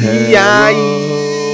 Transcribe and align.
E 0.00 0.36
aí, 0.36 0.76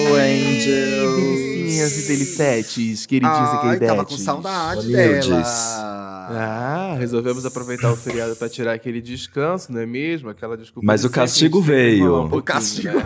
Angels. 0.06 1.16
delicinhas 1.16 1.98
e 1.98 2.08
delicetes, 2.08 3.06
queridinhos 3.06 3.38
e 3.38 3.54
Ai, 3.56 3.60
queridetes. 3.62 3.88
tava 3.88 4.04
com 4.04 4.16
saudade 4.18 4.80
Humildes. 4.86 5.28
dela. 5.28 5.84
Ah, 6.26 6.96
resolvemos 6.98 7.44
aproveitar 7.44 7.92
o 7.92 7.96
feriado 7.96 8.34
pra 8.36 8.48
tirar 8.48 8.72
aquele 8.74 9.00
descanso, 9.00 9.70
não 9.72 9.80
é 9.80 9.86
mesmo? 9.86 10.28
Aquela 10.30 10.56
desculpa. 10.56 10.86
Mas 10.86 11.04
o 11.04 11.10
castigo 11.10 11.60
veio. 11.62 12.22
um 12.26 12.36
O 12.36 12.42
castigo. 12.42 12.88
né? 12.96 13.04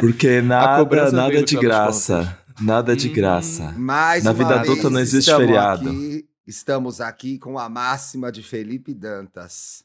Porque 0.00 0.40
nada, 0.40 1.10
nada 1.10 1.42
de 1.42 1.56
graça. 1.56 2.38
Nada 2.60 2.96
de 2.96 3.08
Hum. 3.08 3.12
graça. 3.12 3.74
Mais 3.76 4.24
Na 4.24 4.32
vida 4.32 4.60
adulta 4.60 4.88
não 4.88 4.98
existe 5.00 5.28
estamos 5.30 5.46
feriado. 5.46 5.88
Aqui, 5.90 6.24
estamos 6.46 7.00
aqui 7.00 7.38
com 7.38 7.58
a 7.58 7.68
máxima 7.68 8.30
de 8.32 8.42
Felipe 8.42 8.94
Dantas. 8.94 9.84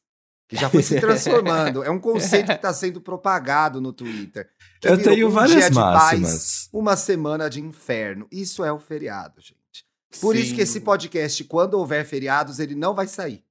Que 0.52 0.58
já 0.58 0.70
foi 0.70 0.84
se 0.84 1.00
transformando. 1.02 1.82
é 1.82 1.90
um 1.90 1.98
conceito 1.98 2.48
que 2.48 2.52
está 2.52 2.74
sendo 2.74 3.00
propagado 3.00 3.80
no 3.80 3.94
Twitter. 3.94 4.50
Eu 4.84 5.02
tenho 5.02 5.28
um 5.30 5.32
várias 5.32 5.56
dia 5.58 5.70
de 5.70 5.76
paz, 5.76 6.20
máximas. 6.20 6.70
uma 6.74 6.96
semana 6.98 7.50
de 7.50 7.62
inferno. 7.62 8.28
Isso 8.30 8.64
é 8.66 8.72
o 8.72 8.78
feriado, 8.78 9.40
gente. 9.40 9.56
Por 10.20 10.36
isso 10.36 10.50
Sim. 10.50 10.56
que 10.56 10.62
esse 10.64 10.82
podcast, 10.82 11.42
quando 11.46 11.76
houver 11.76 12.06
feriados, 12.06 12.60
ele 12.60 12.76
não 12.76 12.94
vai 12.94 13.08
sair. 13.08 13.42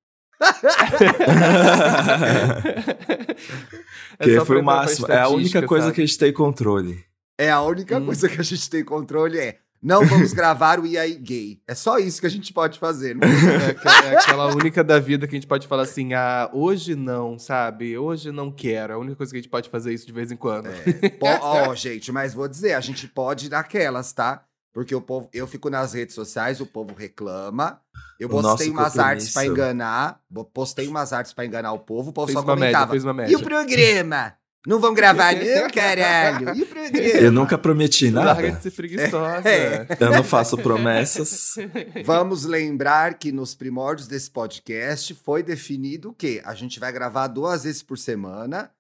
É 4.19 4.25
Que 4.25 4.41
foi 4.45 4.61
o 4.61 4.62
máximo. 4.65 5.07
É 5.11 5.19
a 5.21 5.29
única 5.29 5.62
coisa 5.67 5.85
sabe? 5.87 5.95
que 5.95 6.03
a 6.03 6.07
gente 6.07 6.19
tem 6.19 6.33
controle. 6.33 7.03
É 7.39 7.51
a 7.51 7.62
única 7.62 7.98
Hum. 7.98 8.05
coisa 8.07 8.29
que 8.29 8.39
a 8.41 8.45
gente 8.45 8.69
tem 8.69 8.85
controle 8.85 9.39
é 9.39 9.59
não 9.83 10.05
vamos 10.05 10.33
gravar 10.33 10.79
o 10.79 10.87
IAI 10.87 11.15
gay. 11.15 11.61
É 11.66 11.75
só 11.75 11.98
isso 11.98 12.20
que 12.20 12.27
a 12.27 12.30
gente 12.30 12.52
pode 12.52 12.79
fazer. 12.79 13.15
Não 13.15 13.27
É 13.27 13.70
aquela, 13.70 14.06
é 14.06 14.16
aquela 14.16 14.55
única 14.55 14.84
da 14.84 14.98
vida 14.98 15.27
que 15.27 15.34
a 15.34 15.39
gente 15.39 15.47
pode 15.47 15.66
falar 15.66 15.83
assim, 15.83 16.12
ah, 16.12 16.51
hoje 16.53 16.95
não, 16.95 17.39
sabe? 17.39 17.97
Hoje 17.97 18.31
não 18.31 18.53
quero. 18.53 18.92
É 18.92 18.97
a 18.97 18.98
única 18.98 19.17
coisa 19.17 19.33
que 19.33 19.39
a 19.39 19.41
gente 19.41 19.51
pode 19.51 19.70
fazer 19.70 19.92
isso 19.92 20.06
de 20.06 20.12
vez 20.12 20.31
em 20.31 20.36
quando. 20.36 20.67
É, 20.69 21.39
Ó, 21.41 21.75
gente, 21.75 22.12
mas 22.12 22.34
vou 22.34 22.47
dizer, 22.47 22.75
a 22.75 22.81
gente 22.81 23.08
pode 23.08 23.47
ir 23.47 23.51
naquelas, 23.51 24.12
tá? 24.12 24.45
Porque 24.73 24.95
o 24.95 25.01
povo, 25.01 25.28
eu 25.33 25.47
fico 25.47 25.69
nas 25.69 25.95
redes 25.95 26.14
sociais, 26.14 26.61
o 26.61 26.67
povo 26.67 26.95
reclama. 26.95 27.81
Eu 28.20 28.28
postei 28.28 28.70
umas 28.70 28.98
artes 28.98 29.33
pra 29.33 29.42
compromisso. 29.42 29.64
enganar, 29.64 30.20
postei 30.53 30.86
umas 30.86 31.12
artes 31.12 31.33
pra 31.33 31.45
enganar 31.45 31.73
o 31.73 31.78
povo, 31.78 32.11
o 32.11 32.12
povo 32.12 32.27
Fez 32.28 32.39
só 32.39 32.45
uma 32.45 32.55
média, 32.55 32.69
comentava. 32.69 32.91
fez 32.92 33.05
uma 33.05 33.12
e 33.12 33.17
média. 33.17 33.39
o 33.39 33.42
programa? 33.42 34.34
Não 34.66 34.78
vão 34.78 34.92
gravar 34.92 35.33
não, 35.36 35.70
caralho? 35.70 36.55
E 36.55 36.62
o 36.62 36.66
programa? 36.66 36.98
Eu 36.98 37.33
nunca 37.33 37.56
prometi 37.56 38.11
Larga 38.11 38.42
nada. 38.42 38.56
de 38.56 38.62
ser 38.62 38.70
preguiçosa. 38.72 39.48
É. 39.48 39.86
Eu 39.98 40.11
não 40.11 40.22
faço 40.22 40.58
promessas. 40.58 41.55
Vamos 42.05 42.44
lembrar 42.44 43.14
que 43.14 43.33
nos 43.33 43.55
primórdios 43.55 44.06
desse 44.06 44.30
podcast 44.30 45.14
foi 45.14 45.42
definido 45.42 46.11
o 46.11 46.12
quê? 46.14 46.42
A 46.44 46.55
gente 46.55 46.78
vai 46.78 46.92
gravar 46.92 47.27
duas 47.28 47.64
vezes 47.64 47.83
por 47.83 47.97
semana. 47.97 48.70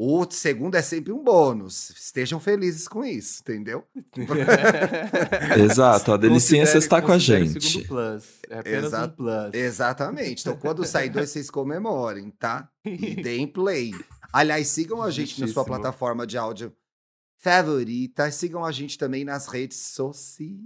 O 0.00 0.24
segundo 0.30 0.76
é 0.76 0.82
sempre 0.82 1.12
um 1.12 1.24
bônus. 1.24 1.90
Estejam 1.90 2.38
felizes 2.38 2.86
com 2.86 3.04
isso, 3.04 3.40
entendeu? 3.42 3.84
Exato, 5.62 6.12
a 6.12 6.16
delicinha 6.16 6.60
Considere- 6.62 6.84
está 6.84 7.02
com 7.02 7.12
a 7.12 7.18
gente. 7.18 7.82
plus. 7.86 8.24
É 8.48 8.58
apenas 8.60 8.84
Exato. 8.84 9.12
um 9.12 9.16
plus. 9.16 9.54
Exatamente. 9.54 10.40
Então, 10.42 10.56
quando 10.56 10.84
sair 10.84 11.08
dois, 11.10 11.30
vocês 11.30 11.50
comemorem, 11.50 12.30
tá? 12.38 12.68
E 12.84 13.16
deem 13.20 13.46
play. 13.46 13.90
Aliás, 14.32 14.68
sigam 14.68 15.02
a 15.02 15.10
gente 15.10 15.32
na 15.40 15.46
sua 15.46 15.48
Justíssimo. 15.62 15.64
plataforma 15.64 16.26
de 16.26 16.36
áudio 16.38 16.72
favorita. 17.38 18.30
Sigam 18.30 18.64
a 18.64 18.72
gente 18.72 18.98
também 18.98 19.24
nas 19.24 19.46
redes 19.46 19.78
sociais. 19.78 20.58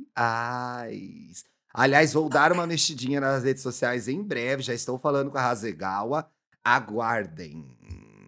Aliás, 1.74 2.12
vou 2.12 2.28
dar 2.28 2.52
uma 2.52 2.66
mexidinha 2.66 3.20
nas 3.20 3.44
redes 3.44 3.62
sociais 3.62 4.08
em 4.08 4.22
breve. 4.22 4.62
Já 4.62 4.74
estou 4.74 4.98
falando 4.98 5.30
com 5.30 5.38
a 5.38 5.42
Razegawa. 5.42 6.28
Aguardem. 6.64 7.76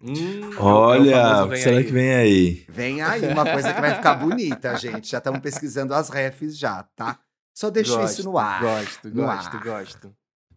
Hum, 0.03 0.51
é 0.53 0.59
o 0.59 0.63
Olha, 0.63 1.57
será 1.57 1.77
aí. 1.77 1.83
que 1.85 1.91
vem 1.91 2.13
aí? 2.13 2.65
Vem 2.69 3.01
aí 3.01 3.27
uma 3.27 3.43
coisa 3.49 3.73
que 3.73 3.81
vai 3.81 3.95
ficar 3.95 4.15
bonita, 4.15 4.75
gente. 4.77 5.09
Já 5.09 5.17
estamos 5.19 5.39
pesquisando 5.39 5.93
as 5.93 6.09
refs 6.09 6.57
já, 6.57 6.83
tá? 6.95 7.19
Só 7.53 7.69
deixei 7.69 8.03
isso 8.03 8.23
no 8.23 8.37
ar. 8.37 8.61
Gosto, 8.61 9.07
No 9.09 9.23
gosto, 9.23 9.57
ar. 9.57 9.63
gosto. 9.63 10.15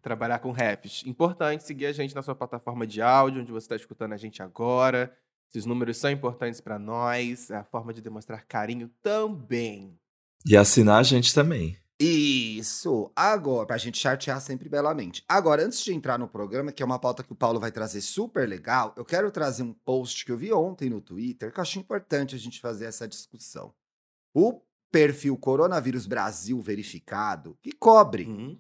Trabalhar 0.09 0.39
com 0.39 0.51
raps. 0.51 1.03
Importante 1.05 1.65
seguir 1.65 1.85
a 1.85 1.93
gente 1.93 2.15
na 2.15 2.23
sua 2.23 2.35
plataforma 2.35 2.87
de 2.87 3.03
áudio, 3.03 3.43
onde 3.43 3.53
você 3.53 3.67
está 3.67 3.77
escutando 3.77 4.15
a 4.15 4.17
gente 4.17 4.43
agora. 4.43 5.15
Esses 5.51 5.67
números 5.67 5.99
são 5.99 6.11
importantes 6.11 6.63
para 6.63 6.79
nós. 6.79 7.51
É 7.51 7.57
a 7.57 7.65
forma 7.65 7.93
de 7.93 8.01
demonstrar 8.01 8.43
carinho 8.47 8.91
também. 9.03 10.01
E 10.47 10.57
assinar 10.57 11.01
a 11.01 11.03
gente 11.03 11.35
também. 11.35 11.77
Isso. 12.01 13.13
Agora, 13.15 13.67
pra 13.67 13.77
gente 13.77 13.99
chartear 13.99 14.41
sempre 14.41 14.67
belamente. 14.67 15.23
Agora, 15.29 15.63
antes 15.63 15.85
de 15.85 15.93
entrar 15.93 16.19
no 16.19 16.27
programa, 16.27 16.73
que 16.73 16.83
é 16.83 16.87
uma 16.87 16.99
pauta 16.99 17.23
que 17.23 17.33
o 17.35 17.37
Paulo 17.37 17.61
vai 17.61 17.71
trazer 17.71 18.01
super 18.01 18.49
legal, 18.49 18.95
eu 18.97 19.05
quero 19.05 19.31
trazer 19.31 19.63
um 19.63 19.75
post 19.75 20.25
que 20.25 20.33
eu 20.33 20.39
vi 20.39 20.51
ontem 20.55 20.89
no 20.89 21.03
Twitter, 21.03 21.53
que 21.53 21.61
eu 21.61 21.63
acho 21.63 21.79
importante 21.79 22.35
a 22.35 22.39
gente 22.39 22.63
fazer 22.63 22.87
essa 22.87 23.07
discussão. 23.07 23.75
O 24.33 24.63
perfil 24.91 25.37
Coronavírus 25.37 26.07
Brasil 26.07 26.59
Verificado, 26.63 27.59
que 27.61 27.73
cobre 27.73 28.27
Hum, 28.27 28.59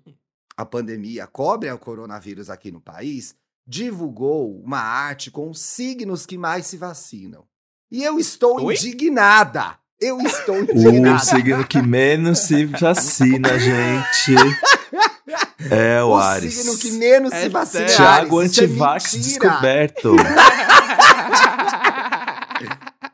a 0.58 0.66
pandemia, 0.66 1.24
cobre 1.28 1.70
o 1.70 1.78
coronavírus 1.78 2.50
aqui 2.50 2.72
no 2.72 2.80
país, 2.80 3.32
divulgou 3.64 4.60
uma 4.60 4.80
arte 4.80 5.30
com 5.30 5.48
os 5.48 5.60
signos 5.60 6.26
que 6.26 6.36
mais 6.36 6.66
se 6.66 6.76
vacinam. 6.76 7.44
E 7.90 8.02
eu 8.02 8.18
estou 8.18 8.60
Oi? 8.64 8.74
indignada. 8.74 9.76
Eu 10.00 10.20
estou 10.20 10.56
O 10.60 10.62
indignada. 10.64 11.18
signo 11.20 11.64
que 11.64 11.80
menos 11.80 12.40
se 12.40 12.64
vacina, 12.66 13.56
gente. 13.56 14.34
É 15.70 16.02
o, 16.02 16.08
o 16.08 16.16
Ares. 16.16 16.54
signo 16.54 16.76
que 16.76 16.90
menos 16.92 17.32
É 17.32 17.42
se 17.42 17.48
vacina. 17.48 17.86
Isso 17.86 18.02
é 18.02 18.20
Antivax 18.44 19.14
mentira. 19.14 19.28
descoberto. 19.28 20.16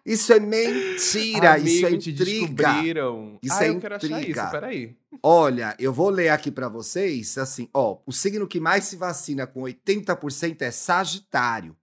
Isso 0.04 0.32
é 0.32 0.38
mentira. 0.40 1.58
isso 1.58 1.84
é 1.86 1.88
Amigo, 1.88 1.94
intriga. 2.10 2.82
Isso 3.42 3.54
ah, 3.54 3.64
é 3.64 3.68
eu 3.70 3.80
quero 3.80 3.94
achar 3.96 4.06
intriga. 4.20 4.42
isso, 4.42 4.50
peraí. 4.50 4.96
Olha, 5.22 5.74
eu 5.78 5.92
vou 5.92 6.10
ler 6.10 6.28
aqui 6.28 6.50
pra 6.50 6.68
vocês, 6.68 7.38
assim, 7.38 7.68
ó, 7.72 7.98
o 8.04 8.12
signo 8.12 8.46
que 8.46 8.60
mais 8.60 8.84
se 8.84 8.96
vacina 8.96 9.46
com 9.46 9.62
80% 9.62 10.60
é 10.62 10.70
Sagitário. 10.70 11.74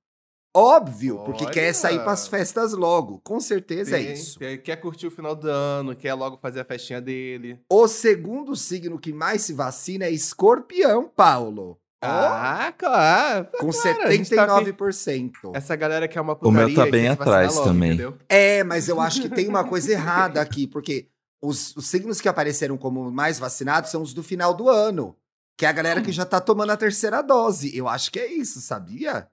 Óbvio, 0.54 1.20
porque 1.24 1.46
Olha. 1.46 1.54
quer 1.54 1.74
sair 1.74 2.04
pras 2.04 2.28
festas 2.28 2.74
logo. 2.74 3.22
Com 3.24 3.40
certeza 3.40 3.98
é 3.98 4.14
isso. 4.14 4.38
tem- 4.38 4.58
Quer 4.59 4.76
curtir 4.76 5.08
o 5.08 5.12
final 5.12 5.34
do 5.34 5.50
ano, 5.50 5.96
quer 5.96 6.14
logo 6.14 6.38
fazer 6.38 6.59
a 6.59 6.66
festinha 6.66 7.00
dele. 7.02 7.58
O 7.72 7.88
segundo 7.88 8.53
signo 8.56 9.00
que 9.00 9.14
mais 9.14 9.44
se 9.44 9.53
vacina 9.53 10.06
é 10.06 10.12
Escorpião, 10.12 11.08
Paulo. 11.08 11.80
Ah, 12.01 12.73
claro. 12.78 13.47
com 13.59 13.69
claro, 13.69 14.03
a 14.07 14.12
gente 14.12 14.29
tá 14.35 14.47
79%. 14.47 15.31
Essa 15.53 15.75
galera 15.75 16.07
que 16.07 16.17
é 16.17 16.22
uma 16.22 16.38
O 16.41 16.51
meu 16.51 16.67
putaria 16.67 16.75
tá 16.75 16.88
e 16.88 16.91
bem 16.91 17.07
atrás 17.07 17.59
também. 17.59 17.91
entendeu? 17.91 18.17
É, 18.28 18.63
mas 18.63 18.89
eu 18.89 19.00
acho 19.00 19.22
que 19.22 19.29
tem 19.29 19.47
uma 19.47 19.63
coisa 19.63 19.91
errada 19.91 20.41
aqui, 20.41 20.66
porque 20.66 21.07
os, 21.41 21.75
os 21.75 21.88
signos 21.88 22.19
que 22.19 22.28
apareceram 22.28 22.78
como 22.78 23.11
mais 23.11 23.38
vacinados 23.38 23.91
são 23.91 24.01
os 24.01 24.13
do 24.13 24.23
final 24.23 24.53
do 24.53 24.67
ano. 24.69 25.16
Que 25.57 25.66
é 25.66 25.69
a 25.69 25.73
galera 25.73 26.01
que 26.01 26.11
já 26.11 26.25
tá 26.25 26.41
tomando 26.41 26.72
a 26.72 26.78
terceira 26.78 27.22
dose. 27.22 27.75
Eu 27.78 27.88
acho 27.88 28.11
que 28.11 28.19
é 28.19 28.31
isso, 28.31 28.59
sabia? 28.61 29.28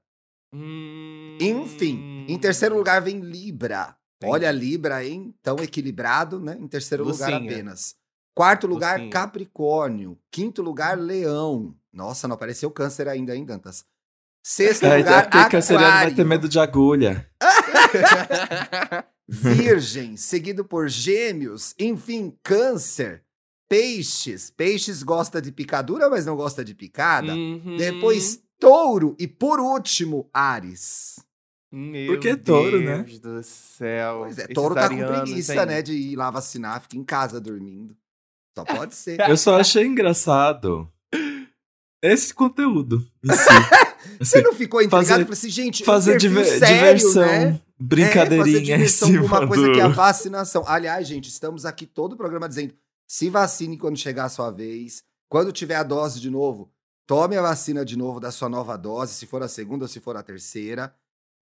Hum... 0.52 1.38
Enfim, 1.40 2.26
em 2.28 2.38
terceiro 2.38 2.76
lugar 2.76 3.00
vem 3.00 3.20
Libra. 3.20 3.96
Entendi. 4.16 4.32
Olha, 4.32 4.50
Libra, 4.50 5.04
hein? 5.04 5.34
Tão 5.42 5.56
equilibrado, 5.56 6.40
né? 6.40 6.56
Em 6.60 6.66
terceiro 6.66 7.04
lugar 7.04 7.30
Lucinha. 7.30 7.50
apenas. 7.52 7.94
Quarto 8.34 8.66
lugar, 8.66 8.94
Lucinha. 8.94 9.10
Capricórnio. 9.10 10.18
Quinto 10.30 10.60
lugar, 10.60 10.98
Leão. 10.98 11.74
Nossa, 11.98 12.28
não 12.28 12.36
apareceu 12.36 12.70
câncer 12.70 13.08
ainda, 13.08 13.34
hein, 13.34 13.44
Dantas? 13.44 13.84
Sexto 14.40 14.86
É, 14.86 14.98
lugar, 14.98 15.28
porque 15.28 15.50
canceriano 15.50 15.92
vai 15.92 16.14
ter 16.14 16.24
medo 16.24 16.48
de 16.48 16.60
agulha. 16.60 17.28
Virgem, 19.28 20.16
seguido 20.16 20.64
por 20.64 20.88
Gêmeos, 20.88 21.74
enfim, 21.76 22.38
Câncer, 22.42 23.24
Peixes. 23.68 24.48
Peixes 24.48 25.02
gosta 25.02 25.42
de 25.42 25.50
picadura, 25.50 26.08
mas 26.08 26.24
não 26.24 26.36
gosta 26.36 26.64
de 26.64 26.72
picada. 26.72 27.34
Uhum. 27.34 27.76
Depois, 27.76 28.40
Touro 28.60 29.16
e 29.18 29.26
por 29.26 29.58
último, 29.58 30.30
Ares. 30.32 31.18
Meu 31.70 32.14
Porque 32.14 32.30
é 32.30 32.36
touro, 32.36 32.80
né? 32.80 33.02
Deus 33.02 33.18
do 33.18 33.42
céu. 33.42 34.20
Pois 34.20 34.38
é, 34.38 34.42
Esses 34.44 34.54
Touro 34.54 34.74
tá 34.74 34.88
com 34.88 34.96
preguiça, 34.96 35.54
hein? 35.54 35.66
né, 35.66 35.82
de 35.82 35.92
ir 35.92 36.16
lá 36.16 36.30
vacinar, 36.30 36.80
fica 36.80 36.96
em 36.96 37.04
casa 37.04 37.38
dormindo. 37.40 37.94
Só 38.56 38.64
pode 38.64 38.94
ser. 38.94 39.20
Eu 39.28 39.36
só 39.36 39.60
achei 39.60 39.84
engraçado 39.84 40.90
esse 42.02 42.32
conteúdo 42.34 43.00
si. 43.24 43.32
Você 44.20 44.40
não 44.40 44.52
ficou 44.54 44.80
intrigado? 44.80 45.06
fazer- 45.06 45.22
Falei 45.24 45.32
assim, 45.32 45.48
gente, 45.50 45.84
Fazer 45.84 46.14
um 46.14 46.18
diver- 46.18 46.44
sério, 46.58 46.98
diversão, 46.98 47.22
né? 47.22 47.34
É, 47.36 47.44
fazer 47.50 47.62
brincadeirinha 47.78 48.60
diversão 48.76 49.08
com 49.08 49.14
cima 49.14 49.24
uma 49.26 49.46
coisa 49.48 49.66
do... 49.66 49.72
que 49.72 49.80
é 49.80 49.82
a 49.82 49.88
vacinação. 49.88 50.64
Aliás, 50.66 51.06
gente, 51.06 51.28
estamos 51.28 51.64
aqui 51.64 51.86
todo 51.86 52.12
o 52.12 52.16
programa 52.16 52.48
dizendo: 52.48 52.74
se 53.06 53.28
vacine 53.30 53.76
quando 53.76 53.96
chegar 53.96 54.24
a 54.24 54.28
sua 54.28 54.50
vez. 54.50 55.02
Quando 55.28 55.52
tiver 55.52 55.74
a 55.76 55.82
dose 55.82 56.20
de 56.20 56.30
novo, 56.30 56.72
tome 57.06 57.36
a 57.36 57.42
vacina 57.42 57.84
de 57.84 57.96
novo 57.98 58.18
da 58.18 58.30
sua 58.30 58.48
nova 58.48 58.76
dose, 58.78 59.14
se 59.14 59.26
for 59.26 59.42
a 59.42 59.48
segunda 59.48 59.84
ou 59.84 59.88
se 59.88 60.00
for 60.00 60.16
a 60.16 60.22
terceira. 60.22 60.94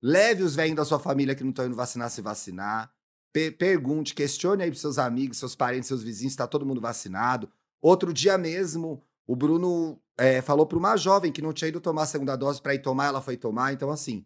Leve 0.03 0.43
os 0.43 0.55
velhos 0.55 0.77
da 0.77 0.85
sua 0.85 0.99
família 0.99 1.35
que 1.35 1.43
não 1.45 1.51
estão 1.51 1.67
indo 1.67 1.77
vacinar 1.77 2.11
se 2.11 2.21
vacinar. 2.21 2.91
Pe- 3.33 3.51
pergunte, 3.51 4.15
questione 4.15 4.63
aí 4.63 4.71
pros 4.71 4.81
seus 4.81 4.99
amigos, 4.99 5.39
seus 5.39 5.55
parentes, 5.55 5.89
seus 5.89 6.03
vizinhos, 6.03 6.33
se 6.33 6.37
tá 6.39 6.47
todo 6.47 6.67
mundo 6.67 6.81
vacinado. 6.81 7.49
Outro 7.81 8.13
dia 8.13 8.37
mesmo, 8.37 9.03
o 9.27 9.35
Bruno 9.37 9.99
é, 10.19 10.41
falou 10.43 10.67
para 10.67 10.79
uma 10.79 10.97
jovem 10.97 11.31
que 11.33 11.43
não 11.43 11.53
tinha 11.53 11.69
ido 11.69 11.81
tomar 11.81 12.03
a 12.03 12.07
segunda 12.07 12.37
dose 12.37 12.61
para 12.63 12.75
ir 12.75 12.81
tomar, 12.81 13.07
ela 13.07 13.21
foi 13.21 13.37
tomar. 13.37 13.73
Então, 13.73 13.91
assim, 13.91 14.25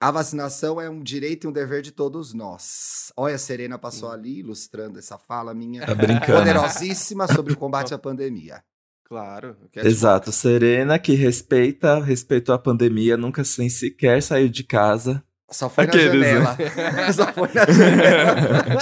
A 0.00 0.12
vacinação 0.12 0.80
é 0.80 0.88
um 0.88 1.02
direito 1.02 1.44
e 1.44 1.48
um 1.48 1.52
dever 1.52 1.82
de 1.82 1.90
todos 1.90 2.32
nós. 2.32 3.12
Olha, 3.16 3.34
a 3.34 3.38
Serena 3.38 3.76
passou 3.76 4.08
ali 4.12 4.38
ilustrando 4.38 4.96
essa 4.96 5.18
fala 5.18 5.52
minha 5.52 5.84
Tá 5.84 5.92
brincando. 5.92 6.38
poderosíssima 6.38 7.26
sobre 7.26 7.52
o 7.52 7.56
combate 7.56 7.92
à 7.92 7.98
pandemia. 7.98 8.62
Claro. 9.04 9.56
que 9.72 9.80
é 9.80 9.82
tipo- 9.82 9.92
Exato, 9.92 10.30
Serena 10.30 10.98
que 11.00 11.14
respeita, 11.14 11.98
respeitou 11.98 12.54
a 12.54 12.58
pandemia, 12.60 13.16
nunca 13.16 13.42
sem 13.42 13.68
sequer 13.68 14.22
saiu 14.22 14.48
de 14.48 14.62
casa. 14.62 15.24
Só 15.50 15.68
foi 15.70 15.84
Aqueles, 15.84 16.12
na 16.12 16.18
né? 16.18 16.56
janela. 16.66 17.12
Só 17.12 17.32
foi 17.32 17.48
na 17.54 17.64
janela. 17.64 18.78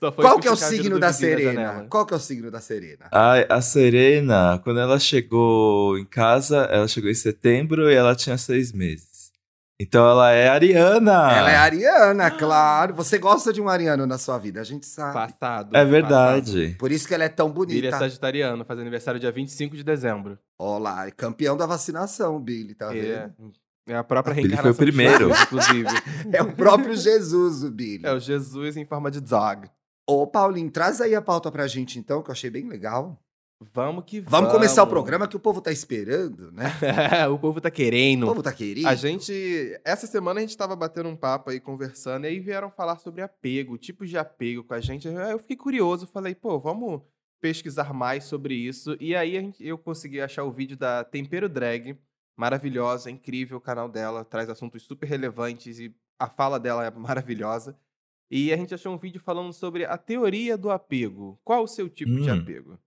Só 0.00 0.12
foi 0.12 0.24
Qual 0.24 0.38
que 0.40 0.48
é 0.48 0.50
o 0.50 0.54
a 0.54 0.56
signo 0.56 0.98
da 0.98 1.12
Serena? 1.12 1.52
janela. 1.52 1.86
Qual 1.90 2.06
que 2.06 2.14
é 2.14 2.16
o 2.16 2.20
signo 2.20 2.50
da 2.50 2.60
Serena? 2.60 3.06
Ai, 3.12 3.46
a 3.48 3.60
Serena, 3.60 4.58
quando 4.64 4.80
ela 4.80 4.98
chegou 4.98 5.98
em 5.98 6.04
casa, 6.04 6.68
ela 6.70 6.88
chegou 6.88 7.10
em 7.10 7.14
setembro 7.14 7.90
e 7.90 7.94
ela 7.94 8.14
tinha 8.14 8.38
seis 8.38 8.72
meses. 8.72 9.12
Então 9.78 10.08
ela 10.08 10.30
é 10.30 10.48
ariana. 10.48 11.32
Ela 11.32 11.50
é 11.50 11.56
ariana, 11.56 12.30
claro. 12.30 12.94
Você 12.94 13.18
gosta 13.18 13.52
de 13.52 13.60
um 13.60 13.68
ariano 13.68 14.06
na 14.06 14.16
sua 14.18 14.38
vida, 14.38 14.60
a 14.60 14.64
gente 14.64 14.86
sabe. 14.86 15.12
Passado. 15.12 15.76
É 15.76 15.84
verdade. 15.84 16.76
Por 16.78 16.92
isso 16.92 17.06
que 17.08 17.12
ela 17.12 17.24
é 17.24 17.28
tão 17.28 17.50
Billy 17.50 17.78
é 17.78 17.80
bonita. 17.80 17.98
sagitariano, 17.98 18.64
faz 18.64 18.78
aniversário 18.78 19.18
dia 19.20 19.32
25 19.32 19.76
de 19.76 19.82
dezembro. 19.82 20.38
Ó 20.58 20.78
lá, 20.78 21.08
é 21.08 21.10
campeão 21.10 21.56
da 21.56 21.66
vacinação, 21.66 22.40
Billy, 22.40 22.74
tá 22.74 22.94
É, 22.96 23.00
vendo? 23.00 23.52
É 23.86 23.94
a 23.96 24.04
própria 24.04 24.32
Ah, 24.32 24.34
Billy 24.36 24.48
foi 24.56 24.72
reencarnação 24.72 24.72
o 24.72 24.86
primeiro. 24.86 25.28
Jesus, 25.28 25.42
inclusive. 25.42 25.88
É 26.32 26.42
o 26.42 26.52
próprio 26.54 26.96
Jesus, 26.96 27.62
o 27.64 27.70
Billy. 27.70 28.04
É 28.06 28.12
o 28.12 28.18
Jesus 28.20 28.76
em 28.76 28.84
forma 28.84 29.10
de 29.10 29.20
dog. 29.20 29.68
Ô, 30.08 30.26
Paulinho, 30.26 30.70
traz 30.70 31.00
aí 31.00 31.14
a 31.14 31.22
pauta 31.22 31.50
pra 31.50 31.66
gente 31.66 31.98
então, 31.98 32.22
que 32.22 32.30
eu 32.30 32.32
achei 32.32 32.50
bem 32.50 32.68
legal. 32.68 33.18
Vamos 33.72 34.04
que 34.06 34.20
vamos. 34.20 34.30
Vamos 34.30 34.52
começar 34.52 34.82
o 34.82 34.86
programa 34.86 35.26
que 35.28 35.36
o 35.36 35.40
povo 35.40 35.60
tá 35.60 35.70
esperando, 35.72 36.50
né? 36.52 36.66
o 37.32 37.38
povo 37.38 37.60
tá 37.60 37.68
O 37.68 37.72
querendo. 37.72 38.26
povo 38.26 38.42
tá 38.42 38.52
querido. 38.52 38.88
A 38.88 38.94
gente. 38.94 39.32
Essa 39.84 40.06
semana 40.06 40.40
a 40.40 40.42
gente 40.42 40.56
tava 40.56 40.76
batendo 40.76 41.08
um 41.08 41.16
papo 41.16 41.50
aí, 41.50 41.60
conversando, 41.60 42.24
e 42.24 42.28
aí 42.28 42.40
vieram 42.40 42.70
falar 42.70 42.98
sobre 42.98 43.22
apego, 43.22 43.78
tipos 43.78 44.10
de 44.10 44.18
apego 44.18 44.64
com 44.64 44.74
a 44.74 44.80
gente. 44.80 45.08
Aí 45.08 45.30
Eu 45.32 45.38
fiquei 45.38 45.56
curioso, 45.56 46.06
falei, 46.06 46.34
pô, 46.34 46.58
vamos 46.58 47.00
pesquisar 47.40 47.94
mais 47.94 48.24
sobre 48.24 48.54
isso. 48.54 48.96
E 49.00 49.14
aí 49.14 49.38
a 49.38 49.40
gente- 49.40 49.64
eu 49.66 49.78
consegui 49.78 50.20
achar 50.20 50.44
o 50.44 50.52
vídeo 50.52 50.76
da 50.76 51.02
Tempero 51.04 51.48
Drag, 51.48 51.96
maravilhosa, 52.36 53.10
incrível 53.10 53.58
o 53.58 53.60
canal 53.60 53.88
dela, 53.88 54.24
traz 54.24 54.48
assuntos 54.48 54.82
super 54.82 55.06
relevantes 55.06 55.78
e 55.78 55.94
a 56.18 56.28
fala 56.28 56.58
dela 56.58 56.84
é 56.84 56.90
maravilhosa. 56.94 57.76
E 58.30 58.52
a 58.52 58.56
gente 58.56 58.74
achou 58.74 58.92
um 58.92 58.98
vídeo 58.98 59.20
falando 59.20 59.52
sobre 59.52 59.84
a 59.84 59.96
teoria 59.98 60.56
do 60.56 60.70
apego. 60.70 61.38
Qual 61.44 61.62
o 61.64 61.68
seu 61.68 61.88
tipo 61.88 62.10
de 62.20 62.30
Hum. 62.30 62.40
apego? 62.40 62.78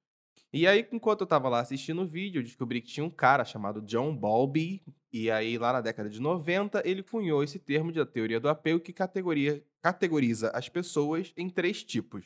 E 0.52 0.66
aí, 0.66 0.88
enquanto 0.92 1.22
eu 1.22 1.28
tava 1.28 1.50
lá 1.50 1.60
assistindo 1.60 2.02
o 2.02 2.08
vídeo, 2.08 2.40
eu 2.40 2.44
descobri 2.44 2.82
que 2.82 2.88
tinha 2.88 3.06
um 3.06 3.10
cara 3.10 3.44
chamado 3.46 3.82
John 3.82 4.16
Bowlby, 4.16 4.82
e 5.12 5.30
aí 5.30 5.58
lá 5.58 5.74
na 5.74 5.82
década 5.82 6.10
de 6.10 6.20
90, 6.22 6.82
ele 6.86 7.04
cunhou 7.04 7.44
esse 7.44 7.60
termo 7.60 7.92
de 7.92 8.00
a 8.00 8.06
teoria 8.06 8.40
do 8.40 8.48
apego 8.50 8.80
que 8.80 8.94
categoria, 8.94 9.62
categoriza 9.82 10.50
as 10.52 10.68
pessoas 10.70 11.34
em 11.38 11.50
três 11.50 11.84
tipos. 11.84 12.26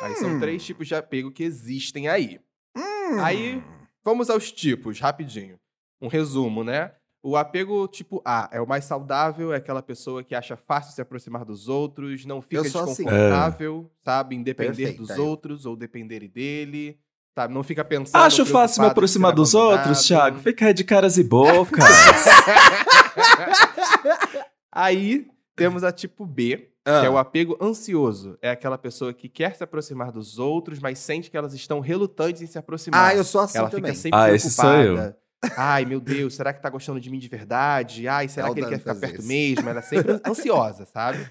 Aí 0.00 0.14
são 0.14 0.36
Hum. 0.36 0.40
três 0.40 0.64
tipos 0.64 0.86
de 0.86 0.94
apego 0.94 1.32
que 1.32 1.42
existem 1.42 2.06
aí. 2.08 2.40
Hum. 2.76 3.20
Aí, 3.22 3.62
Vamos 4.04 4.30
aos 4.30 4.50
tipos, 4.50 4.98
rapidinho. 5.00 5.58
Um 6.00 6.08
resumo, 6.08 6.62
né? 6.62 6.92
O 7.22 7.36
apego 7.36 7.86
tipo 7.88 8.22
A 8.24 8.48
é 8.52 8.60
o 8.60 8.66
mais 8.66 8.84
saudável, 8.84 9.52
é 9.52 9.56
aquela 9.56 9.82
pessoa 9.82 10.22
que 10.22 10.34
acha 10.34 10.56
fácil 10.56 10.94
se 10.94 11.00
aproximar 11.00 11.44
dos 11.44 11.68
outros, 11.68 12.24
não 12.24 12.40
fica 12.40 12.60
assim. 12.60 12.72
desconfortável, 13.04 13.90
sabe, 14.04 14.36
em 14.36 14.42
depender 14.42 14.76
Perfeita, 14.76 14.98
dos 15.02 15.10
eu. 15.10 15.26
outros 15.26 15.66
ou 15.66 15.76
dependerem 15.76 16.28
dele, 16.28 16.98
sabe, 17.34 17.52
não 17.52 17.64
fica 17.64 17.84
pensando 17.84 18.22
Acho 18.22 18.46
fácil 18.46 18.82
me 18.82 18.88
aproximar 18.88 19.32
ser 19.32 19.36
dos 19.36 19.54
abandonado. 19.54 19.86
outros, 19.88 20.06
Thiago. 20.06 20.38
Fica 20.38 20.66
aí 20.66 20.74
de 20.74 20.84
caras 20.84 21.18
e 21.18 21.24
bocas. 21.24 21.84
Aí 24.72 25.26
temos 25.56 25.82
a 25.82 25.90
tipo 25.90 26.24
B, 26.24 26.70
Ah, 26.84 27.00
que 27.00 27.06
é 27.06 27.10
o 27.10 27.18
apego 27.18 27.58
ansioso. 27.60 28.38
É 28.40 28.50
aquela 28.50 28.78
pessoa 28.78 29.12
que 29.12 29.28
quer 29.28 29.56
se 29.56 29.64
aproximar 29.64 30.12
dos 30.12 30.38
outros, 30.38 30.78
mas 30.78 30.98
sente 30.98 31.30
que 31.30 31.36
elas 31.36 31.52
estão 31.52 31.80
relutantes 31.80 32.42
em 32.42 32.46
se 32.46 32.58
aproximar. 32.58 33.10
Ah, 33.10 33.14
eu 33.16 33.24
sou 33.24 33.40
assim 33.40 33.58
Ela 33.58 33.68
também. 33.68 33.90
fica 33.92 34.02
sempre 34.02 34.18
Ah, 34.20 34.32
esse 34.32 34.50
sou 34.50 34.64
preocupada. 34.64 35.18
Ai, 35.56 35.84
meu 35.84 36.00
Deus, 36.00 36.34
será 36.34 36.52
que 36.52 36.60
tá 36.60 36.68
gostando 36.68 37.00
de 37.00 37.10
mim 37.10 37.18
de 37.18 37.28
verdade? 37.28 38.08
Ai, 38.08 38.28
será 38.28 38.48
É 38.48 38.52
que 38.54 38.60
ele 38.60 38.68
quer 38.68 38.78
ficar 38.78 38.94
perto 38.94 39.20
esse. 39.20 39.28
mesmo? 39.28 39.68
Ela 39.68 39.78
é 39.78 39.82
sempre 39.82 40.20
ansiosa, 40.26 40.84
sabe? 40.84 41.28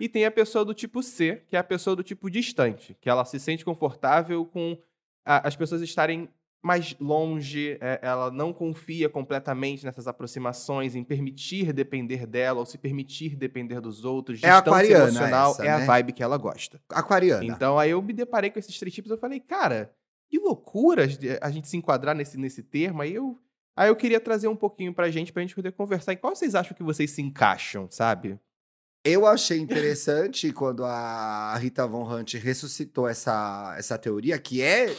E 0.00 0.08
tem 0.08 0.24
a 0.24 0.30
pessoa 0.30 0.64
do 0.64 0.74
tipo 0.74 1.02
C, 1.02 1.42
que 1.48 1.56
é 1.56 1.58
a 1.58 1.64
pessoa 1.64 1.96
do 1.96 2.02
tipo 2.02 2.30
distante, 2.30 2.96
que 3.00 3.08
ela 3.10 3.24
se 3.24 3.40
sente 3.40 3.64
confortável 3.64 4.44
com 4.44 4.78
a- 5.24 5.46
as 5.48 5.56
pessoas 5.56 5.82
estarem 5.82 6.28
mais 6.62 6.94
longe, 7.00 7.78
é, 7.80 8.00
ela 8.02 8.30
não 8.30 8.52
confia 8.52 9.08
completamente 9.08 9.84
nessas 9.84 10.06
aproximações, 10.08 10.94
em 10.94 11.04
permitir 11.04 11.72
depender 11.72 12.26
dela 12.26 12.58
ou 12.60 12.66
se 12.66 12.76
permitir 12.76 13.36
depender 13.36 13.80
dos 13.80 14.04
outros. 14.04 14.42
É 14.42 14.50
aquariana 14.50 15.04
emocional 15.04 15.52
essa, 15.52 15.64
é 15.64 15.70
a 15.70 15.78
né? 15.78 15.86
vibe 15.86 16.12
que 16.12 16.22
ela 16.22 16.36
gosta. 16.36 16.80
Aquariana. 16.88 17.44
Então 17.44 17.78
aí 17.78 17.90
eu 17.90 18.02
me 18.02 18.12
deparei 18.12 18.50
com 18.50 18.58
esses 18.58 18.76
três 18.78 18.92
tipos, 18.94 19.10
eu 19.10 19.18
falei, 19.18 19.38
cara, 19.40 19.92
que 20.28 20.38
loucura 20.38 21.06
de- 21.06 21.38
a 21.40 21.50
gente 21.50 21.68
se 21.68 21.76
enquadrar 21.76 22.14
nesse, 22.14 22.36
nesse 22.36 22.62
termo. 22.62 23.02
Aí 23.02 23.14
eu, 23.14 23.38
aí 23.76 23.88
eu 23.88 23.96
queria 23.96 24.20
trazer 24.20 24.48
um 24.48 24.56
pouquinho 24.56 24.92
pra 24.94 25.10
gente, 25.10 25.32
pra 25.32 25.42
gente 25.42 25.54
poder 25.54 25.72
conversar. 25.72 26.12
E 26.12 26.16
qual 26.16 26.34
vocês 26.36 26.54
acham 26.54 26.76
que 26.76 26.82
vocês 26.82 27.10
se 27.10 27.22
encaixam, 27.22 27.88
sabe? 27.90 28.38
Eu 29.04 29.26
achei 29.26 29.58
interessante 29.58 30.52
quando 30.52 30.84
a 30.84 31.56
Rita 31.56 31.86
Von 31.86 32.02
Hunt 32.12 32.34
ressuscitou 32.34 33.08
essa, 33.08 33.74
essa 33.78 33.96
teoria, 33.96 34.38
que 34.38 34.60
é 34.60 34.94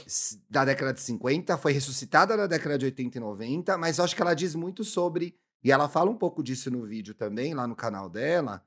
da 0.49 0.65
década 0.65 0.93
de 0.93 1.01
50, 1.01 1.57
foi 1.57 1.73
ressuscitada 1.73 2.35
na 2.35 2.47
década 2.47 2.77
de 2.77 2.85
80 2.85 3.17
e 3.17 3.21
90, 3.21 3.77
mas 3.77 3.99
acho 3.99 4.15
que 4.15 4.21
ela 4.21 4.33
diz 4.33 4.55
muito 4.55 4.83
sobre, 4.83 5.35
e 5.63 5.71
ela 5.71 5.87
fala 5.89 6.09
um 6.09 6.15
pouco 6.15 6.41
disso 6.41 6.71
no 6.71 6.85
vídeo 6.87 7.13
também, 7.13 7.53
lá 7.53 7.67
no 7.67 7.75
canal 7.75 8.09
dela, 8.09 8.63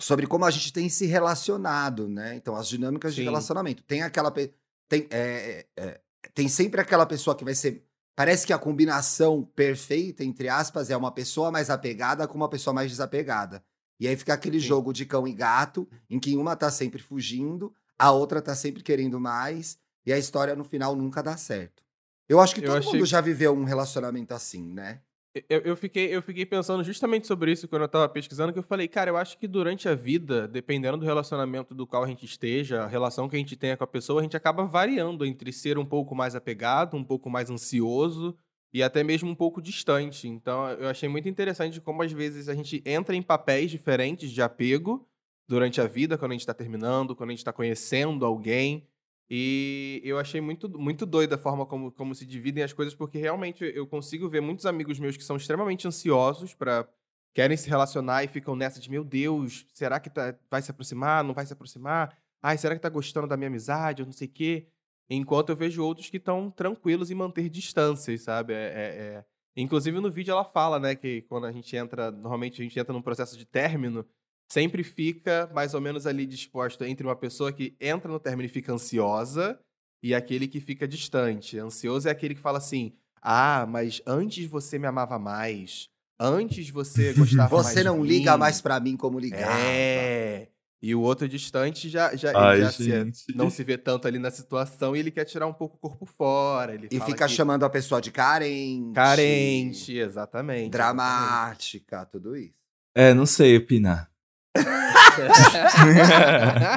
sobre 0.00 0.26
como 0.26 0.44
a 0.44 0.50
gente 0.50 0.72
tem 0.72 0.88
se 0.88 1.06
relacionado, 1.06 2.08
né? 2.08 2.34
Então, 2.34 2.56
as 2.56 2.66
dinâmicas 2.66 3.14
de 3.14 3.20
Sim. 3.20 3.24
relacionamento. 3.26 3.82
Tem 3.84 4.02
aquela. 4.02 4.30
pe- 4.30 4.52
Tem, 4.88 5.06
é, 5.10 5.66
é, 5.76 5.82
é, 5.84 6.00
tem 6.34 6.48
sempre 6.48 6.80
aquela 6.80 7.06
pessoa 7.06 7.36
que 7.36 7.44
vai 7.44 7.54
ser. 7.54 7.84
Parece 8.16 8.46
que 8.46 8.52
a 8.52 8.58
combinação 8.58 9.42
perfeita, 9.56 10.22
entre 10.22 10.48
aspas, 10.48 10.88
é 10.90 10.96
uma 10.96 11.10
pessoa 11.10 11.50
mais 11.50 11.68
apegada 11.68 12.28
com 12.28 12.36
uma 12.36 12.48
pessoa 12.48 12.72
mais 12.72 12.90
desapegada. 12.90 13.64
E 13.98 14.06
aí 14.06 14.16
fica 14.16 14.34
aquele 14.34 14.60
Sim. 14.60 14.66
jogo 14.66 14.92
de 14.92 15.04
cão 15.04 15.26
e 15.26 15.32
gato, 15.32 15.88
em 16.08 16.18
que 16.20 16.36
uma 16.36 16.54
tá 16.54 16.70
sempre 16.70 17.02
fugindo, 17.02 17.74
a 17.98 18.10
outra 18.12 18.40
tá 18.42 18.54
sempre 18.54 18.82
querendo 18.82 19.18
mais, 19.20 19.78
e 20.06 20.12
a 20.12 20.18
história 20.18 20.54
no 20.54 20.64
final 20.64 20.94
nunca 20.94 21.22
dá 21.22 21.36
certo. 21.36 21.82
Eu 22.28 22.40
acho 22.40 22.54
que 22.54 22.62
todo 22.62 22.76
achei- 22.78 22.92
mundo 22.92 23.06
já 23.06 23.20
viveu 23.20 23.52
um 23.54 23.64
relacionamento 23.64 24.32
assim, 24.34 24.72
né? 24.72 25.00
Eu, 25.48 25.60
eu 25.62 25.76
fiquei, 25.76 26.14
eu 26.14 26.22
fiquei 26.22 26.46
pensando 26.46 26.84
justamente 26.84 27.26
sobre 27.26 27.50
isso 27.50 27.66
quando 27.66 27.82
eu 27.82 27.88
tava 27.88 28.08
pesquisando, 28.08 28.52
que 28.52 28.58
eu 28.58 28.62
falei, 28.62 28.86
cara, 28.86 29.10
eu 29.10 29.16
acho 29.16 29.36
que 29.36 29.48
durante 29.48 29.88
a 29.88 29.94
vida, 29.94 30.46
dependendo 30.46 30.96
do 30.96 31.04
relacionamento 31.04 31.74
do 31.74 31.88
qual 31.88 32.04
a 32.04 32.06
gente 32.06 32.24
esteja, 32.24 32.84
a 32.84 32.86
relação 32.86 33.28
que 33.28 33.34
a 33.34 33.38
gente 33.38 33.56
tenha 33.56 33.76
com 33.76 33.82
a 33.82 33.86
pessoa, 33.86 34.20
a 34.20 34.22
gente 34.22 34.36
acaba 34.36 34.64
variando 34.64 35.26
entre 35.26 35.52
ser 35.52 35.76
um 35.76 35.84
pouco 35.84 36.14
mais 36.14 36.36
apegado, 36.36 36.96
um 36.96 37.02
pouco 37.02 37.28
mais 37.28 37.50
ansioso 37.50 38.38
e 38.72 38.80
até 38.80 39.02
mesmo 39.02 39.28
um 39.28 39.34
pouco 39.34 39.60
distante. 39.60 40.28
Então, 40.28 40.68
eu 40.70 40.88
achei 40.88 41.08
muito 41.08 41.28
interessante 41.28 41.80
como 41.80 42.02
às 42.02 42.12
vezes 42.12 42.48
a 42.48 42.54
gente 42.54 42.80
entra 42.86 43.16
em 43.16 43.22
papéis 43.22 43.72
diferentes 43.72 44.30
de 44.30 44.40
apego 44.40 45.04
durante 45.48 45.80
a 45.80 45.86
vida, 45.88 46.16
quando 46.16 46.30
a 46.30 46.34
gente 46.34 46.42
está 46.42 46.54
terminando, 46.54 47.16
quando 47.16 47.30
a 47.30 47.32
gente 47.32 47.40
está 47.40 47.52
conhecendo 47.52 48.24
alguém. 48.24 48.86
E 49.30 50.00
eu 50.04 50.18
achei 50.18 50.40
muito, 50.40 50.68
muito 50.68 51.06
doida 51.06 51.36
a 51.36 51.38
forma 51.38 51.64
como, 51.64 51.90
como 51.90 52.14
se 52.14 52.26
dividem 52.26 52.62
as 52.62 52.72
coisas, 52.72 52.94
porque 52.94 53.18
realmente 53.18 53.64
eu 53.64 53.86
consigo 53.86 54.28
ver 54.28 54.40
muitos 54.42 54.66
amigos 54.66 54.98
meus 54.98 55.16
que 55.16 55.24
são 55.24 55.36
extremamente 55.36 55.88
ansiosos 55.88 56.54
para 56.54 56.86
querem 57.34 57.56
se 57.56 57.68
relacionar 57.68 58.22
e 58.22 58.28
ficam 58.28 58.54
nessa 58.54 58.80
de 58.80 58.90
meu 58.90 59.02
Deus, 59.04 59.66
será 59.72 59.98
que 59.98 60.08
tá, 60.10 60.38
vai 60.50 60.62
se 60.62 60.70
aproximar? 60.70 61.24
Não 61.24 61.34
vai 61.34 61.44
se 61.46 61.52
aproximar? 61.52 62.16
Ai, 62.42 62.58
será 62.58 62.74
que 62.74 62.80
tá 62.82 62.88
gostando 62.88 63.26
da 63.26 63.36
minha 63.36 63.48
amizade? 63.48 64.02
Eu 64.02 64.06
não 64.06 64.12
sei 64.12 64.28
o 64.28 64.30
quê. 64.30 64.68
Enquanto 65.08 65.50
eu 65.50 65.56
vejo 65.56 65.82
outros 65.84 66.08
que 66.10 66.16
estão 66.18 66.50
tranquilos 66.50 67.10
em 67.10 67.14
manter 67.14 67.48
distâncias, 67.48 68.22
sabe? 68.22 68.52
É, 68.54 68.56
é- 68.56 69.16
é- 69.18 69.24
Inclusive 69.56 70.00
no 70.00 70.10
vídeo 70.10 70.32
ela 70.32 70.44
fala, 70.44 70.80
né, 70.80 70.96
que 70.96 71.22
quando 71.22 71.46
a 71.46 71.52
gente 71.52 71.76
entra, 71.76 72.10
normalmente 72.10 72.60
a 72.60 72.64
gente 72.64 72.78
entra 72.78 72.92
num 72.92 73.02
processo 73.02 73.38
de 73.38 73.44
término, 73.46 74.04
sempre 74.50 74.82
fica 74.84 75.50
mais 75.54 75.74
ou 75.74 75.80
menos 75.80 76.06
ali 76.06 76.26
disposto 76.26 76.84
entre 76.84 77.06
uma 77.06 77.16
pessoa 77.16 77.52
que 77.52 77.74
entra 77.80 78.10
no 78.10 78.20
término 78.20 78.46
e 78.46 78.52
fica 78.52 78.72
ansiosa 78.72 79.58
e 80.02 80.14
aquele 80.14 80.46
que 80.46 80.60
fica 80.60 80.86
distante. 80.86 81.58
Ansioso 81.58 82.08
é 82.08 82.10
aquele 82.10 82.34
que 82.34 82.40
fala 82.40 82.58
assim: 82.58 82.92
"Ah, 83.22 83.66
mas 83.68 84.00
antes 84.06 84.46
você 84.46 84.78
me 84.78 84.86
amava 84.86 85.18
mais, 85.18 85.88
antes 86.20 86.68
você 86.70 87.12
gostava 87.48 87.56
mais 87.56 87.66
Você 87.68 87.78
de 87.80 87.84
não 87.84 88.04
liga 88.04 88.32
mim." 88.32 88.38
mais 88.38 88.60
pra 88.60 88.78
mim 88.80 88.96
como 88.96 89.18
ligava. 89.18 89.52
É. 89.60 90.48
E 90.82 90.94
o 90.94 91.00
outro 91.00 91.26
distante 91.26 91.88
já, 91.88 92.14
já, 92.14 92.28
ele 92.28 92.36
Ai, 92.38 92.60
já 92.60 92.70
se- 92.70 93.10
não 93.34 93.48
se 93.48 93.64
vê 93.64 93.78
tanto 93.78 94.06
ali 94.06 94.18
na 94.18 94.30
situação 94.30 94.94
e 94.94 94.98
ele 94.98 95.10
quer 95.10 95.24
tirar 95.24 95.46
um 95.46 95.52
pouco 95.54 95.76
o 95.76 95.78
corpo 95.78 96.04
fora. 96.04 96.74
Ele 96.74 96.88
E 96.90 96.98
fala 96.98 97.10
fica 97.10 97.26
que- 97.26 97.32
chamando 97.32 97.64
a 97.64 97.70
pessoa 97.70 98.02
de 98.02 98.10
carente. 98.12 98.92
carente, 98.92 99.96
exatamente. 99.96 100.68
Dramática, 100.70 102.04
tudo 102.04 102.36
isso. 102.36 102.52
É, 102.94 103.14
não 103.14 103.24
sei 103.24 103.56
opinar. 103.56 104.10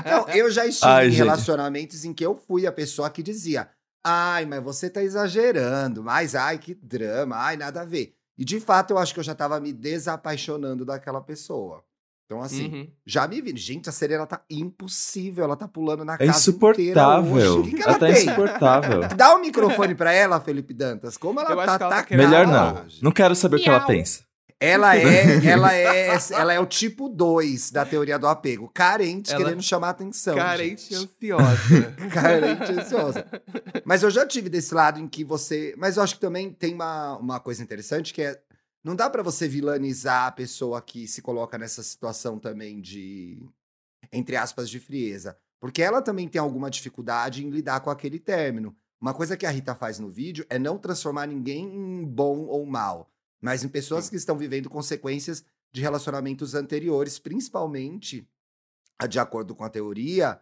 Não, 0.05 0.27
eu 0.29 0.49
já 0.51 0.65
estive 0.65 0.89
Ai, 0.91 1.07
em 1.07 1.09
gente. 1.11 1.17
relacionamentos 1.17 2.03
em 2.05 2.13
que 2.13 2.25
eu 2.25 2.35
fui 2.47 2.65
a 2.67 2.71
pessoa 2.71 3.09
que 3.09 3.21
dizia: 3.23 3.69
Ai, 4.05 4.45
mas 4.45 4.63
você 4.63 4.89
tá 4.89 5.03
exagerando, 5.03 6.03
mas 6.03 6.35
ai, 6.35 6.57
que 6.57 6.73
drama, 6.73 7.35
ai, 7.37 7.57
nada 7.57 7.81
a 7.81 7.85
ver. 7.85 8.13
E 8.37 8.45
de 8.45 8.59
fato, 8.59 8.91
eu 8.91 8.97
acho 8.97 9.13
que 9.13 9.19
eu 9.19 9.23
já 9.23 9.33
tava 9.33 9.59
me 9.59 9.73
desapaixonando 9.73 10.85
daquela 10.85 11.21
pessoa. 11.21 11.83
Então, 12.25 12.41
assim, 12.41 12.67
Uhum. 12.67 12.87
já 13.05 13.25
me 13.25 13.41
vi. 13.41 13.55
Gente, 13.55 13.87
a 13.87 13.91
Serena 13.91 14.25
tá 14.27 14.41
impossível. 14.49 15.45
Ela 15.45 15.55
tá 15.55 15.65
pulando 15.65 16.03
na 16.03 16.15
É 16.15 16.17
casa 16.17 16.31
insuportável. 16.37 16.83
inteira 16.91 17.21
hoje. 17.21 17.59
O 17.59 17.63
que, 17.63 17.71
que 17.77 17.81
ela 17.81 17.91
Ela 17.91 17.99
tá 17.99 18.05
tem? 18.07 18.15
insuportável. 18.25 19.01
Dá 19.15 19.33
o 19.33 19.39
microfone 19.39 19.95
pra 19.95 20.11
ela, 20.11 20.39
Felipe 20.41 20.73
Dantas. 20.73 21.15
Como 21.15 21.39
ela 21.39 21.51
Eu 21.51 21.55
tá 21.55 21.63
ela 21.63 21.79
tá 21.79 21.87
atacada 21.87 22.21
Melhor 22.21 22.45
não. 22.45 22.83
hoje. 22.83 22.99
Não 23.01 23.11
quero 23.13 23.33
saber 23.33 23.55
o 23.55 23.59
que 23.59 23.69
ela 23.69 23.77
Miau. 23.79 23.87
pensa. 23.87 24.23
Ela 24.59 24.97
é, 24.97 25.45
ela 25.45 25.73
é, 25.75 26.17
ela 26.31 26.53
é 26.53 26.59
o 26.59 26.65
tipo 26.65 27.07
2 27.07 27.71
da 27.71 27.85
teoria 27.85 28.17
do 28.17 28.27
apego. 28.27 28.69
Carente, 28.73 29.31
Ela- 29.31 29.43
querendo 29.43 29.61
chamar 29.61 29.89
atenção. 29.89 30.35
Carente 30.35 30.93
gente. 30.93 30.95
ansiosa. 30.95 31.91
Carente 32.11 32.71
ansiosa. 32.71 33.27
Mas 33.85 34.01
eu 34.01 34.09
já 34.09 34.25
tive 34.25 34.49
desse 34.49 34.73
lado 34.73 34.99
em 34.99 35.07
que 35.07 35.23
você. 35.23 35.75
Mas 35.77 35.97
eu 35.97 36.03
acho 36.03 36.15
que 36.15 36.21
também 36.21 36.51
tem 36.51 36.73
uma, 36.73 37.17
uma 37.17 37.39
coisa 37.39 37.61
interessante 37.61 38.13
que 38.13 38.21
é. 38.21 38.41
Não 38.83 38.95
dá 38.95 39.09
pra 39.09 39.21
você 39.21 39.47
vilanizar 39.47 40.27
a 40.27 40.31
pessoa 40.31 40.81
que 40.81 41.07
se 41.07 41.21
coloca 41.21 41.57
nessa 41.57 41.83
situação 41.83 42.39
também 42.39 42.81
de. 42.81 43.37
Entre 44.11 44.35
aspas, 44.35 44.69
de 44.69 44.79
frieza. 44.79 45.37
Porque 45.59 45.81
ela 45.81 46.01
também 46.01 46.27
tem 46.27 46.39
alguma 46.39 46.69
dificuldade 46.69 47.45
em 47.45 47.49
lidar 47.49 47.81
com 47.81 47.89
aquele 47.89 48.19
término. 48.19 48.75
Uma 48.99 49.13
coisa 49.13 49.35
que 49.37 49.45
a 49.45 49.49
Rita 49.51 49.75
faz 49.75 49.99
no 49.99 50.09
vídeo 50.09 50.45
é 50.49 50.57
não 50.57 50.77
transformar 50.77 51.27
ninguém 51.27 51.65
em 51.65 52.03
bom 52.05 52.45
ou 52.45 52.65
mal, 52.65 53.11
mas 53.41 53.63
em 53.63 53.69
pessoas 53.69 54.09
que 54.09 54.15
estão 54.15 54.37
vivendo 54.37 54.69
consequências 54.69 55.43
de 55.71 55.81
relacionamentos 55.81 56.55
anteriores, 56.55 57.19
principalmente, 57.19 58.27
a- 58.99 59.07
de 59.07 59.19
acordo 59.19 59.53
com 59.55 59.63
a 59.63 59.69
teoria, 59.69 60.39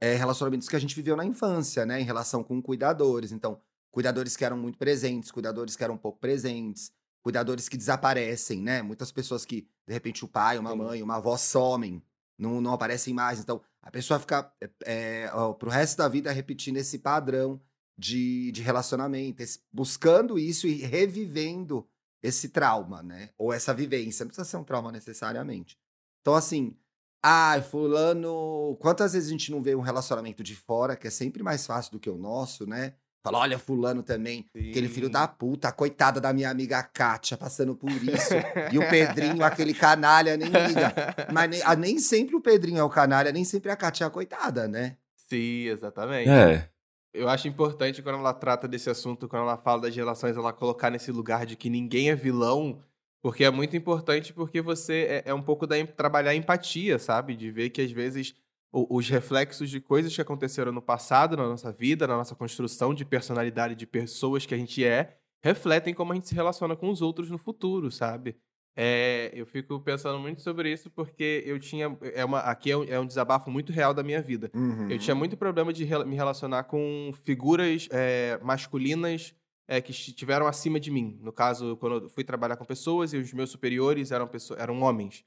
é, 0.00 0.14
relacionamentos 0.14 0.68
que 0.68 0.76
a 0.76 0.78
gente 0.78 0.94
viveu 0.94 1.16
na 1.16 1.24
infância, 1.24 1.84
né? 1.84 2.00
Em 2.00 2.04
relação 2.04 2.44
com 2.44 2.62
cuidadores. 2.62 3.32
Então, 3.32 3.60
cuidadores 3.90 4.36
que 4.36 4.44
eram 4.44 4.56
muito 4.56 4.78
presentes, 4.78 5.30
cuidadores 5.30 5.74
que 5.76 5.82
eram 5.84 5.96
pouco 5.98 6.18
presentes, 6.20 6.92
cuidadores 7.20 7.68
que 7.68 7.76
desaparecem, 7.76 8.62
né? 8.62 8.80
Muitas 8.80 9.10
pessoas 9.10 9.44
que, 9.44 9.68
de 9.86 9.92
repente, 9.92 10.24
o 10.24 10.28
pai, 10.28 10.56
uma 10.58 10.70
Sim. 10.70 10.78
mãe, 10.78 11.02
uma 11.02 11.16
avó 11.16 11.36
somem, 11.36 12.02
não, 12.38 12.60
não 12.60 12.72
aparecem 12.72 13.12
mais. 13.12 13.40
Então, 13.40 13.60
a 13.82 13.90
pessoa 13.90 14.20
fica 14.20 14.50
é, 14.84 15.28
ó, 15.34 15.52
pro 15.52 15.68
resto 15.68 15.98
da 15.98 16.08
vida 16.08 16.30
repetindo 16.30 16.76
esse 16.76 17.00
padrão 17.00 17.60
de, 17.98 18.52
de 18.52 18.62
relacionamento, 18.62 19.42
esse- 19.42 19.60
buscando 19.72 20.38
isso 20.38 20.66
e 20.68 20.74
revivendo 20.76 21.84
esse 22.22 22.48
trauma, 22.48 23.02
né? 23.02 23.30
Ou 23.38 23.52
essa 23.52 23.72
vivência. 23.74 24.24
Não 24.24 24.28
precisa 24.28 24.48
ser 24.48 24.56
um 24.56 24.64
trauma 24.64 24.92
necessariamente. 24.92 25.78
Então, 26.20 26.34
assim, 26.34 26.76
ai, 27.22 27.62
fulano. 27.62 28.76
Quantas 28.80 29.12
vezes 29.12 29.28
a 29.28 29.32
gente 29.32 29.50
não 29.50 29.62
vê 29.62 29.74
um 29.74 29.80
relacionamento 29.80 30.42
de 30.42 30.54
fora, 30.54 30.96
que 30.96 31.06
é 31.06 31.10
sempre 31.10 31.42
mais 31.42 31.66
fácil 31.66 31.92
do 31.92 32.00
que 32.00 32.10
o 32.10 32.18
nosso, 32.18 32.66
né? 32.66 32.94
Fala, 33.22 33.38
olha, 33.38 33.58
fulano 33.58 34.02
também, 34.02 34.46
aquele 34.54 34.88
filho 34.88 35.10
da 35.10 35.26
puta, 35.26 35.68
a 35.68 35.72
coitada 35.72 36.20
da 36.20 36.32
minha 36.32 36.48
amiga 36.48 36.82
Kátia, 36.82 37.36
passando 37.36 37.74
por 37.74 37.90
isso. 37.90 38.32
e 38.72 38.78
o 38.78 38.82
Pedrinho, 38.88 39.44
aquele 39.44 39.74
canalha, 39.74 40.36
nem 40.36 40.48
liga. 40.48 40.94
Mas 41.32 41.50
nem, 41.50 41.62
ah, 41.64 41.74
nem 41.74 41.98
sempre 41.98 42.36
o 42.36 42.40
Pedrinho 42.40 42.78
é 42.78 42.82
o 42.82 42.88
canalha, 42.88 43.32
nem 43.32 43.44
sempre 43.44 43.70
a 43.72 43.76
Kátia 43.76 44.04
é 44.04 44.06
a 44.06 44.10
coitada, 44.10 44.68
né? 44.68 44.96
Sim, 45.28 45.66
exatamente. 45.66 46.30
É. 46.30 46.70
Eu 47.18 47.28
acho 47.28 47.48
importante 47.48 48.02
quando 48.02 48.18
ela 48.18 48.32
trata 48.34 48.68
desse 48.68 48.88
assunto, 48.90 49.28
quando 49.28 49.42
ela 49.42 49.56
fala 49.56 49.82
das 49.82 49.96
relações, 49.96 50.36
ela 50.36 50.52
colocar 50.52 50.90
nesse 50.90 51.10
lugar 51.12 51.44
de 51.46 51.56
que 51.56 51.68
ninguém 51.70 52.10
é 52.10 52.14
vilão, 52.14 52.82
porque 53.22 53.44
é 53.44 53.50
muito 53.50 53.76
importante 53.76 54.32
porque 54.32 54.60
você 54.60 55.22
é, 55.26 55.30
é 55.30 55.34
um 55.34 55.42
pouco 55.42 55.66
da 55.66 55.74
trabalhar 55.86 56.30
a 56.30 56.34
empatia, 56.34 56.98
sabe? 56.98 57.36
De 57.36 57.50
ver 57.50 57.70
que 57.70 57.80
às 57.82 57.90
vezes 57.90 58.34
o- 58.72 58.96
os 58.96 59.08
reflexos 59.08 59.70
de 59.70 59.80
coisas 59.80 60.14
que 60.14 60.20
aconteceram 60.20 60.70
no 60.72 60.82
passado, 60.82 61.36
na 61.36 61.48
nossa 61.48 61.72
vida, 61.72 62.06
na 62.06 62.16
nossa 62.16 62.34
construção 62.34 62.94
de 62.94 63.04
personalidade 63.04 63.74
de 63.74 63.86
pessoas 63.86 64.46
que 64.46 64.54
a 64.54 64.58
gente 64.58 64.84
é, 64.84 65.16
refletem 65.42 65.94
como 65.94 66.12
a 66.12 66.14
gente 66.14 66.28
se 66.28 66.34
relaciona 66.34 66.76
com 66.76 66.88
os 66.90 67.02
outros 67.02 67.30
no 67.30 67.38
futuro, 67.38 67.90
sabe? 67.90 68.36
É, 68.80 69.32
eu 69.34 69.44
fico 69.44 69.80
pensando 69.80 70.20
muito 70.20 70.40
sobre 70.40 70.72
isso 70.72 70.88
porque 70.88 71.42
eu 71.44 71.58
tinha. 71.58 71.98
É 72.14 72.24
uma, 72.24 72.38
aqui 72.38 72.70
é 72.70 72.76
um, 72.76 72.84
é 72.84 73.00
um 73.00 73.04
desabafo 73.06 73.50
muito 73.50 73.72
real 73.72 73.92
da 73.92 74.04
minha 74.04 74.22
vida. 74.22 74.50
Uhum. 74.54 74.88
Eu 74.88 74.98
tinha 75.00 75.16
muito 75.16 75.36
problema 75.36 75.72
de 75.72 75.84
me 76.06 76.14
relacionar 76.14 76.62
com 76.64 77.10
figuras 77.24 77.88
é, 77.90 78.38
masculinas 78.40 79.34
é, 79.66 79.80
que 79.80 79.90
estiveram 79.90 80.46
acima 80.46 80.78
de 80.78 80.92
mim. 80.92 81.18
No 81.20 81.32
caso, 81.32 81.76
quando 81.78 82.04
eu 82.04 82.08
fui 82.08 82.22
trabalhar 82.22 82.56
com 82.56 82.64
pessoas 82.64 83.12
e 83.12 83.16
os 83.16 83.32
meus 83.32 83.50
superiores 83.50 84.12
eram, 84.12 84.28
pessoas, 84.28 84.60
eram 84.60 84.80
homens. 84.80 85.24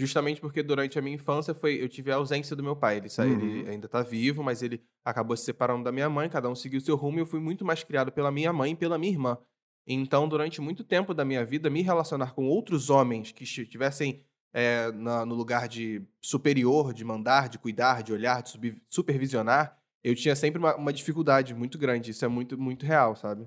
Justamente 0.00 0.40
porque 0.40 0.62
durante 0.62 0.98
a 0.98 1.02
minha 1.02 1.14
infância 1.14 1.54
foi, 1.54 1.80
eu 1.82 1.88
tive 1.88 2.10
a 2.10 2.16
ausência 2.16 2.54
do 2.56 2.62
meu 2.64 2.74
pai. 2.74 2.96
Ele, 2.96 3.08
sa- 3.08 3.24
ele 3.26 3.62
Uhum. 3.62 3.70
ainda 3.70 3.86
está 3.86 4.02
vivo, 4.02 4.42
mas 4.42 4.60
ele 4.62 4.82
acabou 5.04 5.36
se 5.36 5.44
separando 5.44 5.84
da 5.84 5.92
minha 5.92 6.08
mãe, 6.10 6.28
cada 6.28 6.48
um 6.48 6.54
seguiu 6.54 6.80
seu 6.80 6.96
rumo 6.96 7.18
e 7.18 7.22
eu 7.22 7.26
fui 7.26 7.38
muito 7.40 7.64
mais 7.64 7.82
criado 7.84 8.10
pela 8.10 8.30
minha 8.32 8.52
mãe 8.52 8.72
e 8.72 8.76
pela 8.76 8.98
minha 8.98 9.12
irmã. 9.12 9.38
Então, 9.90 10.28
durante 10.28 10.60
muito 10.60 10.84
tempo 10.84 11.14
da 11.14 11.24
minha 11.24 11.44
vida, 11.44 11.70
me 11.70 11.80
relacionar 11.82 12.34
com 12.34 12.46
outros 12.46 12.90
homens 12.90 13.32
que 13.32 13.44
estivessem 13.44 14.22
é, 14.52 14.90
na- 14.92 15.26
no 15.26 15.34
lugar 15.34 15.68
de 15.68 16.02
superior, 16.22 16.94
de 16.94 17.04
mandar, 17.04 17.48
de 17.50 17.58
cuidar, 17.58 18.02
de 18.02 18.12
olhar, 18.14 18.42
de 18.42 18.48
subi- 18.50 18.82
supervisionar, 18.88 19.78
eu 20.02 20.14
tinha 20.14 20.34
sempre 20.34 20.58
uma, 20.58 20.74
uma 20.74 20.90
dificuldade 20.92 21.54
muito 21.54 21.76
grande. 21.78 22.10
Isso 22.12 22.24
é 22.24 22.28
muito, 22.28 22.56
muito 22.58 22.86
real, 22.86 23.14
sabe? 23.14 23.46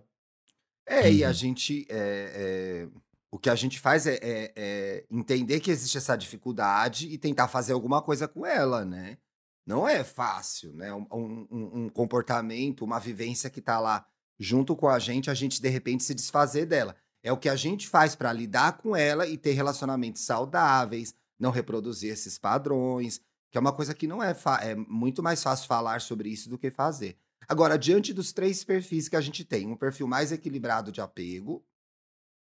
É, 0.88 1.12
e 1.12 1.24
a 1.24 1.28
Uhum. 1.30 1.34
gente. 1.34 1.88
é, 1.90 2.86
é, 2.88 3.02
o 3.32 3.40
que 3.40 3.50
a 3.50 3.56
gente 3.56 3.80
faz 3.80 4.06
é, 4.06 4.16
é- 4.22 4.52
é 4.56 5.06
entender 5.10 5.60
que 5.60 5.72
existe 5.72 5.98
essa 5.98 6.16
dificuldade 6.18 7.08
e 7.08 7.18
tentar 7.18 7.48
fazer 7.48 7.74
alguma 7.74 8.02
coisa 8.02 8.28
com 8.28 8.46
ela, 8.46 8.84
né? 8.86 9.18
Não 9.66 9.88
é 9.88 10.04
fácil, 10.04 10.74
né? 10.74 10.94
Um, 10.94 11.08
um- 11.12 11.48
um- 11.52 11.84
um 11.86 11.90
comportamento, 11.90 12.84
uma 12.86 13.00
vivência 13.00 13.50
que 13.50 13.62
tá 13.62 13.80
lá 13.80 14.06
junto 14.42 14.76
com 14.76 14.88
a 14.90 14.98
gente, 14.98 15.30
a 15.30 15.34
gente 15.36 15.62
de 15.62 15.70
repente 15.70 16.04
se 16.04 16.16
desfazer 16.16 16.66
dela. 16.66 16.96
É 17.24 17.32
o 17.32 17.38
que 17.38 17.48
a 17.48 17.56
gente 17.56 17.88
faz 17.88 18.16
para 18.16 18.34
lidar 18.34 18.78
com 18.80 18.96
ela 18.96 19.28
e 19.28 19.38
ter 19.38 19.52
relacionamentos 19.52 20.24
saudáveis, 20.24 21.14
não 21.40 21.52
reproduzir 21.52 22.12
esses 22.12 22.40
padrões, 22.40 23.22
que 23.52 23.58
é 23.58 23.62
uma 23.62 23.72
coisa 23.72 23.94
que 23.94 24.08
não 24.08 24.24
é, 24.24 24.36
é 24.62 24.76
muito 24.76 25.22
mais 25.22 25.44
fácil 25.44 25.68
falar 25.68 26.02
sobre 26.02 26.30
isso 26.30 26.50
do 26.50 26.58
que 26.58 26.72
fazer. 26.72 27.16
Agora, 27.48 27.78
diante 27.78 28.14
dos 28.14 28.32
três 28.34 28.64
perfis 28.64 29.08
que 29.08 29.16
a 29.16 29.22
gente 29.22 29.44
tem, 29.46 29.68
um 29.68 29.76
perfil 29.76 30.08
mais 30.08 30.32
equilibrado 30.32 30.92
de 30.92 31.02
apego, 31.02 31.64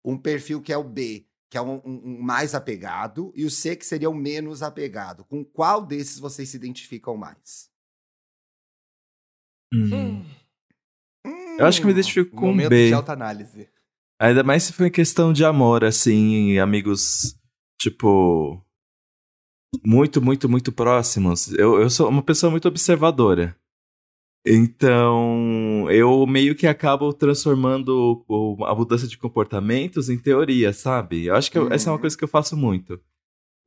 um 0.05 0.19
perfil 0.19 0.61
que 0.61 0.73
é 0.73 0.77
o 0.77 0.83
B, 0.85 1.27
que 1.51 1.57
é 1.57 1.61
um, 1.63 1.81
um- 1.85 2.01
um 2.17 2.21
mais 2.23 2.55
apegado, 2.55 3.33
e 3.37 3.45
o 3.45 3.51
C, 3.51 3.77
que 3.77 3.87
seria 3.87 4.11
o 4.11 4.15
menos 4.15 4.63
apegado. 4.63 5.25
Com 5.25 5.45
qual 5.45 5.85
desses 5.87 6.19
vocês 6.19 6.49
se 6.49 6.57
identificam 6.57 7.17
mais? 7.17 7.71
Hum. 9.73 10.25
Eu 11.59 11.67
acho 11.67 11.81
que 11.81 11.87
me 11.87 11.93
identifico 11.93 12.35
com 12.37 12.47
Momento 12.47 12.71
B. 12.71 12.89
de 12.89 12.95
autoanálise. 12.95 13.69
Ainda 14.21 14.43
mais 14.43 14.63
se 14.65 14.73
em 14.73 14.91
questão 14.91 15.33
de 15.33 15.45
amor, 15.45 15.85
assim, 15.85 16.59
amigos, 16.59 17.37
tipo. 17.81 18.61
Muito, 19.85 20.23
muito, 20.23 20.49
muito 20.49 20.71
próximos. 20.73 21.53
Eu, 21.55 21.81
eu 21.81 21.91
sou 21.91 22.09
uma 22.09 22.23
pessoa 22.23 22.51
muito 22.51 22.69
observadora. 22.69 23.57
Então, 24.47 25.91
eu 25.91 26.25
meio 26.27 26.55
que 26.55 26.67
acabo 26.67 27.13
transformando 27.13 28.25
o- 28.29 28.65
a 28.67 28.75
mudança 28.75 29.09
de 29.09 29.17
comportamentos 29.19 30.09
em 30.09 30.19
teoria, 30.19 30.73
sabe? 30.73 31.27
Eu 31.27 31.35
acho 31.35 31.51
que 31.51 31.59
eu- 31.59 31.73
essa 31.73 31.89
é 31.89 31.91
uma 31.91 31.97
Uhum. 31.97 32.01
coisa 32.03 32.17
que 32.17 32.23
eu 32.23 32.29
faço 32.29 32.57
muito. 32.57 33.01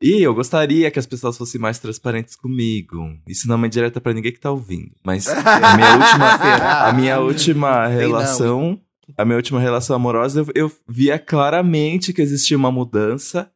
E 0.01 0.21
eu 0.21 0.33
gostaria 0.33 0.91
que 0.91 0.99
as 0.99 1.07
pessoas 1.07 1.37
fossem 1.37 1.59
mais 1.59 1.79
transparentes 1.79 2.35
comigo. 2.35 3.17
Isso 3.27 3.47
não 3.47 3.55
é 3.55 3.57
uma 3.57 3.67
indireta 3.67 3.99
pra 3.99 4.13
ninguém 4.13 4.31
que 4.31 4.39
tá 4.39 4.51
ouvindo. 4.51 4.91
Mas 5.03 5.25
a 5.29 5.75
minha 5.75 5.93
última, 5.95 6.87
a 6.87 6.93
minha 6.93 7.19
última 7.19 7.87
relação, 7.87 8.79
a 9.17 9.25
minha 9.25 9.37
última 9.37 9.59
relação 9.59 9.95
amorosa, 9.95 10.41
eu, 10.41 10.47
eu 10.53 10.71
via 10.87 11.17
claramente 11.17 12.13
que 12.13 12.21
existia 12.21 12.55
uma 12.55 12.71
mudança. 12.71 13.51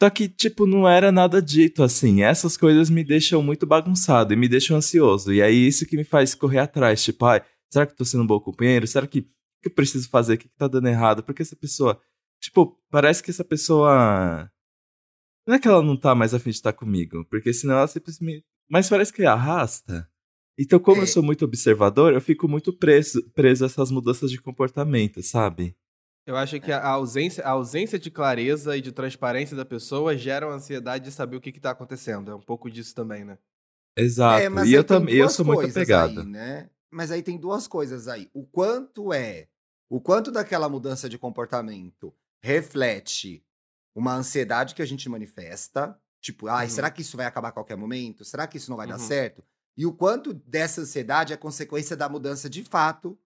Só 0.00 0.10
que, 0.10 0.28
tipo, 0.28 0.66
não 0.66 0.88
era 0.88 1.12
nada 1.12 1.40
dito 1.40 1.82
assim. 1.82 2.22
Essas 2.22 2.56
coisas 2.56 2.90
me 2.90 3.04
deixam 3.04 3.42
muito 3.42 3.66
bagunçado 3.66 4.32
e 4.32 4.36
me 4.36 4.48
deixam 4.48 4.76
ansioso. 4.76 5.32
E 5.32 5.42
aí, 5.42 5.66
isso 5.66 5.86
que 5.86 5.96
me 5.96 6.04
faz 6.04 6.34
correr 6.34 6.58
atrás. 6.58 7.02
Tipo, 7.02 7.24
ai, 7.26 7.42
será 7.72 7.86
que 7.86 7.92
eu 7.92 7.96
tô 7.96 8.04
sendo 8.04 8.22
um 8.22 8.26
bom 8.26 8.40
companheiro? 8.40 8.86
Será 8.86 9.06
que, 9.06 9.22
que 9.22 9.68
eu 9.68 9.70
preciso 9.70 10.08
fazer? 10.08 10.34
O 10.34 10.38
que, 10.38 10.48
que 10.48 10.56
tá 10.56 10.66
dando 10.68 10.88
errado? 10.88 11.22
Porque 11.22 11.42
essa 11.42 11.56
pessoa. 11.56 12.00
Tipo, 12.40 12.76
parece 12.90 13.22
que 13.22 13.30
essa 13.30 13.44
pessoa. 13.44 14.50
Não 15.46 15.54
é 15.54 15.58
que 15.58 15.66
ela 15.68 15.82
não 15.82 15.96
tá 15.96 16.14
mais 16.14 16.32
afim 16.34 16.50
de 16.50 16.56
estar 16.56 16.72
comigo. 16.72 17.24
Porque 17.30 17.52
senão 17.52 17.74
ela 17.76 17.88
simplesmente. 17.88 18.44
Mas 18.70 18.88
parece 18.88 19.12
que 19.12 19.24
arrasta. 19.24 20.08
Então, 20.58 20.78
como 20.78 21.00
É. 21.00 21.04
eu 21.04 21.06
sou 21.06 21.22
muito 21.22 21.44
observador, 21.44 22.12
eu 22.12 22.20
fico 22.20 22.46
muito 22.48 22.72
preso, 22.76 23.22
preso 23.30 23.64
a 23.64 23.66
essas 23.66 23.90
mudanças 23.90 24.30
de 24.30 24.40
comportamento, 24.40 25.22
sabe? 25.22 25.76
Eu 26.26 26.36
acho 26.36 26.60
que 26.60 26.70
a 26.70 26.86
ausência, 26.86 27.42
a 27.44 27.50
ausência 27.50 27.98
de 27.98 28.10
clareza 28.10 28.76
e 28.76 28.80
de 28.80 28.92
transparência 28.92 29.56
da 29.56 29.64
pessoa 29.64 30.16
gera 30.16 30.46
uma 30.46 30.54
ansiedade 30.54 31.04
de 31.06 31.10
saber 31.10 31.36
o 31.36 31.40
que 31.40 31.50
está 31.50 31.70
acontecendo. 31.72 32.30
É 32.30 32.34
um 32.34 32.40
pouco 32.40 32.70
disso 32.70 32.94
também, 32.94 33.24
né? 33.24 33.38
Exato. 33.96 34.40
É, 34.40 34.66
e 34.66 34.72
eu 34.72 34.84
também, 34.84 35.14
eu 35.16 35.28
sou 35.28 35.44
muito 35.44 35.68
apegado. 35.68 36.20
aí, 36.20 36.26
né? 36.26 36.70
Mas 36.90 37.10
aí 37.10 37.22
tem 37.22 37.36
duas 37.38 37.66
coisas 37.66 38.06
aí. 38.06 38.28
O 38.32 38.44
quanto 38.46 39.12
é, 39.12 39.48
o 39.90 40.00
quanto 40.00 40.30
daquela 40.30 40.68
mudança 40.68 41.08
de 41.08 41.18
comportamento 41.18 42.14
reflete 42.42 43.42
uma 43.94 44.14
ansiedade 44.14 44.74
que 44.74 44.82
a 44.82 44.86
gente 44.86 45.08
manifesta, 45.08 45.98
tipo, 46.20 46.48
ai, 46.48 46.66
Uhum. 46.66 46.70
será 46.72 46.90
que 46.90 47.02
isso 47.02 47.16
vai 47.16 47.26
acabar 47.26 47.48
a 47.48 47.52
qualquer 47.52 47.76
momento? 47.76 48.24
Será 48.24 48.46
que 48.46 48.56
isso 48.56 48.70
não 48.70 48.76
vai 48.76 48.86
dar 48.86 48.98
Uhum. 48.98 49.06
certo? 49.06 49.44
E 49.76 49.86
o 49.86 49.92
quanto 49.92 50.32
dessa 50.34 50.80
ansiedade 50.82 51.32
é 51.32 51.36
consequência 51.36 51.96
da 51.96 52.08
mudança 52.08 52.48
de 52.48 52.62
fato 52.64 53.18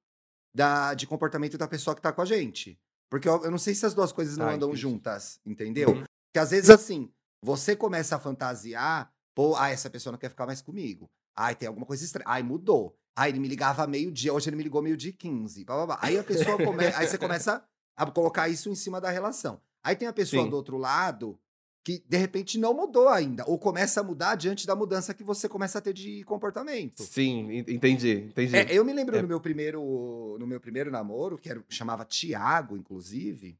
da, 0.54 0.94
de 0.94 1.06
comportamento 1.06 1.58
da 1.58 1.68
pessoa 1.68 1.94
que 1.94 2.00
tá 2.02 2.12
com 2.12 2.23
a 2.23 2.25
gente. 2.25 2.78
Porque 3.11 3.28
eu, 3.28 3.44
eu 3.44 3.50
não 3.50 3.58
sei 3.58 3.75
se 3.75 3.85
as 3.87 3.94
duas 3.94 4.12
coisas 4.12 4.37
não 4.37 4.49
Ah, 4.49 4.52
andam 4.54 4.75
juntas, 4.75 5.40
entendeu? 5.44 5.90
Uhum. 5.90 6.04
Porque 6.28 6.38
às 6.38 6.50
vezes, 6.50 6.70
assim, 6.70 7.11
você 7.42 7.76
começa 7.76 8.16
a 8.16 8.18
fantasiar, 8.18 9.12
pô, 9.35 9.54
ah, 9.56 9.68
essa 9.70 9.90
pessoa 9.90 10.12
não 10.12 10.18
quer 10.18 10.30
ficar 10.30 10.46
mais 10.46 10.61
comigo. 10.62 11.11
Ai, 11.37 11.54
tem 11.54 11.68
alguma 11.68 11.87
coisa 11.87 12.04
estranha. 12.04 12.25
Ai, 12.28 12.42
mudou. 12.42 12.96
Ai, 13.14 13.30
ele 13.30 13.38
me 13.38 13.49
ligava 13.49 13.87
meio-dia, 13.87 14.32
hoje 14.32 14.49
ele 14.49 14.56
me 14.56 14.62
ligou 14.62 14.82
meio-dia 14.82 15.11
e 15.11 15.12
15. 15.14 15.64
Blá, 15.64 15.76
blá, 15.76 15.87
blá. 15.87 15.99
Aí 16.02 16.18
a 16.18 16.25
pessoa 16.25 16.56
come... 16.62 16.87
aí 16.87 17.06
você 17.06 17.18
começa 17.18 17.62
a 17.96 18.11
colocar 18.11 18.49
isso 18.49 18.68
em 18.70 18.75
cima 18.75 19.00
da 19.00 19.11
relação. 19.11 19.61
Aí 19.87 19.95
tem 19.95 20.09
a 20.09 20.12
pessoa 20.12 20.43
Sim. 20.43 20.50
do 20.50 20.57
outro 20.57 20.76
lado 20.76 21.38
que 21.85 22.02
de 22.09 22.16
repente 22.16 22.59
não 22.59 22.75
mudou 22.75 23.09
ainda, 23.09 23.45
ou 23.47 23.57
começa 23.57 24.00
a 24.00 24.02
mudar 24.02 24.35
diante 24.35 24.66
da 24.66 24.75
mudança 24.75 25.14
que 25.14 25.23
você 25.23 25.49
começa 25.49 25.78
a 25.78 25.81
ter 25.81 25.93
de 25.93 26.25
comportamento. 26.25 27.00
Sim, 27.05 27.49
en- 27.52 27.64
entendi, 27.75 28.25
entendi. 28.28 28.57
É, 28.57 28.66
eu 28.75 28.85
me 28.85 28.93
lembro 28.93 29.16
É. 29.16 29.23
no 29.23 29.28
meu 29.28 29.40
primeiro 29.40 30.37
no 30.40 30.47
meu 30.49 30.59
primeiro 30.61 30.90
namoro, 30.90 31.38
que 31.38 31.49
era, 31.49 31.64
chamava 31.69 32.05
Tiago, 32.05 32.76
inclusive. 32.76 33.57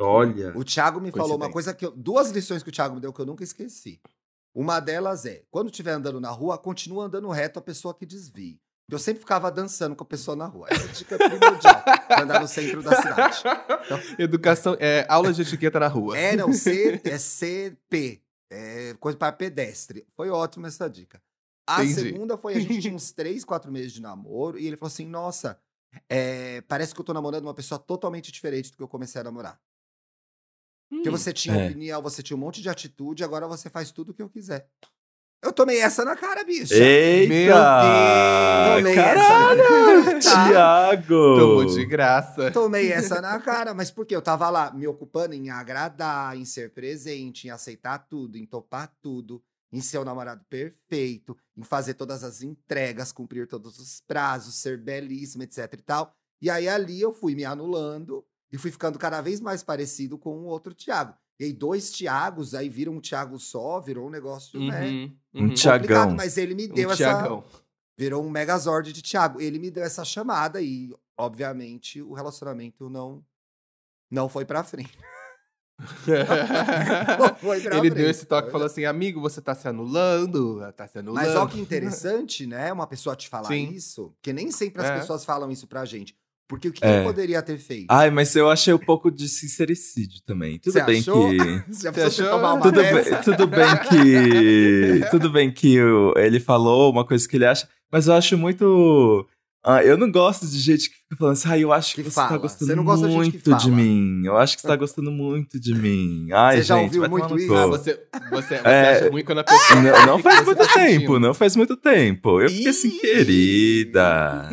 Olha. 0.00 0.52
O 0.58 0.64
Thiago 0.64 1.00
me 1.00 1.12
falou 1.12 1.36
uma 1.36 1.50
coisa 1.52 1.72
que 1.72 1.86
eu, 1.86 1.92
duas 1.92 2.30
lições 2.32 2.64
que 2.64 2.68
o 2.70 2.72
Thiago 2.72 2.96
me 2.96 3.00
deu 3.00 3.12
que 3.12 3.20
eu 3.20 3.26
nunca 3.26 3.44
esqueci. 3.44 4.00
Uma 4.52 4.80
delas 4.80 5.24
é, 5.24 5.44
quando 5.48 5.70
estiver 5.70 5.92
andando 5.92 6.20
na 6.20 6.30
rua, 6.30 6.58
continua 6.58 7.04
andando 7.04 7.28
reto 7.30 7.60
a 7.60 7.62
pessoa 7.62 7.94
que 7.94 8.04
desvie. 8.04 8.60
Eu 8.94 8.98
sempre 8.98 9.20
ficava 9.20 9.50
dançando 9.50 9.96
com 9.96 10.04
a 10.04 10.06
pessoa 10.06 10.36
na 10.36 10.46
rua. 10.46 10.66
Essa 10.70 10.88
dica 10.88 11.14
é 11.14 11.18
primordial 11.28 11.82
pra 12.06 12.22
andar 12.22 12.40
no 12.40 12.48
centro 12.48 12.82
da 12.82 12.94
cidade. 13.00 13.42
Educação, 14.18 14.76
é, 14.78 15.06
aula 15.08 15.32
de 15.32 15.42
etiqueta 15.42 15.80
na 15.80 15.88
rua. 15.88 16.16
É, 16.18 16.36
não, 16.36 16.52
C, 16.52 17.00
é 17.04 17.18
CP. 17.18 18.22
É 18.50 18.94
coisa 19.00 19.16
para 19.16 19.32
pedestre. 19.32 20.06
Foi 20.14 20.28
ótima 20.28 20.68
essa 20.68 20.88
dica. 20.90 21.22
A 21.66 21.82
Entendi. 21.84 22.10
segunda 22.12 22.36
foi, 22.36 22.54
a 22.54 22.60
gente 22.60 22.80
tinha 22.80 22.94
uns 22.94 23.12
três, 23.12 23.44
quatro 23.44 23.72
meses 23.72 23.92
de 23.92 24.02
namoro, 24.02 24.58
e 24.58 24.66
ele 24.66 24.76
falou 24.76 24.88
assim, 24.92 25.06
nossa, 25.06 25.58
é, 26.08 26.60
parece 26.62 26.94
que 26.94 27.00
eu 27.00 27.04
tô 27.04 27.14
namorando 27.14 27.44
uma 27.44 27.54
pessoa 27.54 27.78
totalmente 27.78 28.30
diferente 28.32 28.70
do 28.70 28.76
que 28.76 28.82
eu 28.82 28.88
comecei 28.88 29.20
a 29.20 29.24
namorar. 29.24 29.58
Porque 30.90 31.08
Hum. 31.08 31.12
você 31.12 31.32
tinha 31.32 31.56
É. 31.56 31.66
opinião, 31.68 32.02
você 32.02 32.22
tinha 32.22 32.36
um 32.36 32.40
monte 32.40 32.60
de 32.60 32.68
atitude, 32.68 33.24
agora 33.24 33.46
você 33.48 33.70
faz 33.70 33.90
tudo 33.90 34.10
o 34.10 34.14
que 34.14 34.20
eu 34.20 34.28
quiser. 34.28 34.68
Eu 35.42 35.52
tomei 35.52 35.80
essa 35.80 36.04
na 36.04 36.14
cara, 36.14 36.44
bicha. 36.44 36.72
Eita! 36.72 37.28
Meu 37.28 37.52
Deus! 37.52 38.76
Tomei 38.78 38.94
Caralho! 38.94 39.60
essa. 39.60 40.30
Tá? 40.30 40.48
Tiago! 40.48 41.36
Tomou 41.36 41.64
de 41.64 41.84
graça. 41.84 42.50
Tomei 42.52 42.92
essa 42.92 43.20
na 43.20 43.40
cara, 43.40 43.74
mas 43.74 43.90
por 43.90 44.06
quê? 44.06 44.14
Eu 44.14 44.22
tava 44.22 44.48
lá 44.48 44.72
me 44.72 44.86
ocupando 44.86 45.34
em 45.34 45.50
agradar, 45.50 46.36
em 46.36 46.44
ser 46.44 46.72
presente, 46.72 47.48
em 47.48 47.50
aceitar 47.50 47.98
tudo, 47.98 48.38
em 48.38 48.46
topar 48.46 48.94
tudo, 49.02 49.42
em 49.72 49.80
ser 49.80 49.98
o 49.98 50.04
namorado 50.04 50.44
perfeito, 50.48 51.36
em 51.56 51.64
fazer 51.64 51.94
todas 51.94 52.22
as 52.22 52.42
entregas, 52.42 53.10
cumprir 53.10 53.48
todos 53.48 53.80
os 53.80 54.00
prazos, 54.06 54.54
ser 54.54 54.78
belíssimo, 54.78 55.42
etc 55.42 55.72
e 55.72 55.82
tal. 55.82 56.14
E 56.40 56.50
aí 56.50 56.68
ali 56.68 57.00
eu 57.00 57.12
fui 57.12 57.34
me 57.34 57.44
anulando 57.44 58.24
e 58.52 58.56
fui 58.56 58.70
ficando 58.70 58.96
cada 58.96 59.20
vez 59.20 59.40
mais 59.40 59.64
parecido 59.64 60.16
com 60.16 60.38
o 60.38 60.44
outro 60.44 60.72
Tiago. 60.72 61.14
E 61.40 61.44
aí 61.44 61.52
dois 61.52 61.90
Tiagos, 61.90 62.54
aí 62.54 62.68
viram 62.68 62.92
um 62.94 63.00
Tiago 63.00 63.38
só, 63.38 63.80
virou 63.80 64.06
um 64.06 64.10
negócio, 64.10 64.60
né? 64.60 64.86
Uhum, 64.86 65.16
Um 65.34 65.42
uhum. 65.44 65.54
Tiagão. 65.54 66.14
mas 66.14 66.36
ele 66.36 66.54
me 66.54 66.66
Um 66.68 66.74
deu 66.74 66.90
essa. 66.90 66.96
Thiagão. 66.98 67.44
Virou 67.98 68.24
um 68.24 68.30
megazord 68.30 68.92
de 68.92 69.02
Thiago. 69.02 69.40
Ele 69.40 69.58
me 69.58 69.70
deu 69.70 69.82
essa 69.84 70.04
chamada 70.04 70.60
e, 70.62 70.94
obviamente, 71.16 72.00
o 72.00 72.12
relacionamento 72.14 72.88
não 72.88 73.24
não 74.10 74.28
foi 74.28 74.44
pra 74.44 74.62
frente. 74.62 74.96
Não 77.18 77.34
foi 77.36 77.60
pra 77.60 77.72
Ele 77.78 77.90
frente. 77.90 77.94
deu 77.94 78.10
esse 78.10 78.24
toque 78.26 78.48
e 78.48 78.52
falou 78.52 78.66
assim: 78.66 78.84
amigo, 78.84 79.20
você 79.20 79.40
tá 79.40 79.54
se 79.54 79.66
anulando. 79.66 80.60
Tá 80.76 80.86
se 80.86 80.98
anulando. 80.98 81.24
Mas 81.24 81.34
olha 81.34 81.48
que 81.50 81.58
interessante, 81.60 82.46
né? 82.46 82.72
Uma 82.72 82.86
pessoa 82.86 83.16
te 83.16 83.28
falar 83.28 83.48
Sim. 83.48 83.70
isso, 83.70 84.10
porque 84.16 84.32
nem 84.32 84.50
sempre 84.52 84.82
as 84.82 84.88
É. 84.90 84.98
pessoas 84.98 85.24
falam 85.24 85.50
isso 85.50 85.66
pra 85.66 85.84
gente. 85.84 86.16
Porque 86.52 86.68
o 86.68 86.72
que 86.72 86.84
É. 86.84 87.00
eu 87.00 87.04
poderia 87.04 87.40
ter 87.40 87.56
feito? 87.56 87.86
Ai, 87.88 88.10
mas 88.10 88.36
eu 88.36 88.50
achei 88.50 88.74
um 88.74 88.78
pouco 88.78 89.10
de 89.10 89.26
sincericídio 89.26 90.20
também. 90.26 90.58
Tudo 90.58 90.74
Você 90.74 90.82
bem 90.84 91.00
achou? 91.00 91.30
que. 91.30 91.36
Já 91.82 91.90
Você 91.90 92.24
tomar 92.24 92.52
uma 92.52 92.60
Tudo 92.62 92.82
bem, 92.82 93.22
tudo 93.24 93.46
bem 93.46 93.68
que. 93.88 95.10
Tudo 95.10 95.30
bem 95.30 95.50
que 95.50 95.80
o- 95.80 96.12
ele 96.18 96.38
falou 96.38 96.92
uma 96.92 97.06
coisa 97.06 97.26
que 97.26 97.36
ele 97.36 97.46
acha, 97.46 97.66
mas 97.90 98.06
eu 98.06 98.12
acho 98.12 98.36
muito. 98.36 99.26
Ah, 99.64 99.82
eu 99.84 99.96
não 99.96 100.10
gosto 100.10 100.46
de 100.46 100.58
gente 100.58 100.88
que 100.90 100.96
fica 100.96 101.16
falando 101.16 101.32
assim, 101.34 101.48
ah, 101.50 101.58
eu 101.58 101.72
acho 101.72 101.94
que, 101.94 102.02
Que 102.02 102.10
você 102.10 102.14
fala. 102.14 102.28
tá 102.30 102.36
gostando 102.38 102.66
Você 102.66 102.74
não 102.74 102.84
gosta 102.84 103.08
de 103.08 103.14
muito 103.14 103.38
de, 103.38 103.50
fala. 103.50 103.68
mim. 103.68 104.22
Eu 104.24 104.36
acho 104.36 104.56
que 104.56 104.62
você 104.62 104.68
tá 104.68 104.74
gostando 104.76 105.10
muito 105.12 105.60
de 105.60 105.74
mim. 105.74 106.28
Ai, 106.32 106.56
Você 106.56 106.62
já 106.64 106.76
gente, 106.76 106.84
ouviu 106.98 107.08
muito 107.10 107.38
isso? 107.38 107.54
Ah, 107.54 107.66
você, 107.66 108.00
você, 108.30 108.58
você 108.58 108.68
É. 108.68 108.90
acha 108.96 109.10
ruim 109.10 109.24
quando 109.24 109.38
a 109.38 109.44
pessoa. 109.44 109.80
Não, 109.82 110.06
não 110.06 110.18
faz 110.18 110.44
muito 110.44 110.58
tá 110.58 110.66
tempo, 110.74 110.90
sentindo? 110.90 111.20
não 111.20 111.34
faz 111.34 111.54
muito 111.56 111.76
tempo. 111.76 112.40
Eu 112.40 112.48
fiquei 112.50 112.68
assim, 112.68 112.90
querida. 112.98 114.48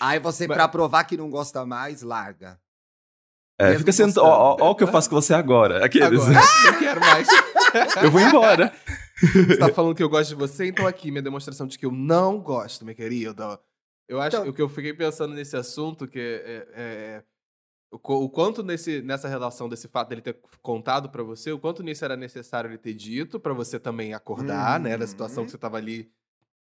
Aí 0.00 0.18
você, 0.18 0.46
Mas- 0.46 0.56
pra 0.56 0.68
provar 0.68 1.04
que 1.04 1.16
não 1.16 1.28
gosta 1.30 1.64
mais, 1.66 2.02
larga. 2.02 2.58
É, 3.60 3.66
Mesmo 3.66 3.80
fica 3.80 3.92
sendo. 3.92 4.16
Ó, 4.18 4.24
ó, 4.24 4.56
ó 4.60 4.70
o 4.70 4.74
que 4.74 4.82
eu 4.82 4.88
faço 4.88 5.08
com 5.10 5.14
você 5.16 5.34
agora. 5.34 5.84
Aqueles. 5.84 6.20
Agora, 6.22 6.40
não 6.64 6.78
quero 6.78 7.00
mais. 7.00 7.28
eu 8.02 8.10
vou 8.10 8.20
embora. 8.20 8.72
Você 9.20 9.56
tá 9.56 9.68
falando 9.72 9.94
que 9.94 10.02
eu 10.02 10.08
gosto 10.08 10.30
de 10.30 10.34
você, 10.34 10.66
então 10.66 10.86
aqui 10.86 11.10
minha 11.10 11.22
demonstração 11.22 11.66
de 11.66 11.78
que 11.78 11.86
eu 11.86 11.92
não 11.92 12.38
gosto, 12.40 12.84
minha 12.84 12.94
querida. 12.94 13.60
Eu 14.08 14.20
acho 14.20 14.36
Então- 14.36 14.48
o 14.48 14.52
que 14.52 14.62
eu 14.62 14.68
fiquei 14.68 14.92
pensando 14.92 15.34
nesse 15.34 15.56
assunto, 15.56 16.06
que 16.08 16.18
é, 16.18 16.68
é- 16.74 17.22
o, 17.90 17.98
qu- 17.98 18.14
o 18.24 18.28
quanto 18.28 18.62
nesse, 18.62 19.02
nessa 19.02 19.28
relação 19.28 19.68
desse 19.68 19.86
fato 19.88 20.08
dele 20.08 20.22
ter 20.22 20.38
contado 20.62 21.10
pra 21.10 21.22
você, 21.22 21.52
o 21.52 21.58
quanto 21.58 21.82
nisso 21.82 22.04
era 22.04 22.16
necessário 22.16 22.68
ele 22.70 22.78
ter 22.78 22.94
dito 22.94 23.38
pra 23.38 23.52
você 23.52 23.78
também 23.78 24.14
acordar, 24.14 24.80
né, 24.80 24.96
da 24.96 25.06
situação 25.06 25.42
Uhum. 25.42 25.44
que 25.46 25.50
você 25.52 25.58
tava 25.58 25.76
ali 25.76 26.10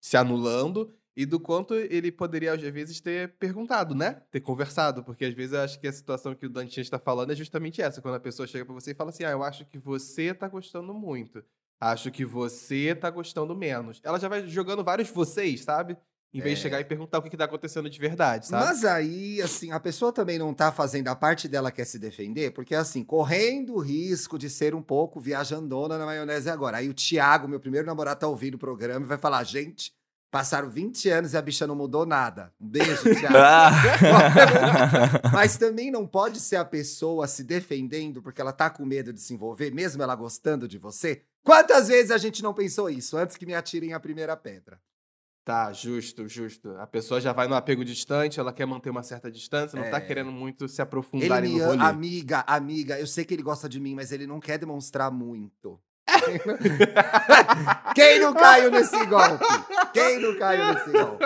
se 0.00 0.16
anulando. 0.16 0.92
E 1.16 1.26
do 1.26 1.40
quanto 1.40 1.74
ele 1.74 2.12
poderia, 2.12 2.52
às 2.52 2.61
vezes, 2.62 3.00
ter 3.00 3.30
perguntado, 3.40 3.92
né? 3.92 4.22
Ter 4.30 4.38
conversado. 4.40 5.02
Porque 5.02 5.24
às 5.24 5.34
vezes 5.34 5.52
eu 5.52 5.61
acho 5.62 5.80
que 5.80 5.88
a 5.88 5.92
situação 5.92 6.32
que 6.32 6.46
o 6.46 6.48
Dantinho 6.48 6.82
está 6.82 6.96
falando 6.96 7.32
é 7.32 7.34
justamente 7.34 7.82
essa. 7.82 8.00
Quando 8.00 8.14
a 8.14 8.20
pessoa 8.20 8.46
chega 8.46 8.64
pra 8.64 8.72
você 8.72 8.92
e 8.92 8.94
fala 8.94 9.11
assim: 9.11 9.24
Ah, 9.24 9.30
eu 9.32 9.42
acho 9.42 9.64
que 9.66 9.78
você 9.80 10.32
tá 10.32 10.46
gostando 10.46 10.94
muito. 10.94 11.42
Acho 11.80 12.10
que 12.10 12.24
você 12.24 12.94
tá 12.94 13.08
gostando 13.10 13.54
menos. 13.56 14.00
Ela 14.02 14.18
já 14.18 14.28
vai 14.28 14.46
jogando 14.48 14.82
vários 14.82 15.08
vocês, 15.10 15.62
sabe? 15.62 15.96
Em 16.34 16.40
vez 16.42 16.58
de 16.58 16.60
É. 16.60 16.62
chegar 16.64 16.80
e 16.80 16.84
perguntar 16.84 17.18
o 17.18 17.22
que, 17.22 17.30
que 17.30 17.36
tá 17.38 17.44
acontecendo 17.46 17.88
de 17.88 17.98
verdade, 17.98 18.48
sabe? 18.48 18.66
Mas 18.66 18.84
aí, 18.84 19.40
assim, 19.40 19.72
a 19.72 19.80
pessoa 19.80 20.12
também 20.12 20.38
não 20.38 20.52
tá 20.52 20.70
fazendo 20.70 21.08
a 21.08 21.16
parte 21.16 21.48
dela 21.48 21.70
que 21.70 21.80
é 21.80 21.84
se 21.86 21.98
defender, 21.98 22.50
porque 22.50 22.74
assim, 22.74 23.02
correndo 23.02 23.74
o 23.76 23.78
risco 23.78 24.38
de 24.38 24.50
ser 24.50 24.74
um 24.74 24.82
pouco 24.82 25.18
viajandona 25.20 25.96
na 25.96 26.04
maionese 26.04 26.50
agora. 26.50 26.76
Aí 26.78 26.88
o 26.90 26.92
Thiago, 26.94 27.48
meu 27.48 27.58
primeiro 27.58 27.86
namorado, 27.86 28.20
tá 28.20 28.28
ouvindo 28.28 28.56
o 28.56 28.58
programa 28.58 29.06
e 29.06 29.08
vai 29.08 29.16
falar: 29.16 29.42
gente, 29.44 29.90
passaram 30.30 30.68
20 30.68 31.08
anos 31.08 31.32
e 31.32 31.36
a 31.38 31.40
bicha 31.40 31.66
não 31.66 31.74
mudou 31.74 32.04
nada. 32.04 32.52
Um 32.60 32.68
beijo, 32.68 33.04
Thiago. 33.18 33.34
Ah. 33.38 33.72
Mas 35.32 35.56
também 35.56 35.90
não 35.90 36.06
pode 36.06 36.40
ser 36.40 36.56
a 36.56 36.64
pessoa 36.64 37.26
se 37.26 37.42
defendendo 37.42 38.22
porque 38.22 38.40
ela 38.40 38.52
tá 38.52 38.68
com 38.68 38.84
medo 38.84 39.14
de 39.14 39.20
se 39.22 39.32
envolver, 39.32 39.70
mesmo 39.70 40.02
ela 40.02 40.14
gostando 40.14 40.68
de 40.68 40.76
você. 40.78 41.22
Quantas 41.48 41.88
vezes 41.88 42.11
a 42.11 42.18
gente 42.18 42.42
não 42.42 42.52
pensou 42.52 42.90
isso 42.90 43.16
antes 43.16 43.34
que 43.34 43.46
me 43.46 43.54
atirem 43.54 43.94
a 43.94 43.98
primeira 43.98 44.37
pedra? 44.37 44.78
Tá, 45.46 45.72
justo, 45.72 46.28
justo. 46.28 46.72
A 46.72 46.87
pessoa 46.87 47.22
já 47.22 47.32
vai 47.32 47.48
no 47.48 47.54
apego 47.54 47.82
distante, 47.82 48.38
ela 48.38 48.52
quer 48.52 48.66
manter 48.66 48.90
uma 48.90 49.02
certa 49.02 49.30
distância, 49.30 49.80
não 49.80 49.90
tá 49.90 49.96
É. 49.96 50.00
querendo 50.02 50.30
muito 50.30 50.68
se 50.68 50.74
Ele 50.74 50.82
aprofundar 50.82 51.40
me 51.40 51.48
no 51.48 51.64
rolê. 51.64 51.82
amiga, 51.82 52.40
amiga, 52.46 53.00
eu 53.00 53.06
sei 53.06 53.24
que 53.24 53.32
ele 53.32 53.42
gosta 53.42 53.66
de 53.66 53.80
mim, 53.80 53.94
mas 53.94 54.12
ele 54.12 54.26
não 54.26 54.40
quer 54.40 54.58
demonstrar 54.58 55.11
muito. 55.11 55.80
Quem 57.94 58.21
não 58.21 58.33
caiu 58.35 58.71
nesse 58.71 59.05
golpe? 59.07 59.44
Quem 59.92 60.18
não 60.21 60.38
caiu 60.38 60.75
nesse 60.75 60.90
golpe? 60.90 61.25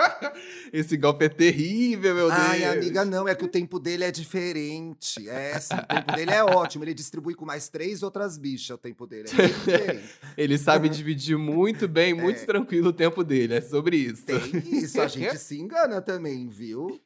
Esse 0.71 0.97
golpe 0.97 1.25
é 1.25 1.29
terrível, 1.29 2.15
meu 2.15 2.31
Ai, 2.31 2.59
Deus. 2.59 2.71
amiga, 2.73 3.05
não, 3.05 3.27
é 3.27 3.35
que 3.35 3.45
o 3.45 3.47
tempo 3.47 3.79
dele 3.79 4.03
é 4.03 4.11
diferente. 4.11 5.27
É, 5.29 5.53
o 5.57 5.87
tempo 5.95 6.15
dele 6.15 6.31
é 6.31 6.43
ótimo. 6.43 6.83
Ele 6.83 6.93
distribui 6.93 7.35
com 7.35 7.45
mais 7.45 7.69
três 7.69 8.03
outras 8.03 8.37
bichas 8.37 8.71
o 8.71 8.77
tempo 8.77 9.05
dele. 9.05 9.29
É. 9.29 9.99
Ele 10.37 10.57
sabe 10.57 10.89
dividir 10.89 11.37
muito 11.37 11.87
bem, 11.87 12.13
muito 12.13 12.41
É. 12.41 12.45
tranquilo 12.45 12.89
o 12.89 12.93
tempo 12.93 13.23
dele. 13.23 13.55
É 13.55 13.61
sobre 13.61 13.97
isso. 13.97 14.25
Tem 14.25 14.39
isso, 14.71 14.99
a 15.01 15.07
gente 15.07 15.37
se 15.39 15.59
engana 15.59 16.01
também, 16.01 16.47
viu? 16.47 16.99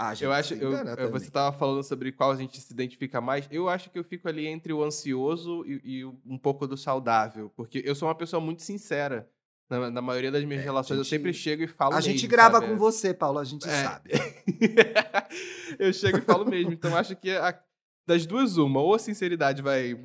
A 0.00 0.14
gente 0.14 0.24
Eu 0.24 0.32
acho, 0.32 0.54
eu, 0.54 1.10
você 1.10 1.28
tava 1.28 1.56
falando 1.56 1.82
sobre 1.82 2.12
qual 2.12 2.30
a 2.30 2.36
gente 2.36 2.60
se 2.60 2.72
identifica 2.72 3.20
mais. 3.20 3.48
Eu 3.50 3.68
acho 3.68 3.90
que 3.90 3.98
eu 3.98 4.04
fico 4.04 4.28
ali 4.28 4.46
entre 4.46 4.72
o 4.72 4.84
ansioso 4.84 5.64
e, 5.66 5.80
e 6.00 6.04
um 6.04 6.38
pouco 6.38 6.68
do 6.68 6.76
saudável, 6.76 7.50
porque 7.56 7.82
eu 7.84 7.94
sou 7.96 8.06
uma 8.06 8.14
pessoa 8.14 8.40
muito 8.40 8.62
sincera. 8.62 9.28
Na, 9.68 9.90
na 9.90 10.00
maioria 10.00 10.30
das 10.30 10.42
minhas 10.44 10.62
É, 10.62 10.64
relações, 10.64 10.96
a 10.96 11.00
eu 11.00 11.04
gente- 11.04 11.10
sempre 11.10 11.32
chego 11.34 11.62
e 11.62 11.66
falo 11.68 11.94
A 11.94 12.00
gente 12.00 12.14
mesmo, 12.22 12.28
grava 12.30 12.58
sabe? 12.58 12.68
com 12.72 12.78
você, 12.78 13.12
Paulo, 13.12 13.38
a 13.38 13.44
gente 13.44 13.68
É. 13.68 13.82
sabe. 13.84 14.10
eu 15.78 15.92
chego 15.92 16.18
e 16.18 16.22
falo 16.22 16.46
mesmo. 16.46 16.72
Então 16.72 16.96
acho 16.96 17.14
que 17.16 17.30
a- 17.30 17.58
das 18.06 18.24
duas, 18.24 18.56
uma, 18.56 18.80
ou 18.80 18.94
a 18.94 18.98
sinceridade 18.98 19.60
vai, 19.60 19.98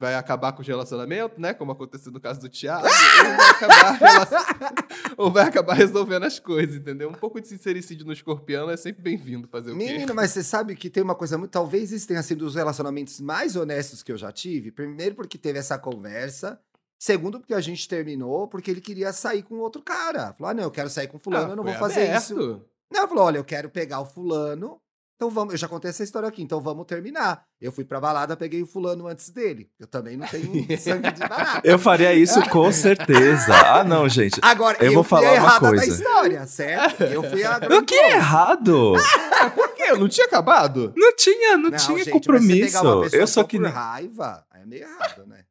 vai 0.00 0.14
acabar 0.14 0.52
com 0.52 0.62
o 0.62 0.64
relacionamento, 0.64 1.38
né? 1.38 1.52
Como 1.52 1.70
aconteceu 1.72 2.10
no 2.10 2.18
caso 2.18 2.40
do 2.40 2.48
Thiago, 2.48 2.86
ou 2.86 3.36
vai 3.36 3.50
acabar, 3.50 3.84
a 3.84 3.92
relação- 3.92 4.44
ou 5.18 5.30
vai 5.30 5.44
acabar 5.46 5.74
resolvendo 5.74 6.24
as 6.24 6.40
coisas, 6.40 6.76
entendeu? 6.76 7.10
Um 7.10 7.12
pouco 7.14 7.38
de 7.38 7.46
sincericídio 7.46 8.06
no 8.06 8.12
escorpião 8.12 8.70
é 8.70 8.76
sempre 8.78 9.02
bem-vindo 9.02 9.46
fazer 9.46 9.72
o 9.72 9.78
quê? 9.78 9.84
Menino, 9.84 10.14
mas 10.14 10.30
você 10.30 10.42
sabe 10.42 10.74
que 10.74 10.88
tem 10.88 11.02
uma 11.02 11.14
coisa 11.14 11.36
muito. 11.36 11.50
Talvez 11.50 11.92
esse 11.92 12.06
tenha 12.08 12.22
sido 12.22 12.40
um 12.42 12.46
dos 12.46 12.54
relacionamentos 12.54 13.20
mais 13.20 13.56
honestos 13.56 14.02
que 14.02 14.10
eu 14.10 14.16
já 14.16 14.32
tive. 14.32 14.72
Primeiro, 14.72 15.14
porque 15.14 15.36
teve 15.36 15.58
essa 15.58 15.78
conversa. 15.78 16.58
Segundo, 16.98 17.38
porque 17.38 17.54
a 17.54 17.60
gente 17.60 17.86
terminou, 17.88 18.48
porque 18.48 18.70
ele 18.70 18.80
queria 18.80 19.12
sair 19.12 19.42
com 19.42 19.56
outro 19.58 19.82
cara. 19.82 20.32
Falou: 20.32 20.50
ah, 20.50 20.54
não, 20.54 20.64
eu 20.64 20.70
quero 20.70 20.88
sair 20.88 21.08
com 21.08 21.18
fulano, 21.18 21.46
Ah, 21.48 21.50
eu 21.52 21.56
não 21.56 21.64
vou 21.64 21.74
fazer 21.74 22.02
aberto. 22.04 22.22
isso. 22.22 22.64
Não, 22.90 23.06
falou: 23.06 23.24
olha, 23.24 23.36
eu 23.38 23.44
quero 23.44 23.68
pegar 23.70 24.00
o 24.00 24.06
fulano 24.06 24.80
Então 25.20 25.28
vamos, 25.28 25.52
eu 25.52 25.58
já 25.58 25.68
contei 25.68 25.90
essa 25.90 26.02
história 26.02 26.26
aqui, 26.26 26.42
então 26.42 26.62
vamos 26.62 26.86
terminar. 26.86 27.44
Eu 27.60 27.70
fui 27.70 27.84
pra 27.84 28.00
balada, 28.00 28.34
peguei 28.38 28.62
o 28.62 28.66
fulano 28.66 29.06
antes 29.06 29.28
dele. 29.28 29.68
Eu 29.78 29.86
também 29.86 30.16
não 30.16 30.26
tenho 30.26 30.50
sangue 30.80 31.12
de 31.12 31.20
barata. 31.20 31.60
Eu 31.62 31.78
faria 31.78 32.14
isso 32.14 32.40
com 32.48 32.72
certeza. 32.72 33.52
Ah, 33.54 33.84
não, 33.84 34.08
gente. 34.08 34.40
Agora, 34.40 34.78
Eu 34.80 34.86
eu, 34.86 34.94
vou 34.94 35.04
falar 35.04 35.34
uma 35.34 35.60
coisa. 35.60 35.76
da 35.76 35.92
história, 35.92 36.46
certo? 36.46 37.02
Eu 37.02 37.22
fui 37.22 37.44
a 37.44 37.58
O 37.58 37.84
que 37.84 37.94
é 37.94 38.12
errado? 38.12 38.94
Por 39.54 39.68
quê? 39.74 39.82
Eu 39.90 39.98
não 39.98 40.08
tinha 40.08 40.26
acabado? 40.26 40.90
Não 40.96 41.14
tinha, 41.14 41.58
não, 41.58 41.70
tinha 41.70 41.98
gente, 41.98 42.10
compromisso. 42.12 42.78
Eu 43.12 43.26
só 43.26 43.44
que 43.44 43.58
por 43.58 43.68
raiva, 43.68 44.42
é 44.54 44.64
meio 44.64 44.84
errado, 44.84 45.26
né? 45.26 45.44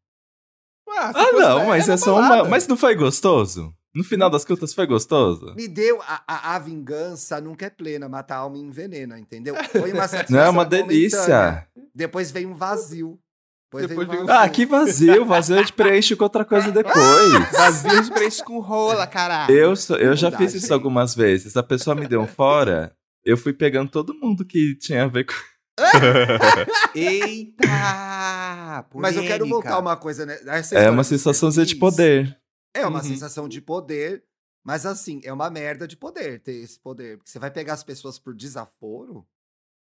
Ah, 0.90 1.12
Ah, 1.14 1.32
não, 1.34 1.68
mas 1.68 1.86
na 1.86 1.94
é 1.94 1.98
só 1.98 2.18
uma. 2.18 2.44
Mas 2.46 2.68
não 2.68 2.76
foi 2.76 2.96
gostoso? 2.96 3.72
No 3.96 4.04
final 4.04 4.30
das 4.30 4.46
contas 4.46 4.74
foi 4.74 4.86
gostoso? 4.86 5.54
Me 5.56 5.68
deu 5.68 6.00
a, 6.04 6.22
a, 6.28 6.56
a 6.56 6.60
vingança 6.60 7.42
nunca 7.42 7.66
é 7.66 7.70
plena, 7.70 8.08
mata 8.08 8.36
a 8.36 8.38
alma 8.38 8.58
e 8.58 8.62
envenena, 8.62 9.20
entendeu? 9.20 9.56
Foi 9.72 9.92
uma 9.92 10.08
satisfação 10.08 10.36
Não 10.38 10.44
é 10.44 10.50
uma 10.50 10.64
delícia. 10.66 11.68
Depois 11.94 12.30
vem 12.32 12.46
um 12.46 12.54
vazio. 12.54 13.20
Depois, 13.72 13.88
Depois 13.88 14.08
vem 14.08 14.16
um 14.18 14.20
vem 14.20 14.24
um- 14.24 14.28
vazio. 14.28 14.44
Ah, 14.44 14.50
que 14.50 14.66
vazio. 14.66 15.26
Vazio 15.26 15.56
a 15.56 15.60
gente 15.60 15.74
preenche 15.74 16.16
com 16.16 16.24
outra 16.24 16.46
coisa 16.46 16.70
depois. 16.74 17.52
Vazio 17.52 18.04
de 18.04 18.12
preenche 18.12 18.44
com 18.44 18.60
rola, 18.60 19.06
caralho. 19.08 19.52
Eu, 19.56 19.76
sou- 19.76 19.98
eu 19.98 20.16
já 20.16 20.32
fiz 20.32 20.54
isso 20.54 20.62
gente. 20.68 20.74
algumas 20.74 21.16
vezes. 21.16 21.58
A 21.58 21.64
pessoa 21.64 21.96
me 21.96 22.08
deu 22.08 22.22
um 22.22 22.28
fora, 22.28 22.94
eu 23.26 23.38
fui 23.38 23.54
pegando 23.54 23.90
todo 23.92 24.14
mundo 24.14 24.46
que 24.46 24.76
tinha 24.78 25.04
a 25.04 25.08
ver 25.08 25.26
com. 25.26 25.34
Eita! 26.96 27.68
Mas 28.96 29.16
eu 29.16 29.22
quero 29.24 29.46
polêmica. 29.46 29.48
voltar 29.48 29.80
uma 29.80 29.96
coisa, 29.98 30.26
né? 30.26 30.38
Essa 30.48 30.76
É 30.78 30.90
uma 30.90 30.98
dos 30.98 31.08
sensaçãozinha 31.08 31.66
de 31.66 31.76
poder. 31.76 32.38
É 32.74 32.86
uma 32.86 33.00
Uhum. 33.00 33.06
sensação 33.06 33.48
de 33.50 33.62
poder, 33.62 34.24
mas 34.64 34.86
assim, 34.86 35.22
é 35.24 35.34
uma 35.34 35.50
merda 35.50 35.88
de 35.88 35.98
poder 35.98 36.40
ter 36.40 36.54
esse 36.54 36.80
poder. 36.80 37.18
Porque 37.18 37.30
você 37.32 37.40
vai 37.40 37.50
pegar 37.52 37.74
as 37.74 37.84
pessoas 37.84 38.20
por 38.20 38.36
desaforo. 38.36 39.26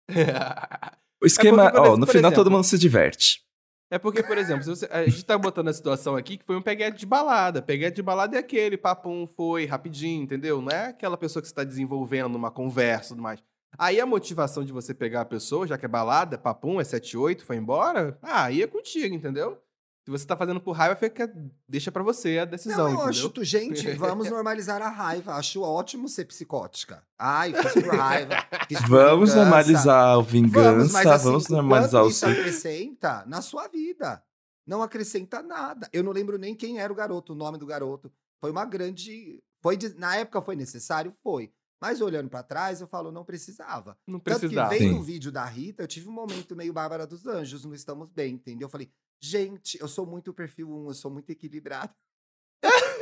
O 1.22 1.26
esquema, 1.26 1.64
porque, 1.64 1.72
por 1.72 1.80
ó, 1.80 1.84
exemplo- 1.86 2.00
no 2.02 2.08
final 2.08 2.32
todo 2.32 2.40
exemplo- 2.42 2.52
mundo 2.52 2.64
se 2.66 2.78
diverte. 2.78 3.44
É 3.90 3.98
porque, 3.98 4.22
por 4.22 4.38
exemplo, 4.38 4.64
se 4.64 4.70
você- 4.70 4.86
a 4.92 5.06
gente 5.08 5.24
tá 5.26 5.38
botando 5.38 5.70
a 5.70 5.74
situação 5.74 6.16
aqui 6.16 6.38
que 6.38 6.46
foi 6.46 6.56
um 6.56 6.62
peguete 6.62 7.00
de 7.00 7.06
balada. 7.06 7.62
Peguete 7.62 7.96
de 7.96 8.02
balada 8.04 8.36
é 8.36 8.40
aquele, 8.40 8.78
papum, 8.78 9.26
foi, 9.26 9.66
rapidinho, 9.66 10.22
entendeu? 10.24 10.62
Não 10.62 10.70
é 10.70 10.88
aquela 10.88 11.18
pessoa 11.18 11.42
que 11.42 11.48
você 11.48 11.54
tá 11.54 11.64
desenvolvendo 11.64 12.36
uma 12.36 12.52
conversa 12.52 13.06
e 13.06 13.10
tudo 13.10 13.22
mais. 13.24 13.40
Aí 13.78 14.00
a 14.00 14.06
motivação 14.06 14.64
de 14.64 14.72
você 14.74 14.94
pegar 14.94 15.22
a 15.22 15.26
pessoa, 15.26 15.66
já 15.66 15.78
que 15.78 15.86
é 15.86 15.88
balada, 15.88 16.38
papum, 16.38 16.80
é 16.80 16.84
7, 16.84 17.18
8, 17.18 17.46
foi 17.46 17.56
embora, 17.58 18.18
ah, 18.22 18.44
aí 18.46 18.62
é 18.62 18.68
contigo, 18.68 19.16
entendeu? 19.16 19.60
Se 20.06 20.12
você 20.12 20.24
tá 20.26 20.38
fazendo 20.38 20.62
por 20.62 20.74
raiva, 20.74 20.96
fica, 20.96 21.28
deixa 21.68 21.92
pra 21.92 22.04
você 22.04 22.38
a 22.38 22.46
decisão, 22.46 22.78
Não, 22.78 22.86
eu 22.86 22.94
entendeu? 22.94 23.10
acho, 23.10 23.30
tu- 23.32 23.44
gente, 23.44 23.90
vamos 23.98 24.30
normalizar 24.30 24.80
a 24.80 24.90
raiva. 24.90 25.34
Acho 25.34 25.62
ótimo 25.64 26.08
ser 26.08 26.26
psicótica. 26.26 27.04
Ai, 27.18 27.54
fiz 27.56 27.74
por 27.74 27.96
raiva. 27.96 28.36
Fiz 28.68 28.80
por 28.82 28.90
Vamos 28.90 29.30
vingança. 29.32 29.36
normalizar 29.36 30.20
o 30.20 30.22
vingança, 30.22 30.62
Vamos, 30.62 30.92
vamos, 30.92 30.94
mas 30.94 31.08
assim, 31.08 31.54
o 31.54 31.56
normalizar 31.56 32.04
o 32.04 32.08
isso 32.08 32.24
acrescenta 32.26 33.26
na 33.26 33.42
sua 33.42 33.68
vida. 33.68 34.24
Não 34.68 34.84
acrescenta 34.84 35.42
nada. 35.42 35.90
Eu 35.92 36.04
não 36.04 36.12
lembro 36.12 36.38
nem 36.38 36.54
quem 36.56 36.80
era 36.80 36.94
o 36.94 36.96
garoto, 36.96 37.34
o 37.34 37.36
nome 37.36 37.58
do 37.58 37.66
garoto. 37.66 38.12
Foi 38.40 38.52
uma 38.52 38.64
grande. 38.66 39.42
Foi 39.62 39.76
de- 39.76 39.96
Na 39.96 40.16
época 40.18 40.40
foi 40.40 40.56
necessário? 40.56 41.16
Foi. 41.24 41.52
Mas 41.82 42.00
olhando 42.00 42.30
pra 42.30 42.42
trás, 42.44 42.80
eu 42.80 42.88
falo, 42.88 43.12
não 43.12 43.26
precisava. 43.26 43.98
Não 44.08 44.20
Tanto 44.20 44.40
precisava. 44.42 44.70
que 44.70 44.78
vendo 44.80 44.94
Sim. 44.94 45.00
o 45.00 45.04
vídeo 45.04 45.32
da 45.32 45.46
Rita, 45.46 45.84
eu 45.84 45.88
tive 45.88 46.08
um 46.08 46.12
momento 46.14 46.56
meio 46.56 46.72
Bárbara 46.72 47.06
dos 47.08 47.26
Anjos, 47.26 47.66
não 47.66 47.74
estamos 47.74 48.10
bem, 48.12 48.36
entendeu? 48.36 48.66
Eu 48.68 48.70
falei, 48.70 48.90
gente, 49.30 49.80
eu 49.82 49.88
sou 49.88 50.06
muito 50.06 50.34
perfil 50.34 50.70
1, 50.70 50.88
eu 50.90 50.94
sou 50.94 51.10
muito 51.12 51.30
equilibrado. 51.32 51.94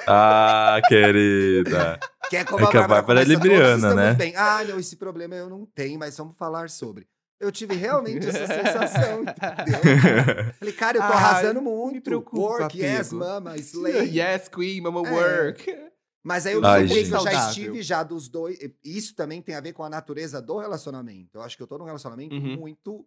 Ah, 0.07 0.79
querida. 0.88 1.99
Que 2.29 2.38
é 2.38 2.45
como 2.45 2.65
É 2.65 2.71
que 2.71 2.77
a 2.77 2.88
Bárbara 2.88 3.21
é 3.21 3.25
começa, 3.25 3.39
"Todos 3.39 3.53
libriana, 3.59 3.93
né? 3.93 4.13
Bem. 4.15 4.36
Ah, 4.36 4.63
não, 4.63 4.79
esse 4.79 4.95
problema 4.95 5.36
eu 5.36 5.47
não 5.49 5.67
tenho, 5.67 5.99
mas 5.99 6.17
vamos 6.17 6.36
falar 6.36 6.67
sobre. 6.67 7.07
Eu 7.39 7.51
tive 7.51 7.75
realmente 7.75 8.27
essa 8.27 8.47
sensação, 8.47 9.21
entendeu? 9.21 9.81
Falei, 10.57 10.73
cara, 10.73 10.97
eu 10.97 11.01
tô 11.01 11.13
Ah, 11.13 11.15
arrasando 11.15 11.62
me 11.62 11.67
muito. 11.69 12.01
preocupa, 12.01 12.41
Work, 12.41 12.79
yes, 12.81 13.07
apego. 13.07 13.15
mama, 13.17 13.55
slay. 13.57 14.07
yes, 14.17 14.47
queen, 14.47 14.81
mama 14.81 15.07
É. 15.07 15.12
work. 15.12 15.91
Mas 16.23 16.47
aí 16.47 16.53
eu 16.53 16.65
Ai, 16.65 16.83
lembrei 16.83 17.03
que 17.03 17.13
eu 17.13 17.19
já 17.19 17.33
estive 17.33 17.83
já 17.83 18.01
dos 18.01 18.27
dois. 18.29 18.57
Isso 18.83 19.13
também 19.13 19.39
tem 19.39 19.53
a 19.53 19.62
ver 19.62 19.73
com 19.73 19.83
a 19.83 19.89
natureza 19.89 20.41
do 20.41 20.57
relacionamento. 20.57 21.38
Eu 21.38 21.43
acho 21.43 21.55
que 21.55 21.62
eu 21.62 21.67
tô 21.67 21.77
num 21.77 21.86
relacionamento 21.86 22.33
Uhum. 22.33 22.57
muito 22.57 23.05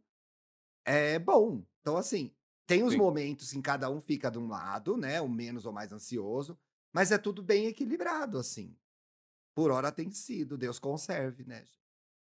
é, 0.87 1.19
bom. 1.19 1.65
Então, 1.81 1.97
assim, 1.97 2.31
tem 2.67 2.83
os 2.85 2.95
Sim. 2.95 2.99
momentos 2.99 3.53
em 3.55 3.63
que 3.63 3.63
cada 3.63 3.91
um 3.91 4.01
fica 4.01 4.31
de 4.31 4.39
um 4.39 4.49
lado, 4.49 4.97
né? 4.97 5.21
O 5.21 5.29
menos 5.29 5.67
ou 5.67 5.73
mais 5.73 5.93
ansioso. 5.93 6.59
Mas 6.93 7.13
é 7.13 7.19
tudo 7.19 7.43
bem 7.43 7.67
equilibrado, 7.67 8.39
assim. 8.39 8.77
Por 9.55 9.71
hora 9.73 9.93
tem 9.93 10.11
sido. 10.13 10.59
Deus 10.59 10.79
conserve, 10.79 11.45
né? 11.45 11.65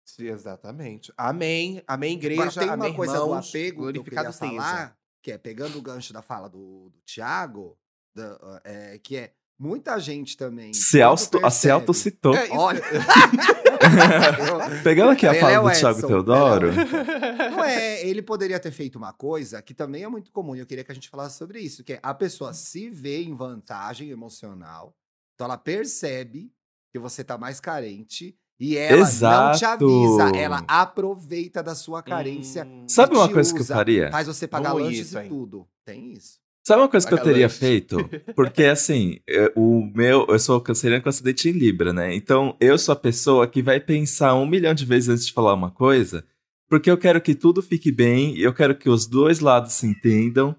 Sim, 0.05 0.27
exatamente. 0.29 1.13
Amém. 1.17 1.83
Amém, 1.87 2.17
Agora, 2.31 2.53
igreja. 2.53 2.61
tem 2.61 2.71
uma 2.71 2.75
amém, 2.75 2.95
coisa 2.95 3.15
irmãos. 3.17 3.29
do 3.29 3.33
apego 3.35 3.87
que 3.89 3.99
eu 3.99 4.05
glorificado 4.05 4.33
seja. 4.33 4.41
falar, 4.57 4.99
que 5.23 5.33
é 5.33 5.39
pegando 5.39 5.79
o 5.79 5.83
gancho 5.83 6.13
da 6.13 6.23
fala 6.23 6.49
do, 6.49 6.91
do 6.91 7.01
Tiago, 7.03 7.79
da- 8.15 8.61
é, 8.65 8.99
que 8.99 9.17
é 9.17 9.35
muita 9.59 9.99
gente 9.99 10.37
também. 10.37 10.73
Se, 10.73 11.03
auto, 11.03 11.21
se 11.21 11.31
percebe- 11.31 11.73
autocitou. 11.73 12.35
É, 12.35 12.49
Olha. 12.51 12.83
Pegando 14.83 15.11
aqui 15.11 15.27
a 15.27 15.31
Ele 15.33 15.41
fala 15.41 15.53
é 15.53 15.61
do 15.75 15.79
Thiago 15.79 15.99
Edson, 15.99 16.07
Teodoro. 16.09 16.69
Não 16.73 17.65
é, 17.65 18.07
ele 18.07 18.23
poderia 18.23 18.59
ter 18.59 18.71
feito 18.73 18.97
uma 18.97 19.13
coisa 19.13 19.61
que 19.63 19.75
também 19.75 20.03
é 20.03 20.09
muito 20.09 20.31
comum, 20.33 20.57
e 20.57 20.61
eu 20.61 20.67
queria 20.67 20.85
que 20.85 20.93
a 20.93 20.95
gente 20.95 21.09
falasse 21.09 21.37
sobre 21.39 21.61
isso, 21.61 21.85
que 21.85 21.95
é 21.95 22.01
a 22.03 22.15
pessoa 22.15 22.53
se 22.53 22.91
vê 22.91 23.23
em 23.23 23.35
vantagem 23.35 24.11
emocional, 24.11 24.95
então 25.35 25.45
ela 25.47 25.59
percebe 25.59 26.51
que 26.93 26.99
você 26.99 27.23
tá 27.23 27.37
mais 27.37 27.61
carente 27.61 28.35
e 28.59 28.77
ela 28.77 28.99
não 29.01 29.05
te 29.05 29.11
Exato. 29.13 29.85
avisa, 29.85 30.37
ela 30.37 30.65
aproveita 30.67 31.63
da 31.63 31.75
sua 31.75 32.03
carência. 32.03 32.65
Hum, 32.65 32.87
Sabe 32.89 33.15
uma 33.15 33.29
coisa 33.29 33.53
que 33.53 33.59
eu 33.59 33.63
usa, 33.63 33.75
faria? 33.75 34.11
Faz 34.11 34.27
você 34.27 34.49
pagar 34.49 34.73
lanches 34.73 35.09
isso, 35.09 35.19
e 35.19 35.29
tudo. 35.29 35.69
Tem 35.85 36.13
isso. 36.15 36.39
Sabe 36.67 36.83
uma 36.83 36.89
coisa 36.89 37.07
que 37.07 37.15
eu 37.15 37.23
teria 37.23 37.49
feito? 37.49 37.97
Porque 38.35 38.65
assim, 38.65 39.21
é, 39.29 39.53
o 39.55 39.89
meu, 39.95 40.27
eu 40.29 40.37
sou 40.37 40.61
canceriano 40.61 41.01
com 41.01 41.09
acidente 41.09 41.49
em 41.49 41.53
Libra, 41.53 41.93
né? 41.93 42.13
Então 42.13 42.57
eu 42.61 42.77
sou 42.77 42.93
a 42.93 42.97
pessoa 42.97 43.47
que 43.47 43.63
vai 43.63 43.79
pensar 43.79 44.35
um 44.35 44.45
milhão 44.45 44.75
de 44.75 44.85
vezes 44.85 45.09
antes 45.09 45.27
de 45.29 45.33
falar 45.33 45.55
uma 45.55 45.71
coisa, 45.71 46.27
porque 46.69 46.91
eu 46.91 46.99
quero 46.99 47.21
que 47.21 47.37
tudo 47.37 47.63
fique 47.63 47.93
bem, 47.93 48.37
eu 48.37 48.53
quero 48.53 48.75
que 48.75 48.91
os 48.91 49.07
dois 49.07 49.39
lados 49.39 49.75
se 49.75 49.87
entendam. 49.87 50.57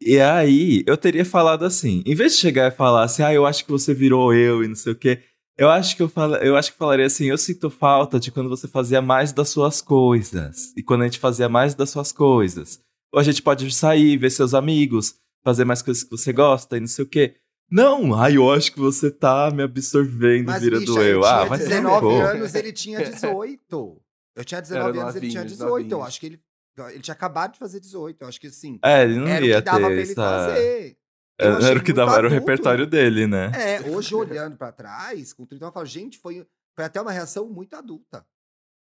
E 0.00 0.18
aí, 0.18 0.82
eu 0.84 0.96
teria 0.96 1.24
falado 1.24 1.64
assim, 1.64 2.02
em 2.04 2.14
vez 2.16 2.32
de 2.32 2.40
chegar 2.40 2.66
e 2.66 2.74
falar 2.74 3.04
assim, 3.04 3.22
ah, 3.22 3.32
eu 3.32 3.46
acho 3.46 3.64
que 3.64 3.70
você 3.70 3.94
virou 3.94 4.34
eu 4.34 4.64
e 4.64 4.68
não 4.68 4.74
sei 4.74 4.94
o 4.94 4.96
quê, 4.96 5.20
eu 5.56 5.70
acho 5.70 5.96
que 5.96 6.02
eu, 6.02 6.08
fala, 6.08 6.38
eu 6.38 6.56
acho 6.56 6.72
que 6.72 6.78
falaria 6.78 7.06
assim, 7.06 7.26
eu 7.26 7.38
sinto 7.38 7.70
falta 7.70 8.18
de 8.18 8.32
quando 8.32 8.48
você 8.48 8.66
fazia 8.66 9.00
mais 9.00 9.32
das 9.32 9.48
suas 9.50 9.80
coisas. 9.80 10.72
E 10.76 10.82
quando 10.82 11.02
a 11.02 11.04
gente 11.04 11.20
fazia 11.20 11.48
mais 11.48 11.72
das 11.72 11.90
suas 11.90 12.10
coisas. 12.10 12.80
Ou 13.14 13.20
a 13.20 13.22
gente 13.22 13.40
pode 13.40 13.72
sair, 13.72 14.16
ver 14.16 14.30
seus 14.30 14.52
amigos, 14.52 15.14
fazer 15.46 15.64
mais 15.64 15.80
coisas 15.80 16.02
que 16.02 16.10
você 16.10 16.32
gosta 16.32 16.76
e 16.76 16.80
não 16.80 16.88
sei 16.88 17.04
o 17.04 17.08
quê. 17.08 17.36
Não, 17.70 18.14
ai, 18.14 18.36
eu 18.36 18.52
acho 18.52 18.72
que 18.72 18.78
você 18.80 19.10
tá 19.10 19.48
me 19.52 19.62
absorvendo, 19.62 20.46
Mas, 20.46 20.62
virando 20.62 20.80
bicha, 20.86 20.98
eu. 21.00 21.20
eu 21.20 21.24
Ah, 21.24 21.46
ser 21.56 21.64
19 21.68 22.06
um 22.06 22.20
anos, 22.26 22.54
ele 22.56 22.72
tinha 22.72 22.98
18. 23.04 24.02
Eu 24.36 24.44
tinha 24.44 24.60
19 24.60 24.90
Era 24.98 25.02
anos, 25.02 25.16
ele 25.16 25.28
tinha 25.30 25.42
novinhos, 25.42 25.58
18. 25.58 25.70
Eu 25.70 25.74
novinhos. 25.90 26.06
acho 26.08 26.20
que 26.20 26.26
ele, 26.26 26.42
ele 26.90 27.00
tinha 27.00 27.14
acabado 27.14 27.52
de 27.52 27.58
fazer 27.60 27.78
18. 27.80 28.22
Eu 28.22 28.28
acho 28.28 28.40
que 28.40 28.48
assim, 28.48 28.78
É, 28.84 29.04
ele 29.04 29.16
não 29.18 29.28
era 29.28 29.44
o 29.44 29.48
ia 29.48 29.58
que 29.58 29.62
dava 29.64 29.78
pra 29.78 29.88
ter 29.88 29.94
ele 29.94 30.02
essa... 30.02 30.14
fazer. 30.14 30.98
Eu 31.38 31.60
Era, 31.60 31.78
o 31.78 31.82
que 31.84 31.92
dava, 31.92 32.12
era 32.12 32.22
o 32.22 32.26
adulto. 32.26 32.40
repertório 32.40 32.86
dele, 32.86 33.26
né? 33.26 33.52
É, 33.54 33.80
hoje 33.90 34.14
olhando 34.14 34.56
pra 34.56 34.72
trás, 34.72 35.32
com 35.32 35.44
30 35.44 35.66
eu 35.66 35.72
falo, 35.72 35.84
gente, 35.86 36.18
foi, 36.18 36.46
foi 36.74 36.84
até 36.84 37.00
uma 37.00 37.12
reação 37.12 37.46
muito 37.48 37.74
adulta, 37.74 38.26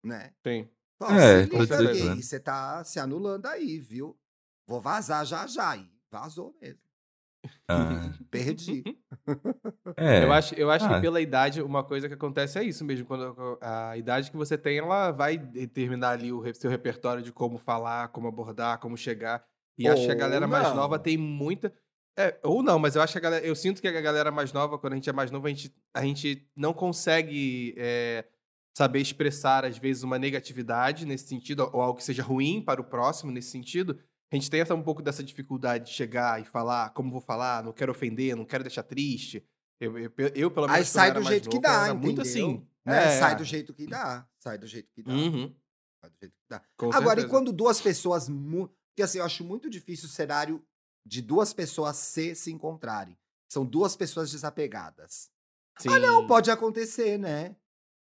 né? 0.03 0.31
Tem. 0.41 0.69
Ó, 1.01 1.11
É, 1.11 1.43
se 1.43 1.49
liga, 1.49 1.77
certeza. 1.77 2.13
gay, 2.13 2.23
você 2.23 2.39
tá 2.39 2.83
se 2.83 2.99
anulando 2.99 3.45
aí, 3.47 3.79
viu? 3.79 4.17
Vou 4.65 4.79
vazar 4.79 5.25
já 5.25 5.45
já. 5.45 5.75
E 5.75 5.89
vazou 6.19 6.55
mesmo. 6.61 6.79
Ah, 7.67 8.11
Perdi. 8.31 8.83
é. 9.95 10.23
Eu 10.23 10.33
acho, 10.33 10.55
eu 10.55 10.69
acho 10.71 10.85
Ah. 10.85 10.95
que 10.95 11.01
pela 11.01 11.21
idade, 11.21 11.61
uma 11.61 11.83
coisa 11.83 12.07
que 12.07 12.13
acontece 12.13 12.57
é 12.59 12.63
isso 12.63 12.83
mesmo. 12.83 13.05
Quando 13.05 13.57
a 13.61 13.95
idade 13.97 14.31
que 14.31 14.37
você 14.37 14.57
tem, 14.57 14.77
ela 14.79 15.11
vai 15.11 15.37
determinar 15.37 16.11
ali 16.11 16.31
o 16.33 16.43
seu 16.53 16.69
repertório 16.69 17.23
de 17.23 17.31
como 17.31 17.57
falar, 17.57 18.09
como 18.09 18.27
abordar, 18.27 18.79
como 18.79 18.97
chegar. 18.97 19.43
E 19.77 19.87
acho 19.87 20.05
que 20.05 20.11
a 20.11 20.13
Ou 20.13 20.19
galera 20.19 20.47
mais 20.47 20.67
não. 20.69 20.75
nova 20.75 20.97
tem 20.99 21.17
muita. 21.17 21.71
É, 22.19 22.35
ou 22.43 22.63
não, 22.63 22.79
mas 22.79 22.95
eu 22.95 23.01
acho 23.01 23.13
que 23.13 23.19
a 23.19 23.21
galera. 23.21 23.45
Eu 23.45 23.55
sinto 23.55 23.79
que 23.81 23.87
a 23.87 24.01
galera 24.01 24.31
mais 24.31 24.51
nova, 24.51 24.77
quando 24.79 24.93
a 24.93 24.95
gente 24.95 25.09
é 25.09 25.13
mais 25.13 25.29
novo, 25.29 25.45
a 25.45 25.49
gente, 25.49 25.71
a 25.93 26.03
gente 26.03 26.49
não 26.55 26.73
consegue 26.73 27.75
é, 27.77 28.25
saber 28.75 28.99
expressar, 29.01 29.63
às 29.63 29.77
vezes, 29.77 30.01
uma 30.01 30.17
negatividade 30.17 31.05
nesse 31.05 31.27
sentido, 31.27 31.69
ou 31.71 31.79
algo 31.81 31.99
que 31.99 32.03
seja 32.03 32.23
ruim 32.23 32.59
para 32.61 32.81
o 32.81 32.83
próximo 32.83 33.31
nesse 33.31 33.51
sentido. 33.51 33.99
A 34.31 34.35
gente 34.35 34.49
tem 34.49 34.59
essa, 34.59 34.75
um 34.75 34.83
pouco 34.83 35.01
dessa 35.01 35.23
dificuldade 35.23 35.85
de 35.85 35.91
chegar 35.91 36.41
e 36.41 36.45
falar 36.45 36.89
como 36.89 37.09
vou 37.11 37.21
falar, 37.21 37.63
não 37.63 37.71
quero 37.71 37.91
ofender, 37.91 38.35
não 38.35 38.43
quero 38.45 38.63
deixar 38.63 38.83
triste. 38.83 39.45
Eu, 39.79 39.97
eu, 39.97 40.11
eu, 40.35 40.51
pelo 40.51 40.67
menos, 40.67 40.79
Aí 40.79 40.85
sai 40.85 41.13
do 41.13 41.23
jeito 41.23 41.49
que 41.49 41.55
novo, 41.57 41.67
dá, 41.67 41.83
entendeu? 41.89 41.95
muito 42.01 42.21
assim. 42.21 42.67
Né? 42.85 43.05
É. 43.15 43.19
Sai 43.19 43.35
do 43.35 43.43
jeito 43.43 43.73
que 43.73 43.85
dá. 43.87 44.27
Sai 44.39 44.57
do 44.57 44.65
jeito 44.67 44.91
que 44.91 45.03
dá. 45.03 45.11
Uhum, 45.13 45.55
Sai 46.01 46.09
do 46.09 46.15
jeito 46.19 46.33
que 46.33 46.45
dá. 46.49 46.61
com 46.75 46.87
Agora, 46.87 47.19
e 47.19 47.21
certeza. 47.21 47.27
quando 47.29 47.53
duas 47.53 47.79
pessoas. 47.79 48.27
Mu... 48.27 48.67
Porque 48.89 49.03
assim, 49.03 49.19
eu 49.19 49.25
acho 49.25 49.43
muito 49.45 49.69
difícil 49.69 50.07
o 50.07 50.11
cenário 50.11 50.63
de 51.05 51.21
duas 51.21 51.53
pessoas 51.53 51.95
se 51.97 52.33
se 52.35 52.51
encontrarem. 52.51 53.17
São 53.49 53.65
duas 53.65 53.95
pessoas 53.95 54.31
desapegadas. 54.31 55.29
Sim, 55.79 55.89
Ah, 55.89 55.99
não, 55.99 56.27
pode 56.27 56.49
acontecer, 56.51 57.17
né? 57.17 57.55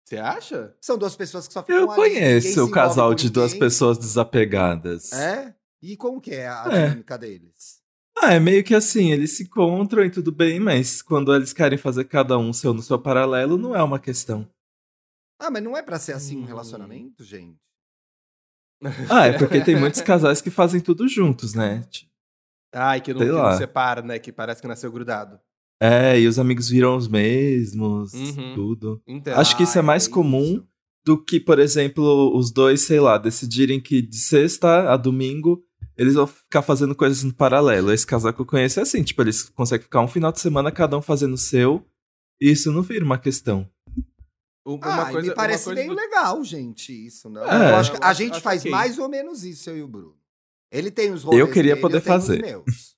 Você 0.04 0.16
acha? 0.18 0.76
São 0.80 0.98
duas 0.98 1.14
pessoas 1.14 1.46
que 1.46 1.54
só 1.54 1.62
ficam 1.62 1.76
Eu 1.82 1.90
ali, 1.90 2.00
conheço 2.00 2.64
o 2.64 2.70
casal 2.70 3.14
de 3.14 3.30
duas 3.30 3.52
ninguém. 3.52 3.68
pessoas 3.68 3.96
desapegadas. 3.96 5.12
É? 5.12 5.54
E 5.82 5.96
como 5.96 6.20
que 6.20 6.32
é 6.32 6.48
a 6.48 6.66
É. 6.70 6.84
dinâmica 6.88 7.16
deles? 7.18 7.80
Ah, 8.18 8.34
é 8.34 8.40
meio 8.40 8.62
que 8.62 8.74
assim, 8.74 9.12
eles 9.12 9.36
se 9.36 9.44
encontram 9.44 10.04
e 10.04 10.10
tudo 10.10 10.30
bem, 10.30 10.60
mas 10.60 11.00
quando 11.00 11.34
eles 11.34 11.52
querem 11.54 11.78
fazer 11.78 12.04
cada 12.04 12.36
um 12.36 12.52
seu 12.52 12.74
no 12.74 12.82
seu 12.82 12.98
paralelo, 12.98 13.56
não 13.56 13.74
é 13.74 13.82
uma 13.82 13.98
questão. 13.98 14.46
Ah, 15.38 15.50
mas 15.50 15.62
não 15.62 15.74
é 15.76 15.82
pra 15.82 15.98
ser 15.98 16.12
assim 16.12 16.36
um 16.36 16.42
Hum. 16.42 16.46
relacionamento, 16.46 17.24
gente? 17.24 17.56
Ah, 19.08 19.26
é 19.26 19.38
porque 19.38 19.62
tem 19.62 19.74
muitos 19.80 20.00
casais 20.02 20.40
que 20.42 20.50
fazem 20.50 20.80
tudo 20.80 21.08
juntos, 21.08 21.54
né? 21.54 21.82
Ai, 22.72 23.00
que 23.00 23.12
não, 23.14 23.20
que 23.20 23.26
não 23.26 23.52
separa, 23.52 24.02
né? 24.02 24.18
Que 24.18 24.30
parece 24.32 24.60
que 24.60 24.68
nasceu 24.68 24.92
grudado. 24.92 25.40
É, 25.82 26.20
e 26.20 26.26
os 26.26 26.38
amigos 26.38 26.68
viram 26.68 26.94
os 26.96 27.08
mesmos, 27.08 28.12
Uhum. 28.12 28.54
tudo. 28.54 29.02
Entendo. 29.06 29.38
Acho 29.38 29.56
que 29.56 29.62
isso 29.62 29.78
é 29.78 29.82
mais 29.82 30.06
comum 30.06 30.62
do 31.04 31.22
que, 31.22 31.40
por 31.40 31.58
exemplo, 31.58 32.36
os 32.36 32.52
dois, 32.52 32.82
sei 32.82 33.00
lá, 33.00 33.16
decidirem 33.16 33.80
que 33.80 34.02
de 34.02 34.18
sexta 34.18 34.92
a 34.92 34.96
domingo 34.98 35.64
eles 36.00 36.14
vão 36.14 36.26
ficar 36.26 36.62
fazendo 36.62 36.94
coisas 36.94 37.22
no 37.22 37.32
paralelo. 37.34 37.92
Esse 37.92 38.06
casal 38.06 38.32
que 38.32 38.40
eu 38.40 38.46
conheço 38.46 38.80
é 38.80 38.82
assim, 38.82 39.02
tipo, 39.02 39.20
eles 39.22 39.42
conseguem 39.50 39.84
ficar 39.84 40.00
um 40.00 40.08
final 40.08 40.32
de 40.32 40.40
semana 40.40 40.72
cada 40.72 40.96
um 40.96 41.02
fazendo 41.02 41.34
o 41.34 41.38
seu, 41.38 41.84
e 42.40 42.50
isso 42.50 42.72
não 42.72 42.80
vira 42.82 43.04
uma 43.04 43.18
questão. 43.18 43.68
U- 44.66 44.78
Ah, 44.82 45.10
me 45.12 45.34
parece 45.34 45.68
uma 45.68 45.74
coisa 45.74 45.80
bem 45.80 45.88
do- 45.88 45.94
legal, 45.94 46.42
gente, 46.44 46.92
isso, 47.06 47.28
não? 47.28 47.42
É. 47.44 47.70
eu 47.72 47.76
acho 47.76 47.92
que 47.92 47.98
a 48.02 48.12
gente 48.12 48.32
acho 48.32 48.40
faz 48.42 48.60
ok. 48.62 48.70
mais 48.70 48.98
ou 48.98 49.08
menos 49.08 49.44
isso, 49.44 49.68
eu 49.70 49.76
e 49.78 49.82
o 49.82 49.88
Bruno. 49.88 50.16
Ele 50.72 50.90
tem 50.90 51.12
os 51.12 51.22
rolês 51.24 51.40
Eu 51.40 51.52
queria 51.52 51.72
dele, 51.74 51.80
poder 51.82 51.96
eu 51.98 52.00
tenho 52.02 52.16
os 52.16 52.22
fazer. 52.26 52.40
meus. 52.42 52.96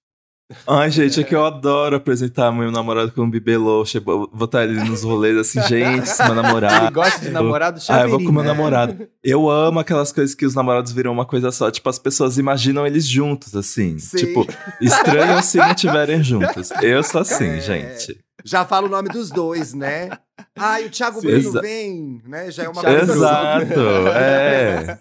Ai, 0.67 0.91
gente, 0.91 1.21
é 1.21 1.25
que 1.25 1.35
eu 1.35 1.45
adoro 1.45 1.97
apresentar 1.97 2.51
meu 2.53 2.71
namorado 2.71 3.13
como 3.13 3.31
bibelô, 3.31 3.85
botar 4.33 4.65
ele 4.65 4.83
nos 4.85 5.03
rolês 5.03 5.37
assim, 5.37 5.61
gente, 5.63 6.05
esse 6.05 6.21
é 6.23 6.25
meu 6.27 6.35
Ele 6.35 6.43
namorado. 6.43 6.93
gosta 6.95 7.21
de 7.21 7.31
namorado 7.31 7.77
Ah, 7.77 7.79
eu 7.79 7.81
chaveirinho. 7.83 8.19
vou 8.19 8.27
com 8.27 8.33
meu 8.33 8.43
né? 8.43 8.49
namorado. 8.49 9.09
Eu 9.23 9.49
amo 9.51 9.81
aquelas 9.81 10.13
coisas 10.13 10.35
que 10.35 10.45
os 10.47 10.55
namorados 10.55 10.93
viram 10.93 11.13
uma 11.13 11.25
coisa 11.27 11.51
só. 11.53 11.71
Tipo, 11.71 11.89
as 11.89 11.99
pessoas 11.99 12.39
imaginam 12.39 12.87
eles 12.87 13.07
juntos, 13.07 13.55
assim. 13.57 13.99
Sim. 13.99 14.17
Tipo, 14.17 14.47
estranham 14.81 15.43
se 15.43 15.59
não 15.59 15.71
estiverem 15.71 16.23
juntos. 16.23 16.71
Eu 16.83 17.03
sou 17.03 17.21
assim, 17.21 17.47
É. 17.49 17.61
gente. 17.61 18.19
Já 18.45 18.65
fala 18.65 18.89
o 18.89 18.91
nome 18.91 19.09
dos 19.09 19.31
dois, 19.31 19.73
né? 19.73 20.11
Ah, 20.59 20.81
e 20.81 20.87
o 20.87 20.91
Thiago 20.91 21.21
Sim. 21.21 21.29
Bruno 21.29 21.61
vem, 21.61 22.21
né? 22.27 22.51
Já 22.51 22.65
é 22.65 22.69
uma 22.69 22.83
coisa 22.83 23.13
Exato, 23.13 23.81
é. 24.17 24.99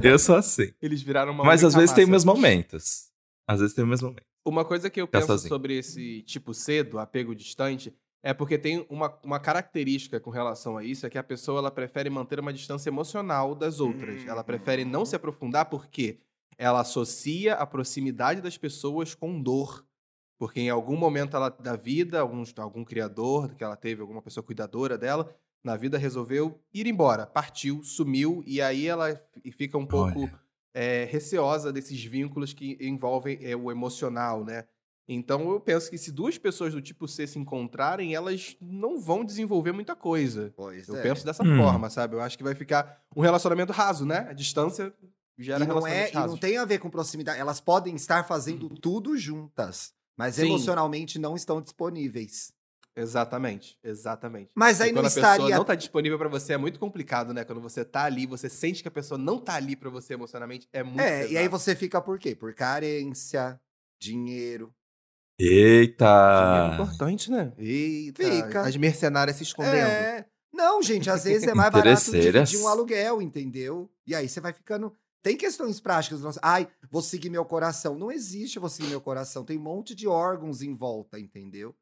Eu 0.02 0.18
sou 0.18 0.36
assim. 0.36 0.68
Eles 0.80 1.02
viraram 1.02 1.32
uma 1.32 1.44
Mas 1.44 1.62
às 1.62 1.74
vezes 1.74 1.92
tem 1.92 2.04
massa. 2.06 2.10
meus 2.10 2.24
momentos. 2.24 3.07
Às 3.48 3.60
vezes 3.60 3.74
tem 3.74 3.84
meus 3.86 4.02
momentos. 4.02 4.24
Uma 4.44 4.62
coisa 4.64 4.90
que 4.90 5.00
eu 5.00 5.08
penso 5.08 5.26
sozinho. 5.26 5.48
sobre 5.48 5.78
esse 5.78 6.22
tipo 6.22 6.52
cedo, 6.52 6.98
apego 6.98 7.34
distante, 7.34 7.94
é 8.22 8.34
porque 8.34 8.58
tem 8.58 8.86
uma, 8.90 9.18
uma 9.24 9.40
característica 9.40 10.20
com 10.20 10.28
relação 10.28 10.76
a 10.76 10.84
isso, 10.84 11.06
é 11.06 11.10
que 11.10 11.16
a 11.16 11.22
pessoa 11.22 11.60
ela 11.60 11.70
prefere 11.70 12.10
manter 12.10 12.38
uma 12.38 12.52
distância 12.52 12.90
emocional 12.90 13.54
das 13.54 13.80
outras. 13.80 14.26
Ela 14.26 14.44
prefere 14.44 14.84
não 14.84 15.04
se 15.04 15.16
aprofundar 15.16 15.66
porque 15.66 16.18
ela 16.58 16.80
associa 16.80 17.54
a 17.54 17.66
proximidade 17.66 18.42
das 18.42 18.58
pessoas 18.58 19.14
com 19.14 19.40
dor. 19.40 19.84
Porque 20.38 20.60
em 20.60 20.70
algum 20.70 20.96
momento 20.96 21.36
ela, 21.36 21.48
da 21.48 21.74
vida, 21.74 22.20
algum, 22.20 22.44
algum 22.58 22.84
criador 22.84 23.54
que 23.54 23.64
ela 23.64 23.76
teve, 23.76 24.02
alguma 24.02 24.20
pessoa 24.20 24.44
cuidadora 24.44 24.98
dela, 24.98 25.34
na 25.64 25.76
vida 25.76 25.96
resolveu 25.98 26.60
ir 26.72 26.86
embora, 26.86 27.26
partiu, 27.26 27.82
sumiu, 27.82 28.42
e 28.46 28.60
aí 28.60 28.86
ela 28.86 29.20
fica 29.52 29.76
um 29.76 29.86
pouco 29.86 30.20
Olha. 30.20 30.47
É, 30.80 31.04
receosa 31.10 31.72
desses 31.72 32.02
vínculos 32.04 32.52
que 32.52 32.78
envolvem 32.80 33.38
é, 33.42 33.56
o 33.56 33.68
emocional, 33.70 34.44
né? 34.44 34.64
Então 35.08 35.50
eu 35.50 35.58
penso 35.58 35.90
que 35.90 35.98
se 35.98 36.12
duas 36.12 36.38
pessoas 36.38 36.72
do 36.74 36.80
tipo 36.82 37.08
C 37.08 37.26
se 37.26 37.38
encontrarem, 37.38 38.14
elas 38.14 38.56
não 38.60 39.00
vão 39.00 39.24
desenvolver 39.24 39.72
muita 39.72 39.96
coisa. 39.96 40.52
Pois 40.54 40.86
Eu 40.86 40.96
é. 40.96 41.02
penso 41.02 41.24
dessa 41.24 41.42
Hum. 41.42 41.56
forma, 41.56 41.90
sabe? 41.90 42.14
Eu 42.14 42.20
acho 42.20 42.36
que 42.38 42.44
vai 42.44 42.54
ficar 42.54 43.02
um 43.16 43.22
relacionamento 43.22 43.72
raso, 43.72 44.04
né? 44.06 44.26
A 44.28 44.32
distância 44.34 44.94
gera 45.38 45.64
E 45.64 45.66
não, 45.66 45.74
é, 45.74 45.78
relacionamentos 45.80 46.10
e 46.12 46.14
não 46.14 46.22
rasos. 46.22 46.40
tem 46.40 46.56
a 46.58 46.64
ver 46.64 46.78
com 46.78 46.90
proximidade. 46.90 47.40
Elas 47.40 47.60
podem 47.60 47.96
estar 47.96 48.22
fazendo 48.24 48.68
tudo 48.68 49.16
juntas, 49.16 49.92
mas 50.16 50.34
Sim. 50.36 50.46
emocionalmente 50.46 51.18
não 51.18 51.34
estão 51.34 51.60
disponíveis. 51.60 52.52
Exatamente, 52.98 53.78
exatamente. 53.82 54.50
Mas 54.56 54.80
aí 54.80 54.90
E 54.90 54.92
não 54.92 55.02
quando 55.02 55.06
a 55.06 55.14
pessoa 55.14 55.50
não 55.50 55.64
tá 55.64 55.74
disponível 55.76 56.18
pra 56.18 56.28
você 56.28 56.54
é 56.54 56.56
muito 56.56 56.80
complicado, 56.80 57.32
né? 57.32 57.44
Quando 57.44 57.60
você 57.60 57.84
tá 57.84 58.02
ali, 58.04 58.26
você 58.26 58.48
sente 58.48 58.82
que 58.82 58.88
a 58.88 58.90
pessoa 58.90 59.16
não 59.16 59.38
tá 59.38 59.54
ali 59.54 59.76
pra 59.76 59.88
você 59.88 60.14
emocionalmente, 60.14 60.68
é 60.72 60.82
muito 60.82 61.00
É, 61.00 61.20
e 61.22 61.36
aí 61.36 61.44
pesado. 61.44 61.50
você 61.50 61.76
fica 61.76 62.00
por 62.00 62.18
quê? 62.18 62.34
Por 62.34 62.52
carência, 62.54 63.60
dinheiro. 64.00 64.74
Dinheiro 65.40 65.80
Eita! 65.82 66.70
importante, 66.74 67.30
né? 67.30 67.52
Eita, 67.56 68.24
Fica. 68.24 68.62
as 68.62 68.76
mercenárias 68.76 69.36
se 69.36 69.44
escondendo. 69.44 69.76
É. 69.76 70.26
Não, 70.52 70.82
gente, 70.82 71.08
às 71.08 71.22
vezes 71.22 71.46
é 71.46 71.54
mais 71.54 71.70
barato 71.70 72.10
dividir 72.10 72.58
um 72.60 72.66
aluguel, 72.66 73.22
entendeu? 73.22 73.88
E 74.04 74.12
aí 74.14 74.28
você 74.28 74.40
vai 74.40 74.52
ficando. 74.52 74.92
Tem 75.22 75.36
questões 75.36 75.78
práticas. 75.78 76.20
nossa, 76.20 76.40
Ai, 76.42 76.68
vou 76.90 77.02
seguir 77.02 77.30
meu 77.30 77.44
coração. 77.44 77.96
Não 77.96 78.10
existe 78.10 78.58
vou 78.58 78.68
seguir 78.68 78.88
meu 78.88 79.00
coração. 79.00 79.44
Tem 79.44 79.56
um 79.56 79.62
monte 79.62 79.94
de 79.94 80.08
órgãos 80.08 80.62
em 80.62 80.74
volta, 80.74 81.20
entendeu? 81.20 81.76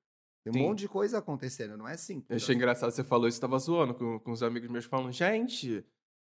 Tem 0.46 0.52
um 0.52 0.62
Sim. 0.62 0.68
monte 0.68 0.78
de 0.78 0.88
coisa 0.88 1.18
acontecendo, 1.18 1.76
não 1.76 1.88
é 1.88 1.94
assim. 1.94 2.22
Eu 2.28 2.36
achei 2.36 2.54
engraçado, 2.54 2.92
você 2.92 3.02
falou 3.02 3.26
isso, 3.26 3.40
tava 3.40 3.58
zoando 3.58 3.94
com, 3.94 4.20
com 4.20 4.30
os 4.30 4.44
amigos 4.44 4.70
meus 4.70 4.84
falando, 4.84 5.10
gente, 5.10 5.84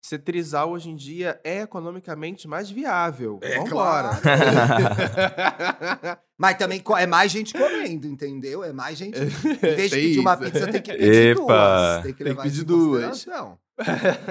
ser 0.06 0.20
trisal 0.20 0.70
hoje 0.70 0.92
em 0.92 0.96
dia 0.96 1.42
é 1.44 1.62
economicamente 1.62 2.48
mais 2.48 2.70
viável. 2.70 3.40
É 3.42 3.58
Vambora. 3.58 4.12
Mas 6.38 6.58
também 6.60 6.84
é 7.00 7.08
mais 7.08 7.32
gente 7.32 7.54
comendo, 7.54 8.06
entendeu? 8.06 8.64
É 8.64 8.72
mais 8.72 9.00
gente. 9.00 9.18
Em 9.20 9.26
vez 9.58 9.90
de 9.90 9.96
pedir 9.98 10.20
uma 10.20 10.38
pizza, 10.38 10.72
tem 10.72 10.80
que 10.82 10.92
pedir 10.94 11.32
Epa. 11.32 11.42
duas. 11.42 11.94
Tem 11.94 12.02
que 12.02 12.04
Tem 12.04 12.14
que 12.14 12.24
levar 12.24 12.44
pedir 12.44 12.54
isso 12.54 12.62
em 12.62 12.66
duas. 12.66 13.06
consideração. 13.08 13.58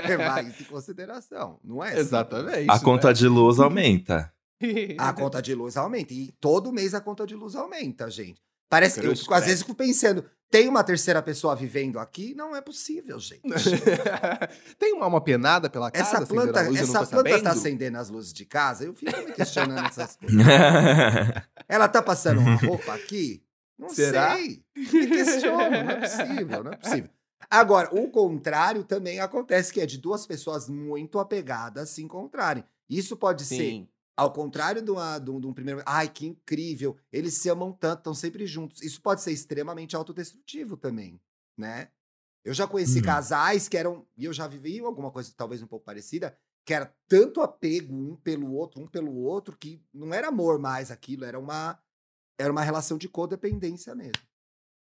Levar 0.06 0.44
isso 0.44 0.62
em 0.62 0.66
consideração. 0.66 1.58
Não 1.64 1.82
é? 1.82 1.88
assim? 1.88 1.98
Exatamente. 1.98 2.70
A 2.70 2.78
conta 2.78 3.12
de 3.12 3.26
luz 3.26 3.58
aumenta. 3.58 4.32
né? 4.60 4.68
A 4.96 5.12
conta 5.12 5.42
de 5.42 5.56
luz 5.56 5.76
aumenta. 5.76 6.14
E 6.14 6.30
todo 6.40 6.72
mês 6.72 6.94
a 6.94 7.00
conta 7.00 7.26
de 7.26 7.34
luz 7.34 7.56
aumenta, 7.56 8.08
gente. 8.08 8.40
Parece 8.72 8.98
que 9.00 9.06
eu, 9.06 9.14
fico- 9.14 9.34
às 9.34 9.40
credo. 9.40 9.48
vezes 9.50 9.62
fico 9.62 9.74
pensando, 9.74 10.24
tem 10.50 10.66
uma 10.66 10.82
terceira 10.82 11.20
pessoa 11.22 11.54
vivendo 11.54 11.98
aqui? 11.98 12.34
Não 12.34 12.56
é 12.56 12.60
possível, 12.62 13.20
gente. 13.20 13.42
Tem 14.78 14.94
uma, 14.94 15.06
uma 15.06 15.20
penada 15.20 15.68
pela 15.68 15.90
casa? 15.90 16.16
Essa 16.16 16.26
planta, 16.26 16.62
eu 16.64 16.74
essa 16.76 16.92
planta 17.06 17.06
tá 17.06 17.16
sabendo? 17.16 17.48
acendendo 17.48 17.98
as 17.98 18.08
luzes 18.08 18.32
de 18.32 18.46
casa? 18.46 18.84
Eu 18.84 18.94
fico 18.94 19.14
me 19.18 19.32
questionando 19.32 19.86
essas 19.86 20.16
coisas. 20.20 20.46
Ela 21.68 21.86
tá 21.88 22.02
passando 22.02 22.40
uma 22.40 22.54
roupa 22.56 22.94
aqui? 22.94 23.42
Não 23.78 23.90
Será? 23.90 24.36
sei. 24.36 24.62
Me 24.74 25.06
questiono, 25.06 25.70
não 25.70 25.90
é 25.90 26.00
possível, 26.00 26.64
não 26.64 26.72
é 26.72 26.76
possível. 26.76 27.10
Agora, 27.50 27.88
o 27.94 28.08
contrário 28.10 28.84
também 28.84 29.20
acontece, 29.20 29.72
que 29.72 29.80
é 29.82 29.86
de 29.86 29.98
duas 29.98 30.26
pessoas 30.26 30.68
muito 30.68 31.18
apegadas 31.18 31.90
se 31.90 32.02
encontrarem. 32.02 32.64
Isso 32.88 33.16
pode 33.16 33.44
ser 33.44 33.56
Sim. 33.56 33.88
Ao 34.16 34.32
contrário 34.32 34.82
de, 34.82 34.90
uma, 34.90 35.18
de, 35.18 35.30
um, 35.30 35.40
de 35.40 35.46
um 35.46 35.52
primeiro. 35.54 35.82
Ai, 35.86 36.08
que 36.08 36.26
incrível! 36.26 36.96
Eles 37.12 37.34
se 37.34 37.48
amam 37.48 37.72
tanto, 37.72 37.98
estão 37.98 38.14
sempre 38.14 38.46
juntos. 38.46 38.82
Isso 38.82 39.00
pode 39.00 39.22
ser 39.22 39.32
extremamente 39.32 39.96
autodestrutivo 39.96 40.76
também, 40.76 41.20
né? 41.56 41.88
Eu 42.44 42.52
já 42.52 42.66
conheci 42.66 42.98
Hum. 43.00 43.02
casais 43.04 43.68
que 43.68 43.76
eram. 43.76 44.06
E 44.16 44.24
eu 44.24 44.32
já 44.32 44.46
vivi 44.46 44.80
alguma 44.80 45.10
coisa 45.10 45.32
talvez 45.36 45.62
um 45.62 45.66
pouco 45.66 45.84
parecida, 45.84 46.36
que 46.64 46.74
era 46.74 46.94
tanto 47.08 47.40
apego 47.40 47.94
um 47.94 48.16
pelo 48.16 48.52
outro, 48.54 48.80
um 48.82 48.86
pelo 48.86 49.14
outro, 49.14 49.56
que 49.56 49.80
não 49.92 50.12
era 50.12 50.28
amor 50.28 50.58
mais 50.58 50.90
aquilo, 50.90 51.24
era 51.24 51.38
uma. 51.38 51.78
Era 52.38 52.50
uma 52.50 52.62
relação 52.62 52.98
de 52.98 53.08
codependência 53.08 53.94
mesmo. 53.94 54.12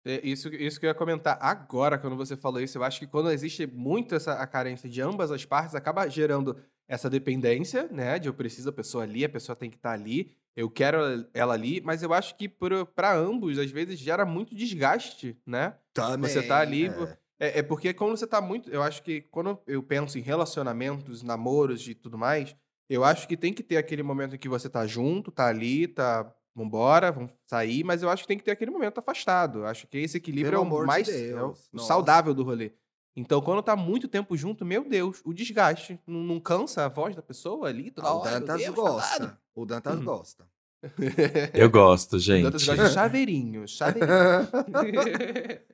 É, 0.04 0.20
Isso, 0.26 0.48
isso 0.48 0.78
que 0.78 0.86
eu 0.86 0.88
ia 0.88 0.94
comentar 0.94 1.38
agora, 1.40 1.98
quando 1.98 2.16
você 2.16 2.36
falou 2.36 2.60
isso, 2.60 2.78
eu 2.78 2.84
acho 2.84 2.98
que 2.98 3.06
quando 3.06 3.30
existe 3.30 3.66
muito 3.66 4.14
essa 4.14 4.34
a 4.34 4.46
carência 4.46 4.88
de 4.88 5.00
ambas 5.00 5.30
as 5.30 5.44
partes, 5.44 5.74
acaba 5.74 6.08
gerando 6.08 6.56
essa 6.88 7.10
dependência, 7.10 7.86
né? 7.92 8.18
De 8.18 8.28
eu 8.28 8.34
preciso 8.34 8.70
da 8.70 8.72
pessoa 8.72 9.04
ali, 9.04 9.24
a 9.24 9.28
pessoa 9.28 9.54
tem 9.54 9.68
que 9.68 9.76
estar 9.76 9.92
ali, 9.92 10.32
eu 10.56 10.68
quero 10.70 10.98
ela 11.34 11.54
ali, 11.54 11.80
mas 11.80 12.02
eu 12.02 12.12
acho 12.12 12.36
que 12.36 12.48
para 12.48 13.14
ambos, 13.14 13.58
às 13.58 13.70
vezes, 13.70 13.98
gera 13.98 14.24
muito 14.24 14.56
desgaste, 14.56 15.38
né? 15.46 15.74
Também. 15.92 16.28
Você 16.28 16.42
tá 16.42 16.58
ali, 16.58 16.86
é. 16.86 17.18
É, 17.38 17.58
é 17.60 17.62
porque 17.62 17.94
quando 17.94 18.16
você 18.16 18.26
tá 18.26 18.40
muito. 18.40 18.68
Eu 18.70 18.82
acho 18.82 19.02
que 19.02 19.20
quando 19.20 19.58
eu 19.66 19.82
penso 19.82 20.18
em 20.18 20.22
relacionamentos, 20.22 21.22
namoros 21.22 21.86
e 21.86 21.94
tudo 21.94 22.18
mais, 22.18 22.56
eu 22.88 23.04
acho 23.04 23.28
que 23.28 23.36
tem 23.36 23.52
que 23.52 23.62
ter 23.62 23.76
aquele 23.76 24.02
momento 24.02 24.34
em 24.34 24.38
que 24.38 24.48
você 24.48 24.68
tá 24.68 24.86
junto, 24.86 25.30
tá 25.30 25.46
ali, 25.46 25.86
tá. 25.86 26.34
Vambora, 26.56 27.12
vamos 27.12 27.30
sair, 27.46 27.84
mas 27.84 28.02
eu 28.02 28.10
acho 28.10 28.24
que 28.24 28.28
tem 28.28 28.36
que 28.36 28.42
ter 28.42 28.50
aquele 28.50 28.72
momento 28.72 28.98
afastado. 28.98 29.60
Eu 29.60 29.66
acho 29.66 29.86
que 29.86 29.96
esse 29.96 30.16
equilíbrio 30.16 30.58
Pelo 30.58 30.64
é 30.64 30.78
o 30.78 30.80
de 30.80 30.86
mais 30.88 31.08
é 31.08 31.28
Deus, 31.28 31.68
o 31.72 31.78
saudável 31.78 32.34
do 32.34 32.42
rolê. 32.42 32.72
Então, 33.18 33.40
quando 33.40 33.60
tá 33.62 33.74
muito 33.74 34.06
tempo 34.06 34.36
junto, 34.36 34.64
meu 34.64 34.88
Deus, 34.88 35.20
o 35.24 35.32
desgaste. 35.34 35.98
Não, 36.06 36.20
não 36.20 36.38
cansa 36.38 36.84
a 36.84 36.88
voz 36.88 37.16
da 37.16 37.22
pessoa 37.22 37.68
ali 37.68 37.90
toda 37.90 38.06
Ah, 38.08 38.14
o 38.14 38.18
hora. 38.20 38.30
meu 38.30 38.40
Dantas 38.40 38.62
Deus, 38.62 38.74
gosta. 38.76 39.26
tá 39.26 39.38
O 39.56 39.66
Dantas 39.66 39.94
Uhum. 39.96 40.04
gosta. 40.04 40.44
Eu 41.52 41.68
gosto, 41.68 42.14
O 42.16 42.20
gente. 42.20 42.44
Dantas 42.44 42.64
gosta 42.64 42.84
de 42.88 42.94
chaveirinho, 42.94 43.66
chaveirinho. 43.66 44.08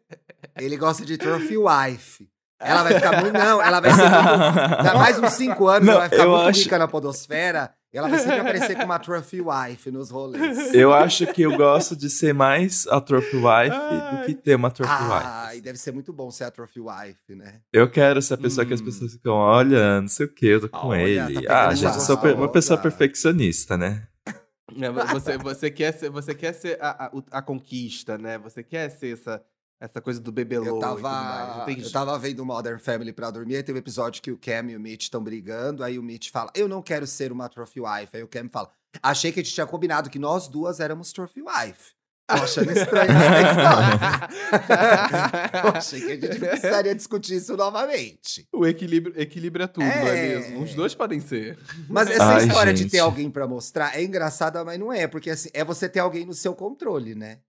Ele 0.56 0.76
gosta 0.76 1.04
de 1.04 1.18
Trophy 1.18 1.56
Wife. 1.58 2.28
Ela 2.58 2.82
vai 2.82 2.94
ficar 2.94 3.20
muito. 3.20 3.34
Não, 3.36 3.60
ela 3.60 3.80
vai 3.80 3.90
ser 3.90 4.08
muito. 4.08 4.82
Dá 4.84 4.94
mais 4.94 5.18
uns 5.18 5.32
cinco 5.32 5.66
anos, 5.68 5.86
Não, 5.86 5.92
ela 5.94 6.00
vai 6.00 6.08
ficar 6.08 6.26
muito 6.26 6.48
acho- 6.48 6.62
rica 6.62 6.78
na 6.78 6.88
podosfera. 6.88 7.74
Ela 7.94 8.08
vai 8.08 8.18
sempre 8.18 8.40
aparecer 8.40 8.76
com 8.76 8.84
uma 8.84 8.98
trophy 8.98 9.40
wife 9.40 9.90
nos 9.90 10.10
rolês. 10.10 10.74
Eu 10.74 10.92
acho 10.92 11.26
que 11.32 11.42
eu 11.42 11.56
gosto 11.56 11.94
de 11.94 12.10
ser 12.10 12.34
mais 12.34 12.86
a 12.88 13.00
trophy 13.00 13.36
wife 13.36 14.10
do 14.10 14.22
que 14.26 14.34
ter 14.34 14.56
uma 14.56 14.70
trophy 14.70 14.92
Ah, 14.92 15.44
wife. 15.46 15.58
e 15.58 15.60
deve 15.60 15.78
ser 15.78 15.92
muito 15.92 16.12
bom 16.12 16.28
ser 16.30 16.44
a 16.44 16.50
trophy 16.50 16.80
wife, 16.80 17.34
né? 17.36 17.60
Eu 17.72 17.88
quero 17.88 18.20
ser 18.20 18.34
a 18.34 18.38
pessoa 18.38 18.66
que 18.66 18.74
as 18.74 18.80
Hum. 18.80 18.84
pessoas 18.84 19.12
ficam, 19.12 19.34
olha, 19.34 20.00
não 20.00 20.08
sei 20.08 20.26
o 20.26 20.28
que, 20.28 20.46
eu 20.46 20.60
tô 20.62 20.68
com 20.68 20.88
Olha, 20.88 21.24
tá 21.24 21.30
ele. 21.30 21.34
pegando 21.40 21.52
ah, 21.52 21.74
gente, 21.74 21.94
eu 21.94 22.00
sou 22.00 22.16
uma 22.16 22.48
pessoa 22.50 22.78
perfeccionista, 22.78 23.76
né? 23.78 24.08
Vo- 24.72 25.06
você, 25.12 25.38
você 25.38 25.70
quer 25.70 25.92
ser, 25.92 26.10
você 26.10 26.34
quer 26.34 26.52
ser 26.52 26.78
a, 26.80 27.06
a, 27.06 27.12
a 27.38 27.42
conquista, 27.42 28.18
né? 28.18 28.38
Você 28.38 28.62
quer 28.64 28.88
ser 28.90 29.12
essa, 29.12 29.40
essa 29.80 30.00
coisa 30.00 30.20
do 30.20 30.32
bebelô 30.32 30.64
Eu 30.66 30.76
e 30.78 30.80
tudo 30.80 31.00
mais. 31.00 31.02
tava, 31.02 31.70
eu 31.72 31.92
tava 31.92 32.18
vendo 32.18 32.44
Modern 32.44 32.78
Family 32.78 33.12
pra 33.12 33.30
dormir, 33.30 33.56
aí 33.56 33.62
tem 33.62 33.74
um 33.74 33.78
episódio 33.78 34.22
que 34.22 34.30
o 34.30 34.38
Cam 34.38 34.70
e 34.70 34.76
o 34.76 34.80
Mitch 34.80 35.02
estão 35.02 35.22
brigando, 35.22 35.82
aí 35.84 35.98
o 35.98 36.02
Mitch 36.02 36.30
fala, 36.30 36.50
eu 36.54 36.68
não 36.68 36.80
quero 36.82 37.06
ser 37.06 37.30
uma 37.32 37.48
trophy 37.48 37.80
wife. 37.80 38.16
Aí 38.16 38.22
o 38.22 38.28
Cam 38.28 38.48
fala, 38.50 38.70
achei 39.02 39.30
que 39.32 39.40
a 39.40 39.42
gente 39.42 39.52
tinha 39.54 39.66
combinado 39.66 40.08
que 40.08 40.18
nós 40.18 40.48
duas 40.48 40.80
éramos 40.80 41.12
trophy 41.12 41.42
wife. 41.42 41.92
Tô 42.26 42.36
achando 42.36 42.70
estranho 42.72 43.10
essa 43.10 43.40
história. 43.50 44.28
eu 45.62 45.70
achei 45.76 46.00
que 46.18 46.26
a 46.26 46.32
gente 46.32 46.40
precisaria 46.40 46.94
discutir 46.94 47.34
isso 47.36 47.54
novamente. 47.54 48.48
O 48.50 48.66
equilíbrio, 48.66 49.20
equilíbrio 49.20 49.64
é 49.64 49.66
tudo, 49.66 49.84
não 49.84 49.92
é 49.92 50.18
É. 50.32 50.38
mesmo? 50.38 50.62
Os 50.62 50.74
dois 50.74 50.94
podem 50.94 51.20
ser. 51.20 51.58
Mas 51.86 52.08
essa 52.10 52.24
Ai, 52.24 52.46
história 52.46 52.72
de 52.72 52.82
gente. 52.84 52.92
ter 52.92 53.00
alguém 53.00 53.30
pra 53.30 53.46
mostrar 53.46 53.94
é 53.94 54.02
engraçada, 54.02 54.64
mas 54.64 54.78
não 54.78 54.90
é, 54.90 55.06
porque 55.06 55.28
assim, 55.28 55.50
é 55.52 55.62
você 55.62 55.86
ter 55.86 55.98
alguém 56.00 56.24
no 56.24 56.32
seu 56.32 56.54
controle, 56.54 57.14
né? 57.14 57.40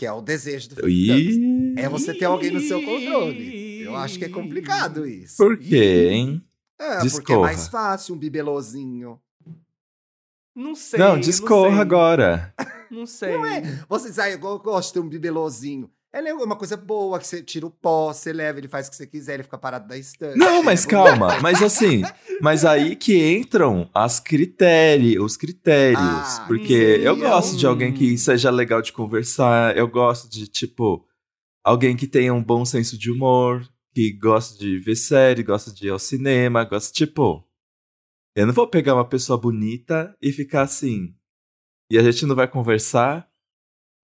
Que 0.00 0.06
é 0.06 0.12
o 0.12 0.22
desejo 0.22 0.70
do 0.70 0.76
Felipe 0.76 1.74
É 1.76 1.86
você 1.86 2.14
ter 2.14 2.24
alguém 2.24 2.50
no 2.50 2.60
seu 2.60 2.82
controle. 2.82 3.82
Eu 3.82 3.94
acho 3.96 4.18
que 4.18 4.24
é 4.24 4.30
complicado 4.30 5.06
isso. 5.06 5.36
por 5.36 5.58
quê, 5.58 6.08
hein? 6.10 6.42
É, 6.78 6.86
porque 6.86 6.96
é 6.96 7.02
Discorra. 7.02 7.40
mais 7.42 7.68
fácil 7.68 8.14
um 8.14 8.18
bibelozinho. 8.18 9.20
Não 10.56 10.74
sei. 10.74 10.98
não, 10.98 11.12
não 11.12 11.20
discorra 11.20 11.72
sei. 11.72 11.80
agora. 11.80 12.54
Não 12.90 13.04
sei. 13.04 13.32
Não 13.36 13.44
é? 13.44 13.60
Vocês 13.86 14.18
aí, 14.18 14.32
eu 14.32 14.38
gosto 14.38 14.88
de 14.88 14.94
ter 14.94 15.00
um 15.00 15.08
bibelozinho. 15.10 15.90
Ela 16.12 16.28
é 16.28 16.34
uma 16.34 16.56
coisa 16.56 16.76
boa, 16.76 17.20
que 17.20 17.26
você 17.26 17.40
tira 17.40 17.64
o 17.64 17.70
pó, 17.70 18.12
você 18.12 18.32
leva, 18.32 18.58
ele 18.58 18.66
faz 18.66 18.88
o 18.88 18.90
que 18.90 18.96
você 18.96 19.06
quiser, 19.06 19.34
ele 19.34 19.44
fica 19.44 19.56
parado 19.56 19.86
da 19.86 19.96
estante. 19.96 20.36
Não, 20.36 20.60
mas 20.60 20.84
calma. 20.84 21.38
Mas 21.40 21.62
assim, 21.62 22.02
mas 22.40 22.64
aí 22.64 22.96
que 22.96 23.32
entram 23.36 23.88
as 23.94 24.18
critérios, 24.18 25.24
os 25.24 25.36
critérios. 25.36 26.00
Ah, 26.02 26.44
porque 26.48 26.96
sim, 26.96 27.02
eu 27.02 27.16
gosto 27.16 27.56
de 27.56 27.64
alguém 27.64 27.92
que 27.92 28.18
seja 28.18 28.50
legal 28.50 28.82
de 28.82 28.92
conversar. 28.92 29.76
Eu 29.76 29.86
gosto 29.86 30.28
de, 30.28 30.48
tipo, 30.48 31.06
alguém 31.62 31.96
que 31.96 32.08
tenha 32.08 32.34
um 32.34 32.42
bom 32.42 32.64
senso 32.64 32.98
de 32.98 33.08
humor, 33.08 33.62
que 33.94 34.12
gosta 34.12 34.58
de 34.58 34.80
ver 34.80 34.96
série, 34.96 35.44
gosta 35.44 35.72
de 35.72 35.86
ir 35.86 35.90
ao 35.90 35.98
cinema, 35.98 36.64
gosta, 36.64 36.92
tipo. 36.92 37.46
Eu 38.34 38.46
não 38.46 38.52
vou 38.52 38.66
pegar 38.66 38.94
uma 38.94 39.08
pessoa 39.08 39.38
bonita 39.38 40.12
e 40.20 40.32
ficar 40.32 40.62
assim. 40.62 41.14
E 41.88 41.96
a 41.96 42.02
gente 42.02 42.26
não 42.26 42.34
vai 42.34 42.48
conversar. 42.48 43.29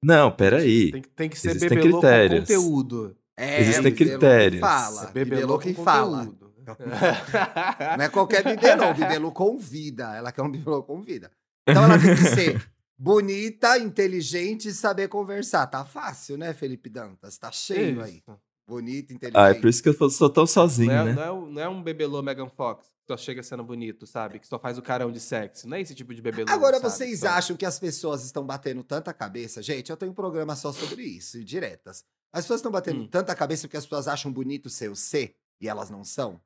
Não, 0.02 0.30
peraí. 0.30 0.92
Tem, 0.92 1.02
que- 1.02 1.08
tem 1.10 1.28
que 1.28 1.38
ser 1.38 1.50
Existem 1.50 1.68
bebelô 1.70 2.00
critérios. 2.00 2.40
com 2.48 2.54
conteúdo. 2.54 3.16
É, 3.36 3.60
Existem 3.60 3.94
critérios. 3.94 4.54
Que 4.54 4.60
fala. 4.60 5.12
Que 5.12 5.74
com 5.74 5.84
fala. 5.84 6.18
conteúdo. 6.26 6.46
Não 7.96 8.04
é 8.04 8.08
qualquer 8.08 8.42
bibelô, 8.44 8.92
bibelô 8.94 9.32
convida. 9.32 10.14
Ela 10.16 10.32
quer 10.32 10.42
um 10.42 10.50
bibelô 10.50 10.82
convida. 10.82 11.30
Então 11.68 11.84
ela 11.84 11.98
tem 11.98 12.14
que 12.14 12.22
ser 12.34 12.60
bonita, 12.98 13.78
inteligente 13.78 14.68
e 14.68 14.72
saber 14.72 15.08
conversar. 15.08 15.66
Tá 15.66 15.84
fácil, 15.84 16.36
né, 16.36 16.52
Felipe 16.54 16.88
Dantas? 16.88 17.38
Tá 17.38 17.50
cheio 17.52 18.02
aí. 18.02 18.22
Isso. 18.66 18.74
Bonita, 18.76 19.12
inteligente. 19.14 19.40
Ah, 19.40 19.50
é 19.50 19.54
por 19.54 19.68
isso 19.68 19.82
que 19.82 19.88
eu 19.88 20.10
sou 20.10 20.28
tão 20.28 20.46
sozinho, 20.46 20.88
Não 20.92 20.98
é, 20.98 21.04
né? 21.04 21.12
não, 21.14 21.22
é, 21.22 21.32
um- 21.32 21.46
não 21.50 21.62
é 21.62 21.68
um 21.68 21.82
bebelô 21.82 22.20
Megan 22.22 22.48
Fox 22.48 22.86
que 22.88 23.06
só 23.06 23.16
chega 23.16 23.40
sendo 23.42 23.62
bonito, 23.62 24.04
sabe? 24.06 24.40
Que 24.40 24.46
só 24.48 24.58
faz 24.58 24.76
o 24.76 24.82
carão 24.82 25.12
de 25.12 25.20
sexy. 25.20 25.66
Não 25.68 25.76
é 25.76 25.80
esse 25.80 25.94
tipo 25.94 26.12
de 26.12 26.20
bebelô. 26.20 26.50
Agora, 26.50 26.78
sabe? 26.80 26.90
vocês 26.92 27.20
Só- 27.20 27.28
acham 27.28 27.56
que 27.56 27.64
as 27.64 27.78
pessoas 27.78 28.24
estão 28.24 28.44
batendo 28.44 28.82
tanta 28.82 29.12
cabeça? 29.14 29.62
Gente, 29.62 29.90
eu 29.90 29.96
tenho 29.96 30.10
um 30.10 30.14
programa 30.14 30.56
só 30.56 30.72
sobre 30.72 31.02
isso, 31.04 31.38
e 31.38 31.44
diretas. 31.44 32.04
As 32.32 32.42
pessoas 32.44 32.58
estão 32.58 32.72
batendo 32.72 33.02
Hum. 33.02 33.08
tanta 33.08 33.34
cabeça 33.36 33.68
porque 33.68 33.76
as 33.76 33.84
pessoas 33.84 34.08
acham 34.08 34.32
bonito 34.32 34.68
ser 34.68 34.90
o 34.90 34.96
C 34.96 35.34
e 35.60 35.68
elas 35.68 35.88
não 35.88 36.02
são? 36.04 36.40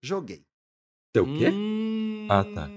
Joguei. 0.00 0.44
Seu 1.16 1.24
quê? 1.36 1.48
Hum, 1.50 2.28
Ah, 2.30 2.44
tá. 2.44 2.68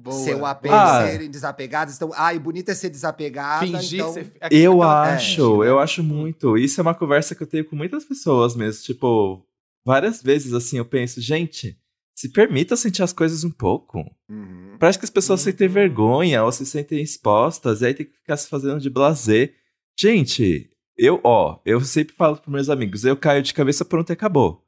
Boa, 0.00 0.16
ser 0.16 0.34
o 0.36 0.46
apego, 0.46 0.74
Ah. 0.74 1.06
serem 1.06 1.28
desapegados. 1.30 1.96
Então, 1.96 2.10
ai, 2.14 2.38
bonito 2.38 2.68
é 2.70 2.74
ser 2.74 2.88
desapegada. 2.90 3.66
Fingir 3.66 4.00
então... 4.00 4.12
ser. 4.12 4.32
aquele- 4.40 4.62
Eu 4.62 4.74
aquela 4.82 5.14
acho, 5.14 5.58
né? 5.62 5.68
eu 5.68 5.78
acho 5.80 6.02
muito. 6.04 6.56
Isso 6.56 6.80
é 6.80 6.82
uma 6.82 6.94
conversa 6.94 7.34
que 7.34 7.42
eu 7.42 7.46
tenho 7.46 7.64
com 7.64 7.74
muitas 7.74 8.04
pessoas 8.04 8.54
mesmo. 8.54 8.82
Tipo, 8.84 9.44
várias 9.84 10.22
vezes 10.22 10.52
assim 10.52 10.78
eu 10.78 10.84
penso, 10.84 11.20
gente, 11.20 11.76
se 12.16 12.28
permita 12.32 12.76
sentir 12.76 13.02
as 13.02 13.12
coisas 13.12 13.42
um 13.42 13.50
pouco. 13.50 13.98
Uhum. 14.28 14.76
Parece 14.78 14.98
que 14.98 15.04
as 15.04 15.10
pessoas 15.10 15.40
Uhum. 15.40 15.44
sentem 15.44 15.66
vergonha 15.68 16.44
ou 16.44 16.52
se 16.52 16.64
sentem 16.64 17.02
expostas, 17.02 17.80
e 17.82 17.86
aí 17.86 17.94
tem 17.94 18.06
que 18.06 18.12
ficar 18.12 18.36
se 18.36 18.48
fazendo 18.48 18.78
de 18.80 18.88
blazer. 18.90 19.54
Gente, 19.98 20.70
eu, 20.96 21.20
ó, 21.24 21.58
eu 21.64 21.80
sempre 21.80 22.14
falo 22.14 22.36
pros 22.36 22.52
meus 22.52 22.68
amigos, 22.70 23.04
eu 23.04 23.16
caio 23.16 23.42
de 23.42 23.52
cabeça 23.52 23.84
pronto 23.84 24.10
e 24.10 24.12
acabou. 24.12 24.64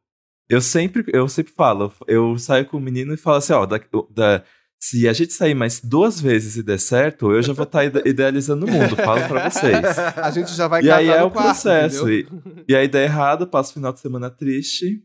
Eu 0.49 0.61
sempre, 0.61 1.05
eu 1.13 1.29
sempre 1.29 1.53
falo, 1.53 1.93
eu 2.09 2.37
saio 2.37 2.67
com 2.67 2.77
o 2.79 2.81
menino 2.81 3.15
e 3.15 3.17
falo 3.17 3.37
assim, 3.37 3.53
ó, 3.53 3.65
da, 3.65 3.81
da- 4.11 4.43
se 4.83 5.07
a 5.07 5.13
gente 5.13 5.33
sair 5.35 5.55
mais 5.55 5.79
duas 5.79 6.19
vezes 6.21 6.57
e 6.57 6.63
der 6.63 6.81
certo, 6.81 7.31
eu 7.33 7.43
já 7.43 7.53
vou 7.53 7.65
estar 7.65 7.85
idealizando 8.07 8.65
o 8.65 8.71
mundo, 8.71 8.97
falo 8.97 9.29
pra 9.29 9.51
vocês. 9.51 9.99
A 10.17 10.31
gente 10.31 10.55
já 10.55 10.67
vai 10.67 10.83
E 10.83 10.91
aí 10.91 11.09
é 11.09 11.23
o 11.23 11.31
quarto, 11.31 11.49
processo. 11.49 12.11
E, 12.11 12.27
e 12.67 12.75
aí 12.75 12.89
dá 12.89 13.01
errado, 13.03 13.47
passo 13.47 13.73
o 13.73 13.75
final 13.75 13.93
de 13.93 14.01
semana 14.01 14.31
triste 14.31 15.05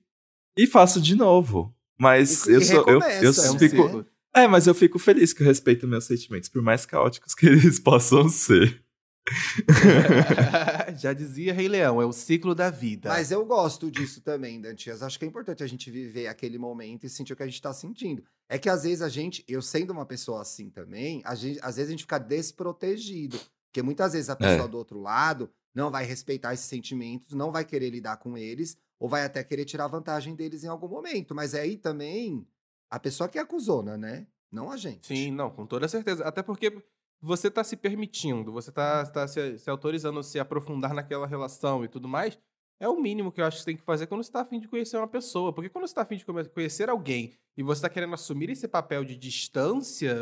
e 0.57 0.65
faço 0.65 1.01
de 1.01 1.13
novo. 1.15 1.75
Mas 1.99 2.47
E- 2.47 2.53
eu 2.53 2.59
e 2.61 2.65
sou. 2.65 2.85
Eu, 2.87 2.99
eu 3.01 3.31
É 3.31 3.59
fico. 3.59 4.05
É, 4.33 4.47
mas 4.47 4.65
eu 4.65 4.73
fico 4.73 4.97
feliz 4.97 5.33
que 5.33 5.41
eu 5.43 5.47
respeito 5.47 5.87
meus 5.87 6.05
sentimentos, 6.05 6.47
por 6.49 6.61
mais 6.61 6.85
caóticos 6.85 7.33
que 7.35 7.45
eles 7.47 7.77
possam 7.79 8.29
ser. 8.29 8.81
Já 10.97 11.13
dizia 11.13 11.53
Rei 11.53 11.67
Leão, 11.67 12.01
é 12.01 12.05
o 12.05 12.11
ciclo 12.13 12.53
da 12.53 12.69
vida. 12.69 13.09
Mas 13.09 13.31
eu 13.31 13.43
gosto 13.45 13.89
disso 13.89 14.21
também, 14.21 14.61
Dantias. 14.61 15.01
Acho 15.01 15.17
que 15.17 15.25
é 15.25 15.27
importante 15.27 15.63
a 15.63 15.67
gente 15.67 15.89
viver 15.89 16.27
aquele 16.27 16.57
momento 16.57 17.05
e 17.05 17.09
sentir 17.09 17.33
o 17.33 17.35
que 17.35 17.43
a 17.43 17.47
gente 17.47 17.61
tá 17.61 17.73
sentindo. 17.73 18.23
É 18.47 18.59
que 18.59 18.69
às 18.69 18.83
vezes 18.83 19.01
a 19.01 19.09
gente, 19.09 19.43
eu 19.47 19.61
sendo 19.61 19.91
uma 19.91 20.05
pessoa 20.05 20.41
assim 20.41 20.69
também, 20.69 21.21
a 21.25 21.33
gente, 21.35 21.59
às 21.61 21.75
vezes 21.75 21.89
a 21.89 21.91
gente 21.91 22.03
fica 22.03 22.19
desprotegido. 22.19 23.39
Porque 23.67 23.81
muitas 23.81 24.13
vezes 24.13 24.29
a 24.29 24.35
pessoa 24.35 24.67
do 24.67 24.77
outro 24.77 24.99
lado 24.99 25.51
não 25.73 25.91
vai 25.91 26.05
respeitar 26.05 26.53
esses 26.53 26.65
sentimentos, 26.65 27.33
não 27.33 27.51
vai 27.51 27.65
querer 27.65 27.89
lidar 27.89 28.17
com 28.17 28.37
eles, 28.37 28.77
ou 28.97 29.09
vai 29.09 29.25
até 29.25 29.43
querer 29.43 29.65
tirar 29.65 29.87
vantagem 29.87 30.35
deles 30.35 30.63
em 30.63 30.67
algum 30.67 30.87
momento. 30.87 31.35
Mas 31.35 31.53
aí 31.53 31.75
também 31.75 32.47
a 32.89 32.99
pessoa 32.99 33.27
que 33.27 33.37
é 33.37 33.41
acusona, 33.41 33.97
né? 33.97 34.27
Não 34.51 34.71
a 34.71 34.77
gente. 34.77 35.07
Sim, 35.07 35.31
não, 35.31 35.49
com 35.49 35.65
toda 35.65 35.87
certeza. 35.87 36.23
Até 36.23 36.41
porque 36.41 36.81
você 37.21 37.51
tá 37.51 37.63
se 37.63 37.75
permitindo, 37.75 38.53
você 38.53 38.71
tá, 38.71 39.05
tá 39.05 39.27
se, 39.27 39.57
se 39.57 39.69
autorizando 39.69 40.19
a 40.19 40.23
se 40.23 40.39
aprofundar 40.39 40.93
naquela 40.93 41.27
relação 41.27 41.83
e 41.83 41.87
tudo 41.87 42.07
mais. 42.07 42.39
É 42.79 42.87
o 42.89 42.99
mínimo 42.99 43.31
que 43.31 43.39
eu 43.39 43.45
acho 43.45 43.57
que 43.57 43.61
você 43.63 43.65
tem 43.67 43.77
que 43.77 43.83
fazer 43.83 44.07
quando 44.07 44.23
você 44.23 44.31
tá 44.31 44.41
afim 44.41 44.59
de 44.59 44.67
conhecer 44.67 44.97
uma 44.97 45.07
pessoa. 45.07 45.53
Porque 45.53 45.69
quando 45.69 45.87
você 45.87 45.95
tá 45.95 46.01
afim 46.01 46.17
de 46.17 46.25
conhecer 46.53 46.89
alguém 46.89 47.33
e 47.55 47.63
você 47.63 47.81
tá 47.81 47.89
querendo 47.89 48.13
assumir 48.13 48.49
esse 48.49 48.67
papel 48.67 49.05
de 49.05 49.15
distância, 49.15 50.15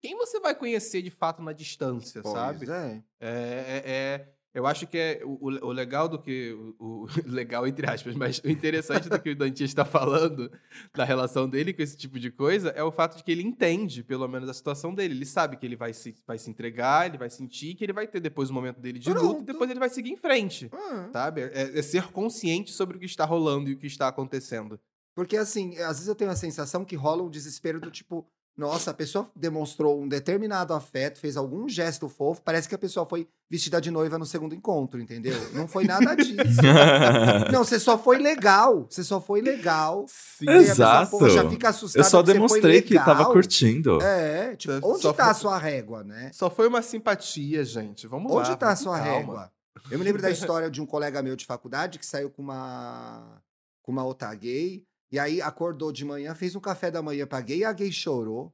quem 0.00 0.16
você 0.16 0.38
vai 0.40 0.54
conhecer 0.54 1.02
de 1.02 1.10
fato 1.10 1.42
na 1.42 1.52
distância, 1.52 2.22
Pois 2.22 2.32
sabe? 2.34 2.70
é. 2.70 3.02
É, 3.20 3.28
é- 3.28 3.82
é- 3.84 4.28
eu 4.52 4.66
acho 4.66 4.86
que 4.86 4.98
é 4.98 5.22
o, 5.24 5.38
o- 5.46 5.70
legal 5.72 6.08
do 6.08 6.18
que. 6.18 6.52
O, 6.78 7.04
o- 7.04 7.06
legal, 7.26 7.66
entre 7.66 7.88
aspas, 7.88 8.14
mas 8.16 8.38
o 8.44 8.48
interessante 8.50 9.08
do 9.08 9.20
que 9.20 9.30
o 9.30 9.36
Dantias 9.36 9.70
está 9.70 9.84
falando 9.84 10.50
da 10.94 11.04
relação 11.04 11.48
dele 11.48 11.72
com 11.72 11.82
esse 11.82 11.96
tipo 11.96 12.18
de 12.18 12.30
coisa 12.30 12.70
é 12.70 12.82
o 12.82 12.90
fato 12.90 13.16
de 13.16 13.22
que 13.24 13.30
ele 13.30 13.42
entende, 13.42 14.02
pelo 14.02 14.26
menos, 14.26 14.48
a 14.48 14.54
situação 14.54 14.94
dele. 14.94 15.14
Ele 15.14 15.26
sabe 15.26 15.56
que 15.56 15.64
ele 15.66 15.76
vai 15.76 15.92
se, 15.92 16.14
vai 16.26 16.38
se 16.38 16.50
entregar, 16.50 17.06
ele 17.06 17.18
vai 17.18 17.30
sentir, 17.30 17.74
que 17.74 17.84
ele 17.84 17.92
vai 17.92 18.06
ter 18.06 18.20
depois 18.20 18.50
o 18.50 18.54
momento 18.54 18.80
dele 18.80 18.98
de 18.98 19.10
Pronto. 19.10 19.42
e 19.42 19.44
depois 19.44 19.70
ele 19.70 19.78
vai 19.80 19.88
seguir 19.88 20.10
em 20.10 20.16
frente. 20.16 20.68
Ah. 20.72 21.08
Sabe? 21.12 21.42
É, 21.42 21.78
é 21.78 21.82
ser 21.82 22.08
consciente 22.10 22.72
sobre 22.72 22.96
o 22.96 23.00
que 23.00 23.06
está 23.06 23.24
rolando 23.24 23.70
e 23.70 23.74
o 23.74 23.78
que 23.78 23.86
está 23.86 24.08
acontecendo. 24.08 24.78
Porque, 25.14 25.36
assim, 25.36 25.76
às 25.78 25.96
vezes 25.96 26.08
eu 26.08 26.14
tenho 26.14 26.30
a 26.30 26.36
sensação 26.36 26.84
que 26.84 26.96
rola 26.96 27.22
um 27.22 27.28
desespero 27.30 27.80
do 27.80 27.90
tipo, 27.90 28.26
nossa, 28.56 28.90
a 28.90 28.94
pessoa 28.94 29.30
demonstrou 29.34 30.00
um 30.02 30.06
determinado 30.06 30.74
afeto, 30.74 31.18
fez 31.18 31.36
algum 31.36 31.66
gesto 31.68 32.08
fofo, 32.08 32.42
parece 32.42 32.68
que 32.68 32.74
a 32.74 32.78
pessoa 32.78 33.06
foi 33.06 33.26
vestida 33.50 33.80
de 33.80 33.90
noiva 33.90 34.18
no 34.18 34.26
segundo 34.26 34.54
encontro, 34.54 35.00
entendeu? 35.00 35.34
Não 35.54 35.66
foi 35.66 35.84
nada 35.84 36.14
disso. 36.14 36.60
Não, 37.52 37.64
você 37.64 37.80
só 37.80 37.96
foi 37.98 38.18
legal. 38.18 38.86
Você 38.88 39.02
só 39.02 39.20
foi 39.20 39.40
legal. 39.40 40.04
Sim. 40.08 40.44
E 40.44 40.46
pessoa, 40.46 40.60
Exato. 40.72 41.10
porra, 41.10 41.30
já 41.30 41.48
fica 41.48 41.68
assustada 41.70 42.06
Eu 42.06 42.10
só 42.10 42.22
foi 42.24 42.32
demonstrei 42.34 42.82
que 42.82 42.94
tava 42.96 43.24
curtindo. 43.26 44.00
É, 44.02 44.54
tipo, 44.56 44.78
Só 44.80 44.88
onde 44.92 45.02
foi- 45.02 45.12
tá 45.14 45.30
a 45.30 45.34
sua 45.34 45.58
régua, 45.58 46.04
né? 46.04 46.30
Só 46.34 46.50
foi 46.50 46.68
uma 46.68 46.82
simpatia, 46.82 47.64
gente. 47.64 48.06
Vamos 48.06 48.30
lá. 48.32 48.40
Onde 48.40 48.56
tá 48.56 48.70
a 48.70 48.76
sua 48.76 48.98
calma. 48.98 49.12
régua? 49.12 49.52
Eu 49.90 49.98
me 49.98 50.04
lembro 50.04 50.20
da 50.20 50.30
história 50.30 50.70
de 50.70 50.80
um 50.82 50.86
colega 50.86 51.22
meu 51.22 51.34
de 51.34 51.46
faculdade 51.46 51.98
que 51.98 52.04
saiu 52.06 52.28
com 52.30 52.42
uma 52.42 53.40
com 53.82 53.90
uma 53.92 54.04
outra 54.04 54.32
gay, 54.34 54.84
e 55.12 55.18
aí 55.18 55.40
acordou 55.42 55.90
de 55.92 56.04
manhã, 56.04 56.34
fez 56.34 56.54
um 56.56 56.60
café 56.60 56.90
da 56.90 57.02
manhã 57.02 57.26
pra 57.26 57.40
gay, 57.40 57.58
e 57.58 57.64
a 57.64 57.72
gay 57.72 57.90
chorou. 57.92 58.52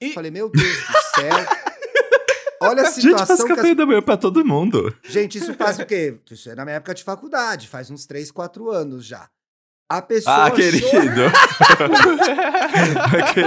E- 0.00 0.12
Falei, 0.12 0.30
meu 0.30 0.48
Deus 0.50 0.64
do 0.86 1.20
céu. 1.20 1.30
Olha 2.60 2.82
a 2.82 2.90
Gente, 2.90 3.10
faz 3.10 3.20
situação 3.28 3.46
que 3.46 3.54
café 3.54 3.70
as... 3.72 3.76
da 3.76 3.84
manhã 3.86 4.00
pra 4.02 4.16
todo 4.16 4.44
mundo. 4.44 4.94
Gente, 5.04 5.36
isso 5.38 5.52
faz 5.54 5.78
o 5.78 5.84
quê? 5.86 6.18
Isso 6.30 6.50
é 6.50 6.54
na 6.54 6.64
minha 6.64 6.76
época 6.76 6.94
de 6.94 7.04
faculdade, 7.04 7.68
faz 7.68 7.90
uns 7.90 8.06
3, 8.06 8.30
4 8.30 8.70
anos 8.70 9.04
já. 9.04 9.28
A 9.88 10.02
pessoa 10.02 10.46
Ah, 10.46 10.50
querido. 10.50 10.84
chorou. 10.88 11.02
querido. 11.04 11.22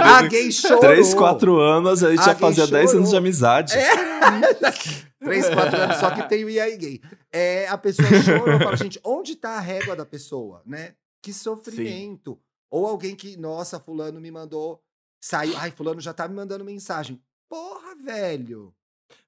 A 0.02 0.22
gay 0.22 0.50
chorou. 0.50 0.80
3, 0.80 1.12
4 1.14 1.58
anos, 1.60 2.02
a 2.04 2.10
gente 2.10 2.20
A 2.20 2.24
já 2.24 2.34
fazia 2.34 2.66
10 2.66 2.90
anos 2.92 3.04
de 3.04 3.10
chorou. 3.10 3.18
amizade. 3.18 3.74
É. 3.76 3.90
Três, 5.22 5.48
quatro 5.50 5.76
anos, 5.78 5.96
só 5.98 6.10
que 6.12 6.22
tem 6.28 6.44
o 6.44 6.48
e 6.50 6.58
aí 6.58 6.76
gay. 6.78 7.00
É, 7.30 7.68
a 7.68 7.76
pessoa 7.76 8.08
chora, 8.08 8.52
eu 8.52 8.58
falo, 8.60 8.76
gente, 8.76 8.98
onde 9.04 9.36
tá 9.36 9.50
a 9.50 9.60
régua 9.60 9.94
da 9.94 10.06
pessoa, 10.06 10.62
né? 10.64 10.94
Que 11.22 11.32
sofrimento. 11.32 12.40
Ou 12.70 12.86
alguém 12.86 13.14
que, 13.16 13.36
nossa, 13.36 13.80
fulano 13.80 14.20
me 14.20 14.30
mandou, 14.30 14.82
saiu, 15.22 15.56
ai, 15.56 15.70
fulano 15.70 16.00
já 16.00 16.14
tá 16.14 16.26
me 16.28 16.34
mandando 16.34 16.64
mensagem. 16.64 17.20
Porra, 17.48 17.96
velho. 17.96 18.74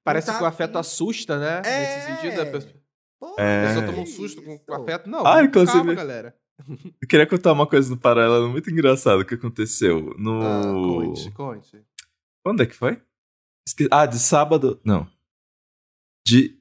Parece 0.03 0.27
tá 0.27 0.37
que 0.37 0.43
o 0.43 0.47
afeto 0.47 0.77
afim. 0.77 0.79
assusta, 0.79 1.37
né? 1.39 1.61
É. 1.65 1.95
Nesse 1.97 2.07
sentido, 2.21 2.41
a 2.41 2.45
pessoa, 2.45 2.73
Porra, 3.19 3.35
a 3.37 3.43
É. 3.43 3.67
pessoa 3.67 3.85
toma 3.85 3.97
um 4.01 4.05
susto 4.05 4.41
com, 4.41 4.57
com 4.59 4.73
isso? 4.73 4.81
afeto. 4.81 5.09
Não, 5.09 5.25
Ah, 5.25 5.43
inclusive- 5.43 5.77
calma, 5.77 5.93
galera. 5.93 6.37
Eu 7.01 7.07
queria 7.07 7.27
contar 7.27 7.51
uma 7.51 7.67
coisa 7.67 7.89
no 7.89 7.99
paralelo 7.99 8.49
muito 8.49 8.69
engraçado 8.69 9.25
que 9.25 9.33
aconteceu 9.35 10.13
no. 10.17 10.41
Ah, 10.41 10.61
Conte, 10.63 11.31
conte. 11.31 11.85
Quando 12.45 12.61
é 12.63 12.65
que 12.65 12.75
foi? 12.75 13.01
Esque- 13.67 13.87
Ah, 13.91 14.05
de 14.05 14.19
sábado. 14.19 14.79
Não. 14.85 15.09
De. 16.27 16.57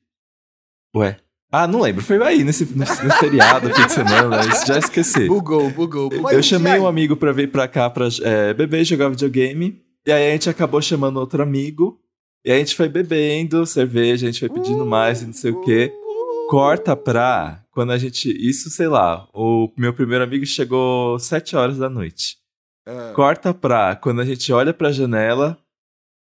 Ué. 0.96 1.20
Ah, 1.54 1.66
não 1.66 1.82
lembro. 1.82 2.02
Foi 2.02 2.20
aí, 2.22 2.42
nesse, 2.42 2.64
no, 2.64 2.78
no 2.78 3.14
feriado, 3.20 3.68
fim 3.74 3.84
de 3.84 3.92
semana. 3.92 4.42
Já 4.66 4.78
esqueci. 4.78 5.28
Bugou, 5.28 5.70
bugou, 5.70 6.08
bugou. 6.08 6.32
Eu 6.32 6.40
e 6.40 6.42
chamei 6.42 6.80
um 6.80 6.86
amigo 6.86 7.14
pra 7.14 7.30
vir 7.30 7.52
pra 7.52 7.68
cá 7.68 7.90
pra 7.90 8.08
é, 8.22 8.54
beber 8.54 8.80
e 8.80 8.84
jogar 8.84 9.10
videogame. 9.10 9.78
E 10.06 10.10
aí 10.10 10.30
a 10.30 10.32
gente 10.32 10.48
acabou 10.48 10.80
chamando 10.80 11.18
outro 11.18 11.42
amigo. 11.42 12.00
E 12.42 12.50
aí 12.50 12.56
a 12.56 12.58
gente 12.60 12.74
foi 12.74 12.88
bebendo 12.88 13.66
cerveja, 13.66 14.26
a 14.26 14.30
gente 14.30 14.40
foi 14.40 14.48
pedindo 14.48 14.86
mais 14.86 15.20
e 15.20 15.26
não 15.26 15.32
sei 15.34 15.50
o 15.50 15.60
quê. 15.60 15.92
Corta 16.48 16.96
pra 16.96 17.62
quando 17.70 17.92
a 17.92 17.98
gente. 17.98 18.30
Isso, 18.30 18.70
sei 18.70 18.88
lá. 18.88 19.28
O 19.34 19.70
meu 19.76 19.92
primeiro 19.92 20.24
amigo 20.24 20.46
chegou 20.46 21.18
7 21.18 21.54
horas 21.54 21.76
da 21.76 21.90
noite. 21.90 22.38
Ah. 22.88 23.12
Corta 23.14 23.52
pra 23.52 23.94
quando 23.94 24.22
a 24.22 24.24
gente 24.24 24.50
olha 24.54 24.72
pra 24.72 24.90
janela, 24.90 25.58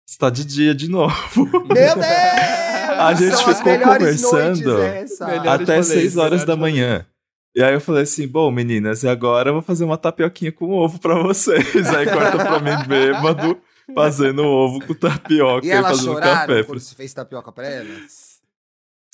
está 0.08 0.30
de 0.30 0.42
dia 0.44 0.74
de 0.74 0.88
novo. 0.88 1.44
Meu 1.52 1.68
Deus! 1.68 2.67
A 2.98 3.14
gente 3.14 3.36
ficou 3.36 3.78
conversando 3.78 4.64
noites. 4.64 5.18
Melhores 5.20 5.20
Até 5.48 5.72
rolês, 5.74 5.86
6 5.86 6.16
horas 6.16 6.44
da 6.44 6.56
manhã. 6.56 7.06
E 7.54 7.62
aí 7.62 7.74
eu 7.74 7.80
falei 7.80 8.02
assim, 8.02 8.26
bom, 8.28 8.50
meninas, 8.50 9.02
e 9.02 9.08
agora 9.08 9.50
eu 9.50 9.54
vou 9.54 9.62
fazer 9.62 9.84
uma 9.84 9.96
tapioquinha 9.96 10.52
com 10.52 10.70
ovo 10.70 10.98
pra 11.00 11.14
vocês. 11.22 11.74
Aí 11.94 12.06
corta 12.06 12.36
pra 12.36 12.58
mim 12.60 12.86
bêbado, 12.86 13.58
fazendo 13.94 14.44
ovo 14.44 14.84
com 14.86 14.94
tapioca 14.94 15.66
E 15.66 15.70
e, 15.70 15.82
fazendo 15.82 16.16
café. 16.20 16.62
quando 16.62 16.80
se 16.80 16.94
fez 16.94 17.12
tapioca 17.14 17.50
pra 17.50 17.66
elas? 17.66 18.38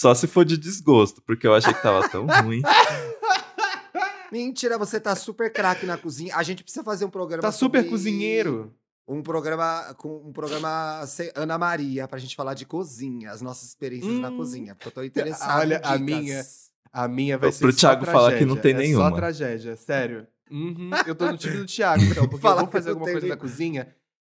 Só 0.01 0.15
se 0.15 0.27
for 0.27 0.45
de 0.45 0.59
desgosto, 0.59 1.23
porque 1.25 1.47
eu 1.47 1.55
achei 1.55 1.73
que 1.73 1.81
tava 1.83 2.07
tão 2.09 2.27
ruim. 2.27 2.61
Mentira, 4.31 4.77
você 4.77 4.99
tá 4.99 5.15
super 5.15 5.53
craque 5.53 5.87
na 5.87 5.97
cozinha. 5.97 6.35
A 6.37 6.43
gente 6.43 6.63
precisa 6.65 6.83
fazer 6.85 7.05
um 7.05 7.11
programa 7.11 7.41
Tá 7.43 7.53
super 7.53 7.79
sobre- 7.79 7.91
cozinheiro. 7.91 8.75
Um 9.07 9.23
programa 9.23 9.95
com 9.99 10.17
um 10.29 10.33
programa 10.33 11.05
se- 11.07 11.31
Ana 11.35 11.59
Maria 11.59 12.09
pra 12.09 12.19
gente 12.19 12.35
falar 12.35 12.55
de 12.55 12.65
cozinha, 12.65 13.31
as 13.31 13.43
nossas 13.43 13.69
experiências 13.69 14.19
na 14.19 14.31
Hum. 14.31 14.37
cozinha, 14.39 14.75
porque 14.75 14.89
eu 14.89 14.93
tô 14.93 15.03
interessado. 15.45 15.61
Olha, 15.61 15.81
em 15.85 15.87
a 15.95 15.99
minha- 15.99 16.43
A 16.97 17.09
minha 17.09 17.37
vai 17.37 17.51
Pro 17.51 17.73
ser 17.73 17.73
só 17.73 17.89
Thiago 17.89 18.07
falar 18.07 18.39
que 18.39 18.45
não 18.45 18.57
tem 18.57 18.73
é 18.73 18.79
nenhuma. 18.79 19.11
só 19.11 19.17
tragédia, 19.17 19.75
sério. 19.77 20.27
Uhum, 20.51 20.91
Eu 21.07 21.15
tô 21.17 21.27
no 21.27 21.37
time 21.37 21.57
do 21.57 21.67
Thiago, 21.67 22.03
então, 22.05 22.29
porque 22.29 22.41
Fala 22.41 22.55
eu 22.55 22.59
vou 22.61 22.67
que 22.69 22.73
fazer 22.73 22.91
alguma 22.91 23.11
coisa 23.11 23.27
na 23.27 23.37
cozinha, 23.37 23.89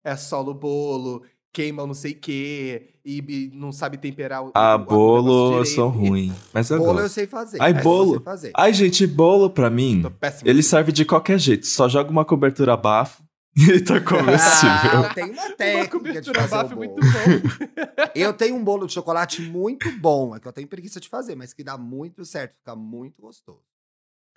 é 0.05 0.15
solo 0.15 0.53
bolo, 0.53 1.23
queima 1.51 1.81
o 1.83 1.87
não 1.87 1.93
sei 1.95 2.11
o 2.11 2.19
quê, 2.19 2.93
e, 3.03 3.49
não 3.55 3.71
sabe 3.71 3.97
temperar 3.97 4.43
o 4.45 4.51
Ah, 4.53 4.75
o- 4.77 4.81
o 4.81 4.85
bolo 4.85 5.57
eu 5.57 5.65
sou 5.65 5.89
ruim. 5.89 6.31
Mas 6.53 6.69
eu 6.69 6.77
Bolo 6.77 6.91
eu 6.91 6.95
gosto. 7.03 7.13
sei 7.15 7.25
fazer. 7.25 7.57
Ai, 7.59 7.71
eu 7.71 7.81
bolo. 7.81 8.21
fazer. 8.21 8.51
Ai, 8.55 8.71
gente, 8.73 9.07
bolo 9.07 9.49
pra 9.49 9.69
mim, 9.71 10.03
ele 10.45 10.61
serve 10.61 10.91
de 10.91 11.03
qualquer 11.03 11.39
jeito. 11.39 11.65
Só 11.65 11.89
joga 11.89 12.11
uma 12.11 12.23
cobertura 12.23 12.77
bafo 12.77 13.23
e 13.57 13.81
tá 13.81 13.99
comestível. 13.99 15.05
Ah, 15.05 15.13
tem 15.13 15.25
uma 15.31 15.45
Uma 15.45 15.55
técnica 15.55 15.83
de 15.83 15.89
cobertura 15.89 16.47
fazer 16.47 16.75
muito 16.75 16.95
bolo. 16.95 17.11
bom. 17.11 18.07
Eu 18.15 18.33
tenho 18.33 18.55
um 18.55 18.63
bolo 18.63 18.87
de 18.87 18.93
chocolate 18.93 19.41
muito 19.41 19.91
bom, 19.99 20.35
é 20.35 20.39
que 20.39 20.47
eu 20.47 20.53
tenho 20.53 20.67
preguiça 20.67 20.99
de 20.99 21.09
fazer, 21.09 21.35
mas 21.35 21.53
que 21.53 21.63
dá 21.63 21.77
muito 21.77 22.23
certo, 22.25 22.55
fica 22.57 22.75
muito 22.75 23.21
gostoso. 23.21 23.59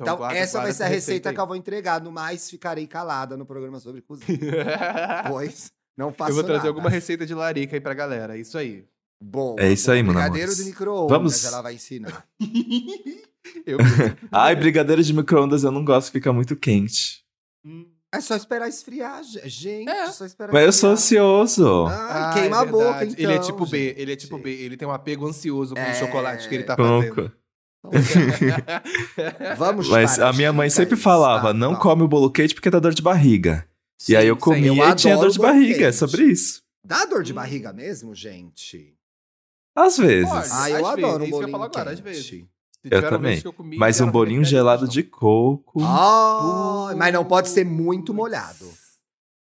Então, 0.01 0.17
guarda- 0.17 0.37
essa 0.37 0.59
vai 0.59 0.67
guarda 0.67 0.75
ser 0.77 0.83
a 0.83 0.87
receita 0.89 1.29
aí. 1.29 1.35
que 1.35 1.41
eu 1.41 1.47
vou 1.47 1.55
entregar. 1.55 2.01
No 2.03 2.11
mais, 2.11 2.51
ficarei 2.51 2.87
calada 2.87 3.37
no 3.37 3.47
programa 3.47 3.79
sobre 3.79 4.01
cozinha. 4.03 4.27
Pois 5.29 5.71
não 5.97 6.13
faço 6.13 6.33
Eu 6.33 6.35
vou 6.35 6.43
trazer 6.45 6.59
nada. 6.59 6.69
alguma 6.71 6.91
receita 6.91 7.25
de 7.25 7.33
larica 7.35 7.77
aí 7.77 7.81
pra 7.81 7.95
galera, 7.95 8.37
é 8.37 8.41
isso 8.41 8.59
aí. 8.59 8.85
Bom, 9.23 9.55
É 9.59 9.73
isso 9.73 9.91
aí, 9.93 10.03
mano, 10.03 10.19
Brigadeiro 10.19 10.55
de 10.57 10.65
micro-ondas, 10.65 11.11
Vamos- 11.17 11.45
ela 11.45 11.63
vai 11.63 11.75
ensinar. 11.75 12.27
Eu 13.65 13.79
Ai, 14.33 14.57
brigadeiro 14.57 15.03
de 15.03 15.15
micro-ondas 15.15 15.63
eu 15.63 15.71
não 15.71 15.85
gosto, 15.85 16.11
fica 16.11 16.33
muito 16.33 16.57
quente. 16.57 17.25
Hum. 17.65 17.87
É 18.17 18.21
só 18.21 18.37
esperar 18.37 18.69
esfriar, 18.69 19.23
ge- 19.25 19.41
gente. 19.49 19.89
É. 19.89 20.05
É 20.05 20.11
só 20.13 20.25
esperar 20.25 20.53
Mas 20.53 20.65
eu 20.65 20.73
sou 20.73 20.95
esfriar. 20.95 21.23
ansioso. 21.25 21.87
Ah, 21.87 22.31
Ah, 22.31 22.35
queima 22.35 22.57
é 22.57 22.61
a 22.61 22.65
boca, 22.65 22.85
verdade. 22.85 23.13
então. 23.13 23.25
Ele 23.25 23.33
é 23.33 23.39
tipo 23.41 23.67
B, 23.67 23.89
gente. 23.89 24.01
ele 24.01 24.13
é 24.13 24.17
tipo 24.17 24.39
B, 24.39 24.51
ele 24.53 24.77
tem 24.77 24.87
um 24.89 24.93
apego 24.93 25.27
ansioso 25.27 25.75
com 25.75 25.81
É. 25.81 25.93
o 25.93 25.95
chocolate 25.95 26.49
que 26.49 26.55
ele 26.55 26.65
tá 26.65 26.77
Com- 26.77 26.83
fazendo. 27.03 27.33
Vamos 29.59 29.89
Mas 29.89 30.19
a 30.19 30.33
minha 30.33 30.53
mãe 30.53 30.71
sempre 30.71 30.97
falava, 30.97 31.51
Ah, 31.51 31.55
não 31.55 31.75
tá. 31.75 31.81
come 31.81 32.03
o 32.03 32.09
bolo 32.09 32.31
quente 32.31 32.55
porque 32.55 32.71
dá 32.71 32.79
dor 32.79 32.95
de 32.95 33.03
barriga. 33.03 33.67
e 34.09 34.17
aí 34.17 34.27
eu 34.27 34.35
Sim, 34.37 34.41
comia 34.41 34.69
eu 34.69 34.89
e 34.91 34.95
tinha 34.95 35.17
dor 35.17 35.31
de 35.31 35.39
barriga, 35.39 35.75
é 35.75 35.91
quente. 35.91 35.97
sobre 35.97 36.25
isso. 36.25 36.63
Dá 36.85 37.05
dor 37.07 37.23
de 37.23 37.33
Hum. 37.33 37.37
barriga 37.37 37.73
mesmo, 37.73 38.15
gente? 38.15 38.95
Às 39.77 39.97
vezes. 39.97 40.29
Pode. 40.29 40.49
Ah, 40.53 40.71
eu 40.71 40.87
Às 40.87 40.95
vezes, 40.95 41.05
adoro 41.05 41.05
é 41.05 41.05
um 41.05 41.05
isso 41.05 41.09
que 41.09 41.15
eu 41.15 41.23
ia 41.25 41.31
bolinho 41.31 41.51
falar 41.53 41.65
agora, 41.67 41.91
às 41.91 42.01
quente. 42.01 42.05
vezes. 42.05 42.45
Se 42.85 42.95
Eu 42.95 43.09
também. 43.09 43.41
eu 43.43 43.53
comi, 43.53 43.77
Mas 43.79 43.99
um 44.01 44.11
bolinho 44.11 44.45
gelado 44.45 44.87
de 44.87 45.03
coco. 45.03 45.81
Ah, 45.83 46.93
mas 46.97 47.13
não 47.15 47.25
pode 47.25 47.49
ser 47.49 47.65
muito 47.65 48.13
molhado. 48.13 48.67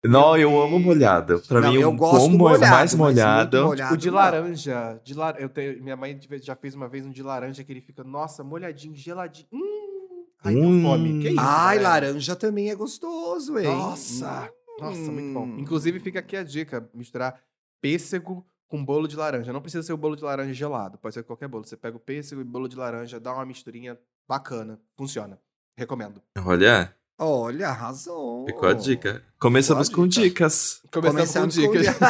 não, 0.05 0.37
eu 0.37 0.61
amo 0.61 0.79
molhado. 0.79 1.41
Pra 1.47 1.59
Não, 1.59 1.73
mim, 1.73 1.79
eu 1.81 1.89
um 1.89 1.97
gosto 1.97 2.21
como 2.21 2.37
molhado, 2.37 2.63
é 2.65 2.69
mais 2.69 2.95
molhado. 2.95 3.65
molhado 3.65 3.93
O 3.93 3.97
de 3.97 4.07
não. 4.07 4.15
laranja. 4.15 5.01
De 5.03 5.13
lar... 5.13 5.39
eu 5.41 5.49
tenho... 5.49 5.83
Minha 5.83 5.97
mãe 5.97 6.17
já 6.41 6.55
fez 6.55 6.73
uma 6.73 6.87
vez 6.87 7.05
um 7.05 7.11
de 7.11 7.21
laranja 7.21 7.63
que 7.65 7.71
ele 7.73 7.81
fica, 7.81 8.01
nossa, 8.03 8.43
molhadinho, 8.45 8.95
geladinho. 8.95 9.47
Hum, 9.51 10.25
ai, 10.41 10.53
deu 10.55 10.63
Hum. 10.63 10.81
fome. 10.81 11.19
Que 11.21 11.29
isso? 11.29 11.39
Ai, 11.39 11.79
laranja 11.79 12.35
também 12.37 12.69
é 12.69 12.75
gostoso, 12.75 13.57
hein? 13.59 13.65
Nossa! 13.67 14.49
Nossa, 14.79 15.11
muito 15.11 15.33
bom. 15.33 15.43
Hum. 15.45 15.59
Inclusive, 15.59 15.99
fica 15.99 16.19
aqui 16.19 16.35
a 16.37 16.43
dica: 16.43 16.89
misturar 16.93 17.39
pêssego 17.81 18.45
com 18.73 18.83
bolo 18.83 19.07
de 19.07 19.15
laranja. 19.15 19.53
Não 19.53 19.61
precisa 19.61 19.83
ser 19.83 19.93
o 19.93 19.97
bolo 19.97 20.15
de 20.15 20.23
laranja 20.23 20.51
gelado, 20.51 20.97
pode 20.97 21.13
ser 21.13 21.21
qualquer 21.21 21.47
bolo. 21.47 21.63
Você 21.63 21.77
pega 21.77 21.95
o 21.95 21.99
pêssego 21.99 22.41
e 22.41 22.43
bolo 22.43 22.67
de 22.67 22.75
laranja, 22.75 23.19
dá 23.19 23.31
uma 23.31 23.45
misturinha 23.45 23.95
bacana. 24.27 24.81
Funciona. 24.97 25.39
Recomendo. 25.77 26.23
Olha, 26.43 26.91
Olha, 27.19 27.67
arrasou. 27.69 28.47
ficou 28.47 28.67
a 28.67 28.73
dica. 28.73 29.23
Começamos 29.39 29.91
a 29.91 29.93
com 29.93 30.07
dica. 30.07 30.23
dicas. 30.23 30.81
Começamos 30.91 31.55
com 31.55 31.71
dicas. 31.71 31.85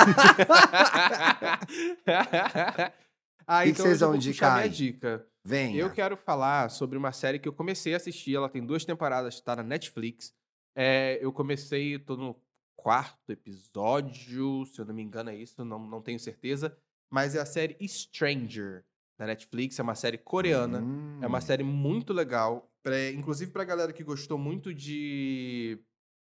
ah, 3.46 3.64
Que 3.64 3.66
que 3.66 3.72
então 3.72 3.86
vocês 3.86 4.00
vão 4.00 4.16
indicar 4.16 4.56
minha 4.56 4.70
dica. 4.70 5.28
Venha. 5.44 5.78
Eu 5.78 5.92
quero 5.92 6.16
falar 6.16 6.72
sobre 6.72 6.98
uma 6.98 7.12
série 7.12 7.40
que 7.40 7.48
eu 7.50 7.54
comecei 7.54 7.94
a 7.94 7.98
assistir. 7.98 8.38
Ela 8.38 8.48
tem 8.48 8.66
duas 8.66 8.86
temporadas, 8.86 9.42
tá 9.42 9.58
na 9.58 9.64
Netflix. 9.64 10.34
É, 10.74 11.20
eu 11.22 11.34
comecei, 11.34 12.00
tô 12.00 12.16
no 12.16 12.34
quarto 12.76 13.32
episódio, 13.32 14.66
se 14.66 14.80
eu 14.80 14.86
não 14.86 14.94
me 14.94 15.02
engano 15.02 15.30
é 15.30 15.36
isso, 15.36 15.64
não, 15.64 15.80
não 15.80 16.02
tenho 16.02 16.20
certeza. 16.20 16.76
Mas 17.10 17.36
é 17.36 17.40
a 17.40 17.46
série 17.46 17.76
Stranger, 17.88 18.84
da 19.18 19.28
Netflix. 19.28 19.78
É 19.80 19.84
uma 19.84 19.96
série 19.96 20.18
coreana. 20.18 20.80
Hum. 20.82 21.20
É 21.22 21.28
uma 21.28 21.42
série 21.42 21.64
muito 21.64 22.12
legal. 22.14 22.70
pra- 22.82 23.12
inclusive 23.12 23.50
pra 23.52 23.64
galera 23.64 23.94
que 23.94 24.04
gostou 24.04 24.38
muito 24.38 24.74
de 24.74 25.80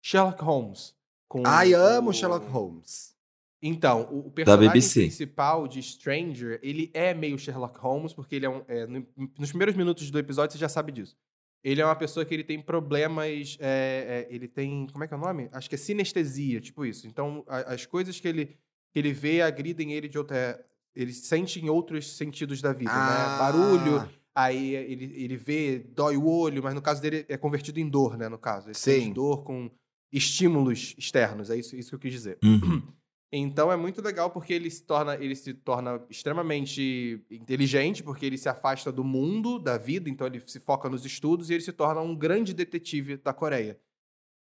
Sherlock 0.03 0.43
Holmes. 0.43 0.93
com 1.29 1.43
Ai, 1.45 1.73
amo 1.73 2.09
o- 2.09 2.13
Sherlock 2.13 2.45
Holmes. 2.47 3.15
então, 3.61 4.01
o, 4.11 4.27
o 4.27 4.31
personagem 4.31 4.69
principal 4.81 5.65
de 5.65 5.81
Stranger, 5.81 6.59
ele 6.61 6.91
é 6.93 7.13
meio 7.13 7.39
Sherlock 7.39 7.79
Holmes, 7.79 8.11
porque 8.11 8.35
ele 8.35 8.45
é 8.45 8.49
um. 8.49 8.65
é, 8.67 8.85
no- 8.85 9.07
nos 9.39 9.49
primeiros 9.49 9.75
minutos 9.77 10.11
do 10.11 10.19
episódio 10.19 10.51
você 10.53 10.57
já 10.59 10.67
sabe 10.67 10.91
disso. 10.91 11.15
Ele 11.64 11.80
é 11.82 11.86
uma 11.86 11.95
pessoa 11.95 12.26
que 12.26 12.34
ele 12.34 12.43
tem 12.43 12.59
problemas. 12.62 13.57
é, 13.59 14.28
é, 14.30 14.34
ele 14.34 14.47
tem. 14.47 14.88
Como 14.91 15.03
é 15.03 15.07
que 15.07 15.14
é 15.14 15.18
o 15.18 15.20
nome? 15.20 15.47
Acho 15.51 15.70
que 15.70 15.76
é 15.76 15.78
sinestesia, 15.78 16.59
tipo 16.59 16.86
isso. 16.86 17.05
Então, 17.07 17.43
a- 17.47 17.74
as 17.74 17.86
coisas 17.86 18.20
que 18.20 18.28
ele, 18.28 18.45
que 18.91 18.99
ele 18.99 19.14
vê 19.14 19.41
agridem 19.41 19.93
ele 19.93 20.07
de 20.07 20.18
outra. 20.18 20.36
é, 20.38 20.66
ele 20.95 21.14
sente 21.14 21.59
em 21.64 21.70
outros 21.70 22.18
sentidos 22.18 22.62
da 22.62 22.74
vida, 22.74 22.91
né? 22.91 23.38
Barulho, 23.38 24.09
aí 24.36 24.76
ele, 24.76 25.05
ele 25.16 25.38
vê, 25.38 25.80
dói 25.80 26.18
o 26.18 26.28
olho, 26.28 26.62
mas 26.62 26.74
no 26.74 26.82
caso 26.82 27.01
dele 27.01 27.26
é 27.30 27.38
convertido 27.38 27.80
em 27.80 27.88
dor, 27.88 28.18
né? 28.18 28.28
No 28.28 28.38
caso. 28.38 28.68
Ele 28.68 28.74
Sim. 28.76 29.14
dor 29.14 29.43
com 29.43 29.70
estímulos 30.12 30.93
externos, 30.97 31.49
é 31.49 31.55
isso, 31.57 31.76
isso 31.76 31.89
que 31.91 31.95
eu 31.95 31.99
quis 31.99 32.12
dizer. 32.12 32.38
Uhum. 32.43 32.82
Então 33.34 33.71
é 33.71 33.77
muito 33.77 34.01
legal 34.01 34.29
porque 34.29 34.53
ele 34.53 34.69
se 34.69 34.84
torna, 34.84 35.15
ele 35.15 35.36
se 35.36 35.53
torna 35.53 36.03
extremamente 36.09 37.23
inteligente, 37.32 38.03
porque 38.03 38.25
ele 38.25 38.38
se 38.38 38.49
afasta 38.49 38.91
do 38.91 39.05
mundo, 39.05 39.57
da 39.57 39.77
vida, 39.77 40.09
então 40.09 40.27
ele 40.27 40.41
se 40.45 40.59
foca 40.59 40.89
nos 40.89 41.05
estudos 41.05 41.49
e 41.49 41.53
ele 41.53 41.63
se 41.63 41.71
torna 41.71 42.01
um 42.01 42.13
grande 42.13 42.53
detetive 42.53 43.15
da 43.15 43.34
Coreia. 43.34 43.79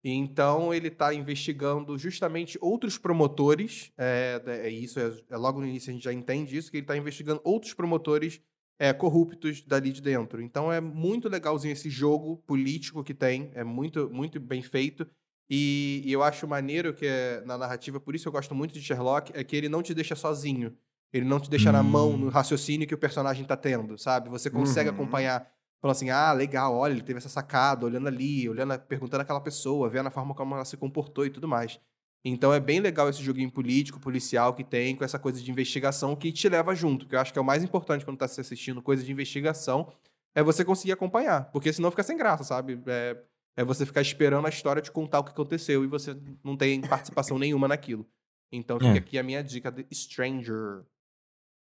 Então 0.02 0.74
ele 0.74 0.88
está 0.88 1.14
investigando 1.14 1.96
justamente 1.98 2.58
outros 2.60 2.98
promotores, 2.98 3.92
é, 3.96 4.42
é 4.46 4.70
isso, 4.70 4.98
é, 4.98 5.16
é 5.28 5.36
logo 5.36 5.60
no 5.60 5.66
início 5.66 5.90
a 5.90 5.92
gente 5.92 6.04
já 6.04 6.12
entende 6.12 6.56
isso, 6.56 6.70
que 6.70 6.78
ele 6.78 6.84
está 6.84 6.96
investigando 6.96 7.40
outros 7.44 7.74
promotores 7.74 8.40
é, 8.78 8.94
corruptos 8.94 9.62
dali 9.62 9.92
de 9.92 10.00
dentro. 10.00 10.40
Então 10.40 10.72
é 10.72 10.80
muito 10.80 11.28
legalzinho 11.28 11.72
esse 11.72 11.90
jogo 11.90 12.38
político 12.38 13.04
que 13.04 13.12
tem, 13.14 13.50
é 13.54 13.62
muito, 13.62 14.10
muito 14.10 14.40
bem 14.40 14.62
feito. 14.62 15.06
E, 15.52 16.02
e 16.04 16.12
eu 16.12 16.22
acho 16.22 16.46
maneiro 16.46 16.94
que 16.94 17.04
é, 17.04 17.42
na 17.44 17.58
narrativa, 17.58 17.98
por 17.98 18.14
isso 18.14 18.28
eu 18.28 18.32
gosto 18.32 18.54
muito 18.54 18.72
de 18.72 18.80
Sherlock, 18.80 19.32
é 19.34 19.42
que 19.42 19.56
ele 19.56 19.68
não 19.68 19.82
te 19.82 19.92
deixa 19.92 20.14
sozinho. 20.14 20.76
Ele 21.12 21.26
não 21.26 21.40
te 21.40 21.50
deixa 21.50 21.70
hum. 21.70 21.72
na 21.72 21.82
mão 21.82 22.16
no 22.16 22.26
hum. 22.26 22.30
raciocínio 22.30 22.86
que 22.86 22.94
o 22.94 22.98
personagem 22.98 23.44
tá 23.44 23.56
tendo, 23.56 23.98
sabe? 23.98 24.28
Você 24.30 24.48
consegue 24.48 24.88
uhum. 24.88 24.94
acompanhar, 24.94 25.50
falando 25.80 25.96
assim, 25.96 26.08
ah, 26.10 26.32
legal, 26.32 26.76
olha, 26.76 26.92
ele 26.92 27.02
teve 27.02 27.18
essa 27.18 27.28
sacada, 27.28 27.84
olhando 27.84 28.06
ali, 28.06 28.48
olhando, 28.48 28.78
perguntando 28.78 29.22
aquela 29.22 29.40
pessoa, 29.40 29.88
vendo 29.88 30.06
a 30.06 30.10
forma 30.10 30.34
como 30.34 30.54
ela 30.54 30.64
se 30.64 30.76
comportou 30.76 31.26
e 31.26 31.30
tudo 31.30 31.48
mais. 31.48 31.80
Então 32.24 32.52
é 32.52 32.60
bem 32.60 32.80
legal 32.80 33.08
esse 33.08 33.22
joguinho 33.22 33.50
político, 33.50 33.98
policial 33.98 34.54
que 34.54 34.62
tem, 34.62 34.94
com 34.94 35.02
essa 35.02 35.18
coisa 35.18 35.42
de 35.42 35.50
investigação 35.50 36.14
que 36.14 36.30
te 36.30 36.48
leva 36.48 36.74
junto. 36.76 37.06
Que 37.08 37.16
eu 37.16 37.20
acho 37.20 37.32
que 37.32 37.38
é 37.38 37.42
o 37.42 37.44
mais 37.44 37.64
importante 37.64 38.04
quando 38.04 38.18
tá 38.18 38.28
se 38.28 38.40
assistindo 38.40 38.80
coisa 38.82 39.02
de 39.02 39.10
investigação, 39.10 39.90
é 40.34 40.42
você 40.42 40.64
conseguir 40.64 40.92
acompanhar. 40.92 41.50
Porque 41.50 41.72
senão 41.72 41.90
fica 41.90 42.02
sem 42.02 42.16
graça, 42.16 42.44
sabe? 42.44 42.80
É, 42.86 43.16
é 43.56 43.64
você 43.64 43.84
ficar 43.84 44.00
esperando 44.00 44.46
a 44.46 44.50
história 44.50 44.82
te 44.82 44.90
contar 44.90 45.20
o 45.20 45.24
que 45.24 45.30
aconteceu 45.30 45.84
e 45.84 45.86
você 45.86 46.16
não 46.42 46.56
tem 46.56 46.80
participação 46.80 47.38
nenhuma 47.38 47.68
naquilo. 47.68 48.06
Então 48.52 48.78
fica 48.78 48.94
é. 48.94 48.98
aqui 48.98 49.18
a 49.18 49.22
minha 49.22 49.42
dica 49.42 49.70
de 49.70 49.86
Stranger. 49.92 50.84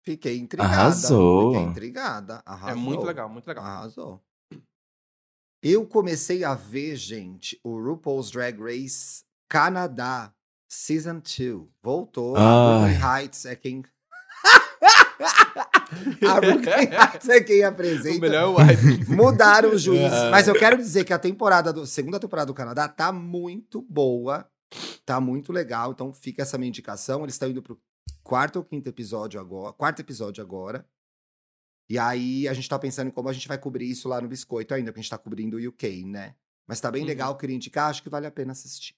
Fiquei 0.03 0.38
intrigada. 0.38 0.74
Arrasou. 0.74 1.53
Fiquei 1.53 1.67
intrigada. 1.67 2.43
Arrasou. 2.45 2.69
É 2.69 2.76
muito 2.76 3.03
legal, 3.03 3.30
muito 3.30 3.47
legal. 3.47 3.63
Arrasou. 3.63 4.24
Eu 5.61 5.86
comecei 5.86 6.43
a 6.43 6.55
ver, 6.55 6.95
gente, 6.95 7.59
o 7.63 7.80
RuPaul's 7.80 8.32
Drag 8.32 8.59
Race 8.59 9.24
Canadá, 9.47 10.34
Season 10.67 11.19
2. 11.19 11.67
Voltou. 11.84 12.36
A 12.36 12.80
Brooklyn 12.80 12.99
Heights 13.05 13.45
é 13.45 13.55
quem. 13.55 13.84
A 16.28 16.42
Brooklyn 16.42 16.89
Heights 16.92 17.30
é 17.30 17.42
quem 17.42 17.64
apresenta. 17.64 18.18
O 18.18 18.22
melhor 18.22 18.62
é 18.62 19.12
o 19.12 19.16
Mudaram 19.16 19.72
os 19.72 19.82
juízes. 19.82 20.12
É. 20.12 20.30
Mas 20.30 20.48
eu 20.48 20.56
quero 20.56 20.78
dizer 20.78 21.04
que 21.04 21.14
a 21.14 21.20
temporada 21.20 21.74
do 21.74 21.86
segunda 21.86 22.20
temporada 22.20 22.48
do 22.48 22.54
Canadá 22.54 22.88
tá 22.88 23.12
muito 23.12 23.82
boa. 23.82 24.48
Tá 25.06 25.20
muito 25.20 25.52
legal. 25.52 25.92
Então 25.92 26.14
fica 26.14 26.42
essa 26.42 26.58
minha 26.58 26.70
indicação. 26.70 27.24
Eles 27.24 27.36
estão 27.36 27.50
indo 27.50 27.62
pro 27.62 27.80
quarto 28.24 28.58
ou 28.58 28.64
quinto 28.64 28.89
episódio 28.89 29.39
agora. 29.39 29.74
Quarto 29.74 30.00
episódio 30.00 30.42
agora. 30.44 30.86
E 31.89 32.00
aí 32.00 32.48
a 32.48 32.54
gente 32.54 32.70
tá 32.70 32.80
pensando 32.80 33.08
em 33.08 33.12
como 33.12 33.28
a 33.28 33.34
gente 33.34 33.48
vai 33.48 33.58
cobrir 33.58 33.89
isso 33.89 34.08
lá 34.08 34.22
no 34.22 34.28
Biscoito 34.30 34.74
ainda, 34.74 34.92
porque 34.92 35.02
a 35.02 35.04
gente 35.04 35.12
tá 35.12 35.18
cobrindo 35.18 35.58
o 35.58 35.70
UK, 35.70 36.06
né? 36.06 36.36
Mas 36.66 36.80
tá 36.80 36.89
bem 36.89 37.02
uhum. 37.02 37.08
legal, 37.08 37.38
queria 37.38 37.56
indicar, 37.56 37.89
acho 37.89 38.02
que 38.02 38.10
vale 38.10 38.26
a 38.26 38.32
pena 38.32 38.54
assistir. 38.54 38.96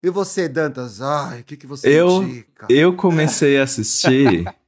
E 0.00 0.10
você, 0.10 0.48
Dantas? 0.48 1.00
Ai, 1.00 1.40
o 1.40 1.44
que, 1.44 1.56
que 1.56 1.66
você 1.66 1.88
eu, 1.88 2.22
indica? 2.22 2.66
Eu 2.70 2.94
comecei 2.94 3.58
a 3.58 3.64
assistir. 3.64 4.44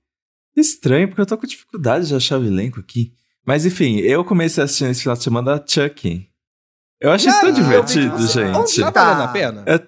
Estranho, 0.57 1.09
porque 1.09 1.21
eu 1.21 1.27
tô 1.27 1.37
com 1.37 1.47
dificuldade 1.47 2.09
de 2.09 2.15
achar 2.15 2.41
o 2.41 2.45
elenco 2.45 2.81
aqui. 2.81 3.13
Mas 3.47 3.67
enfim, 3.67 3.99
eu 3.99 4.25
comecei 4.25 4.63
a 4.63 4.65
assistir 4.65 4.85
nesse 4.85 5.03
final 5.03 5.17
de 5.17 5.23
semana 5.23 5.65
Chucky. 5.67 6.29
Eu 7.01 7.13
achei 7.13 7.31
tão 7.31 7.53
divertido, 7.53 8.27
gente. 8.27 8.81
Tá 8.81 8.91
valendo 8.91 9.23
a 9.23 9.29
pena? 9.29 9.65
É, 9.67 9.79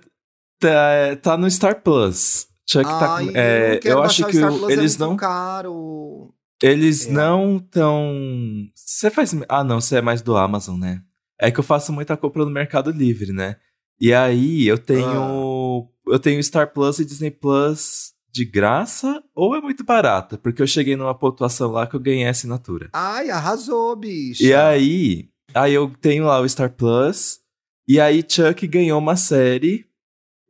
tá, 0.60 1.16
tá 1.22 1.36
no 1.36 1.50
Star 1.50 1.82
Plus. 1.82 2.46
Chuck 2.68 2.84
tá 2.84 2.98
tá. 2.98 3.22
É, 3.34 3.80
eu, 3.82 3.92
eu 3.92 4.02
acho 4.02 4.26
que 4.26 4.38
o, 4.38 4.70
eles 4.70 4.96
é 4.96 4.98
não. 4.98 5.16
Caro. 5.16 6.34
Eles 6.62 7.06
é. 7.06 7.10
não 7.10 7.58
tão. 7.58 8.12
Você 8.74 9.10
faz. 9.10 9.34
Ah, 9.48 9.64
não, 9.64 9.80
você 9.80 9.96
é 9.96 10.02
mais 10.02 10.20
do 10.20 10.36
Amazon, 10.36 10.78
né? 10.78 11.00
É 11.40 11.50
que 11.50 11.58
eu 11.58 11.64
faço 11.64 11.92
muita 11.92 12.16
compra 12.16 12.44
no 12.44 12.50
Mercado 12.50 12.90
Livre, 12.90 13.32
né? 13.32 13.56
E 13.98 14.12
aí 14.12 14.66
eu 14.66 14.76
tenho. 14.76 15.88
Ah. 16.06 16.12
Eu 16.12 16.18
tenho 16.18 16.42
Star 16.42 16.72
Plus 16.72 16.98
e 16.98 17.04
Disney 17.04 17.30
Plus 17.30 18.12
de 18.30 18.44
graça 18.44 19.22
ou 19.34 19.56
é 19.56 19.60
muito 19.60 19.84
barata? 19.84 20.38
Porque 20.38 20.62
eu 20.62 20.66
cheguei 20.66 20.96
numa 20.96 21.14
pontuação 21.14 21.70
lá 21.70 21.86
que 21.86 21.96
eu 21.96 22.00
ganhei 22.00 22.26
a 22.26 22.30
assinatura. 22.30 22.90
Ai, 22.92 23.30
arrasou, 23.30 23.94
bicho. 23.96 24.42
E 24.42 24.54
aí. 24.54 25.28
Aí 25.54 25.72
eu 25.72 25.90
tenho 26.00 26.24
lá 26.24 26.40
o 26.40 26.48
Star 26.48 26.72
Plus. 26.72 27.40
E 27.86 27.98
aí 27.98 28.22
Chuck 28.26 28.66
ganhou 28.66 28.98
uma 28.98 29.16
série 29.16 29.86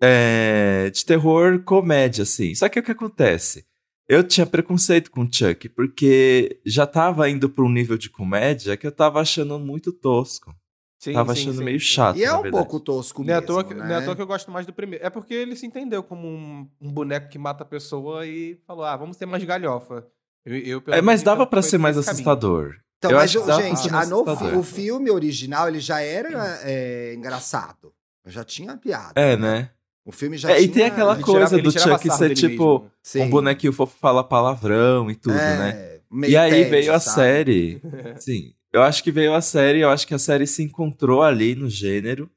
é, 0.02 0.90
de 0.90 1.04
terror 1.04 1.62
comédia, 1.62 2.22
assim. 2.22 2.54
Só 2.54 2.68
que 2.68 2.80
o 2.80 2.82
que 2.82 2.90
acontece? 2.90 3.64
Eu 4.08 4.24
tinha 4.24 4.46
preconceito 4.46 5.10
com 5.10 5.30
Chuck, 5.30 5.68
porque 5.68 6.60
já 6.64 6.86
tava 6.86 7.28
indo 7.28 7.48
para 7.48 7.64
um 7.64 7.70
nível 7.70 7.98
de 7.98 8.08
comédia 8.08 8.76
que 8.76 8.86
eu 8.86 8.92
tava 8.92 9.20
achando 9.20 9.58
muito 9.58 9.92
tosco. 9.92 10.54
Sim, 10.98 11.12
Tava 11.12 11.32
sim, 11.34 11.42
achando 11.42 11.58
sim, 11.58 11.64
meio 11.64 11.78
chato. 11.78 12.16
E 12.16 12.24
é 12.24 12.34
um 12.34 12.50
pouco 12.50 12.80
tosco 12.80 13.22
mesmo. 13.22 13.30
Não 13.30 13.34
é, 13.34 13.38
à 13.38 13.46
toa 13.46 13.64
que, 13.64 13.72
né? 13.72 13.84
não 13.84 13.94
é 13.94 13.98
à 13.98 14.02
toa 14.02 14.16
que 14.16 14.22
eu 14.22 14.26
gosto 14.26 14.50
mais 14.50 14.66
do 14.66 14.72
primeiro. 14.72 15.04
É 15.04 15.08
porque 15.08 15.32
ele 15.32 15.54
se 15.54 15.64
entendeu 15.64 16.02
como 16.02 16.26
um, 16.26 16.68
um 16.80 16.92
boneco 16.92 17.28
que 17.28 17.38
mata 17.38 17.62
a 17.62 17.66
pessoa 17.66 18.26
e 18.26 18.58
falou: 18.66 18.84
ah, 18.84 18.96
vamos 18.96 19.16
ter 19.16 19.24
mais 19.24 19.44
galhofa. 19.44 20.04
Eu, 20.44 20.56
eu, 20.56 20.82
é, 20.88 21.00
mas 21.00 21.22
dava 21.22 21.46
para 21.46 21.62
ser 21.62 21.78
mais 21.78 21.96
assustador. 21.96 22.74
Então, 22.98 23.12
eu 23.12 23.16
mas, 23.16 23.36
acho 23.36 23.62
gente, 23.62 23.94
a 23.94 24.06
no, 24.06 24.24
o 24.58 24.62
filme 24.64 25.08
original 25.08 25.68
ele 25.68 25.78
já 25.78 26.00
era 26.00 26.58
é, 26.64 27.14
engraçado. 27.14 27.92
Já 28.26 28.42
tinha 28.42 28.76
piada. 28.76 29.12
É, 29.14 29.36
né? 29.36 29.60
né? 29.60 29.70
O 30.04 30.10
filme 30.10 30.36
já 30.36 30.50
é, 30.50 30.56
tinha... 30.56 30.64
E 30.64 30.68
tem 30.68 30.84
aquela 30.84 31.16
coisa 31.16 31.58
do 31.62 31.70
Chuck 31.70 32.10
ser 32.10 32.34
tipo 32.34 32.90
um 33.14 33.30
bonequinho 33.30 33.72
fofo 33.72 33.96
fala 34.00 34.24
palavrão 34.24 35.10
e 35.10 35.14
tudo, 35.14 35.36
é, 35.36 35.58
né? 35.58 36.00
E 36.28 36.36
aí 36.36 36.64
veio 36.64 36.92
a 36.92 36.98
sabe? 36.98 37.14
série. 37.14 37.82
Sim. 38.18 38.54
Eu 38.72 38.82
acho 38.82 39.02
que 39.02 39.10
veio 39.10 39.34
a 39.34 39.40
série, 39.40 39.80
eu 39.80 39.90
acho 39.90 40.06
que 40.06 40.14
a 40.14 40.18
série 40.18 40.46
se 40.46 40.62
encontrou 40.62 41.22
ali 41.22 41.54
no 41.54 41.68
gênero. 41.68 42.30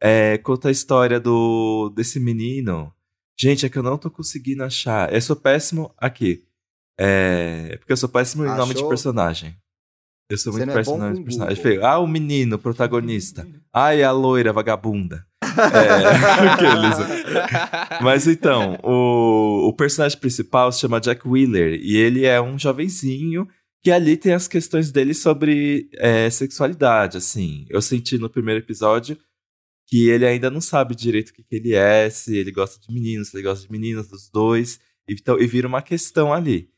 É, 0.00 0.38
conta 0.38 0.68
a 0.68 0.72
história 0.72 1.18
do 1.18 1.90
desse 1.90 2.20
menino. 2.20 2.92
Gente, 3.38 3.66
é 3.66 3.68
que 3.68 3.78
eu 3.78 3.82
não 3.82 3.98
tô 3.98 4.10
conseguindo 4.10 4.62
achar. 4.62 5.12
Eu 5.12 5.20
sou 5.20 5.34
péssimo 5.34 5.92
aqui. 5.98 6.44
É, 6.98 7.76
porque 7.78 7.92
eu 7.92 7.96
sou 7.96 8.08
péssimo 8.08 8.44
em 8.44 8.56
nome 8.56 8.74
de 8.74 8.88
personagem. 8.88 9.56
Eu 10.30 10.38
sou 10.38 10.52
muito 10.52 10.70
é 10.70 10.74
péssimo 10.74 10.96
em 10.96 11.00
nome 11.00 11.16
de 11.16 11.24
personagem. 11.24 11.78
Ah, 11.82 11.98
o 11.98 12.06
menino, 12.06 12.58
protagonista. 12.58 13.46
Ai, 13.72 14.02
a 14.02 14.12
loira, 14.12 14.52
vagabunda. 14.52 15.26
É. 15.42 15.46
Mas 18.02 18.26
então, 18.26 18.78
o, 18.82 19.68
o 19.68 19.72
personagem 19.72 20.18
principal 20.18 20.72
se 20.72 20.80
chama 20.80 21.00
Jack 21.00 21.26
Wheeler 21.26 21.80
e 21.82 21.96
ele 21.96 22.24
é 22.24 22.40
um 22.40 22.58
jovenzinho 22.58 23.48
que 23.84 23.90
ali 23.90 24.16
tem 24.16 24.32
as 24.32 24.48
questões 24.48 24.90
dele 24.90 25.12
sobre 25.12 25.90
é, 25.96 26.30
sexualidade, 26.30 27.18
assim. 27.18 27.66
Eu 27.68 27.82
senti 27.82 28.16
no 28.16 28.30
primeiro 28.30 28.60
episódio 28.60 29.18
que 29.86 30.08
ele 30.08 30.24
ainda 30.24 30.50
não 30.50 30.62
sabe 30.62 30.94
direito 30.94 31.28
o 31.28 31.34
que, 31.34 31.42
que 31.42 31.54
ele 31.56 31.74
é, 31.74 32.08
se 32.08 32.34
ele 32.34 32.50
gosta 32.50 32.80
de 32.80 32.90
meninos, 32.90 33.28
se 33.28 33.36
ele 33.36 33.44
gosta 33.44 33.66
de 33.66 33.70
meninas, 33.70 34.08
dos 34.08 34.30
dois. 34.30 34.80
Então, 35.06 35.38
e 35.38 35.46
vira 35.46 35.68
uma 35.68 35.82
questão 35.82 36.32
ali. 36.32 36.70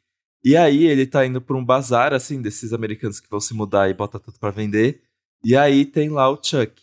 E 0.44 0.56
aí 0.56 0.84
ele 0.84 1.06
tá 1.06 1.24
indo 1.24 1.40
pra 1.40 1.56
um 1.56 1.64
bazar, 1.64 2.12
assim, 2.12 2.42
desses 2.42 2.72
americanos 2.72 3.20
que 3.20 3.30
vão 3.30 3.38
se 3.38 3.54
mudar 3.54 3.88
e 3.88 3.94
bota 3.94 4.18
tudo 4.18 4.40
para 4.40 4.50
vender. 4.50 5.00
E 5.44 5.56
aí 5.56 5.84
tem 5.84 6.08
lá 6.08 6.28
o 6.28 6.42
Chuck. 6.42 6.82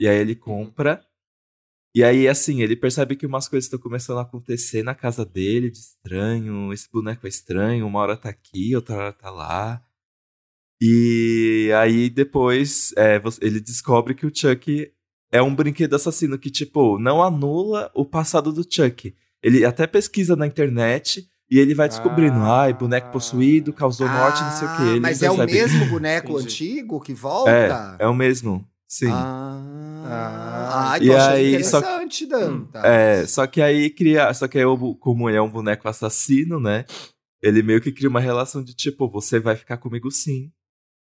E 0.00 0.08
aí 0.08 0.18
ele 0.18 0.34
compra 0.34 1.00
e 1.94 2.04
aí, 2.04 2.28
assim, 2.28 2.62
ele 2.62 2.76
percebe 2.76 3.16
que 3.16 3.26
umas 3.26 3.48
coisas 3.48 3.66
estão 3.66 3.78
começando 3.78 4.18
a 4.18 4.22
acontecer 4.22 4.84
na 4.84 4.94
casa 4.94 5.24
dele, 5.24 5.70
de 5.70 5.78
estranho. 5.78 6.72
Esse 6.72 6.88
boneco 6.90 7.26
é 7.26 7.28
estranho, 7.28 7.86
uma 7.86 7.98
hora 7.98 8.16
tá 8.16 8.28
aqui, 8.28 8.76
outra 8.76 8.96
hora 8.96 9.12
tá 9.12 9.28
lá. 9.30 9.82
E 10.80 11.70
aí, 11.76 12.08
depois, 12.08 12.94
é, 12.96 13.20
ele 13.40 13.60
descobre 13.60 14.14
que 14.14 14.24
o 14.24 14.34
Chuck 14.34 14.90
é 15.32 15.42
um 15.42 15.54
brinquedo 15.54 15.94
assassino 15.94 16.38
que, 16.38 16.50
tipo, 16.50 16.98
não 16.98 17.22
anula 17.22 17.90
o 17.92 18.04
passado 18.04 18.52
do 18.52 18.62
Chuck. 18.62 19.14
Ele 19.42 19.64
até 19.64 19.86
pesquisa 19.86 20.36
na 20.36 20.46
internet 20.46 21.28
e 21.50 21.58
ele 21.58 21.74
vai 21.74 21.88
descobrindo, 21.88 22.38
ah, 22.38 22.62
ai, 22.62 22.72
boneco 22.72 23.10
possuído, 23.10 23.72
causou 23.72 24.06
ah, 24.06 24.12
morte, 24.12 24.42
não 24.42 24.52
sei 24.52 24.68
o 24.68 24.76
quê. 24.76 24.82
Ele 24.92 25.00
mas 25.00 25.22
é 25.22 25.30
o 25.30 25.36
mesmo 25.36 25.86
boneco 25.90 26.36
antigo 26.36 27.00
que 27.00 27.12
volta? 27.12 27.96
É, 27.98 28.04
é 28.04 28.06
o 28.06 28.14
mesmo, 28.14 28.64
sim. 28.90 29.10
Ah. 29.10 30.90
Ah, 30.92 30.98
e 31.00 31.14
aí, 31.14 31.48
interessante, 31.50 32.26
só, 32.26 32.38
Danta. 32.38 32.80
É, 32.80 33.26
só 33.26 33.46
que 33.46 33.62
aí 33.62 33.90
cria. 33.90 34.32
Só 34.34 34.48
que 34.48 34.58
aí, 34.58 34.64
como 34.98 35.28
ele 35.28 35.38
é 35.38 35.42
um 35.42 35.50
boneco 35.50 35.88
assassino, 35.88 36.58
né? 36.58 36.84
Ele 37.42 37.62
meio 37.62 37.80
que 37.80 37.92
cria 37.92 38.08
uma 38.08 38.20
relação 38.20 38.62
de 38.62 38.74
tipo, 38.74 39.08
você 39.08 39.38
vai 39.38 39.56
ficar 39.56 39.76
comigo 39.76 40.10
sim. 40.10 40.50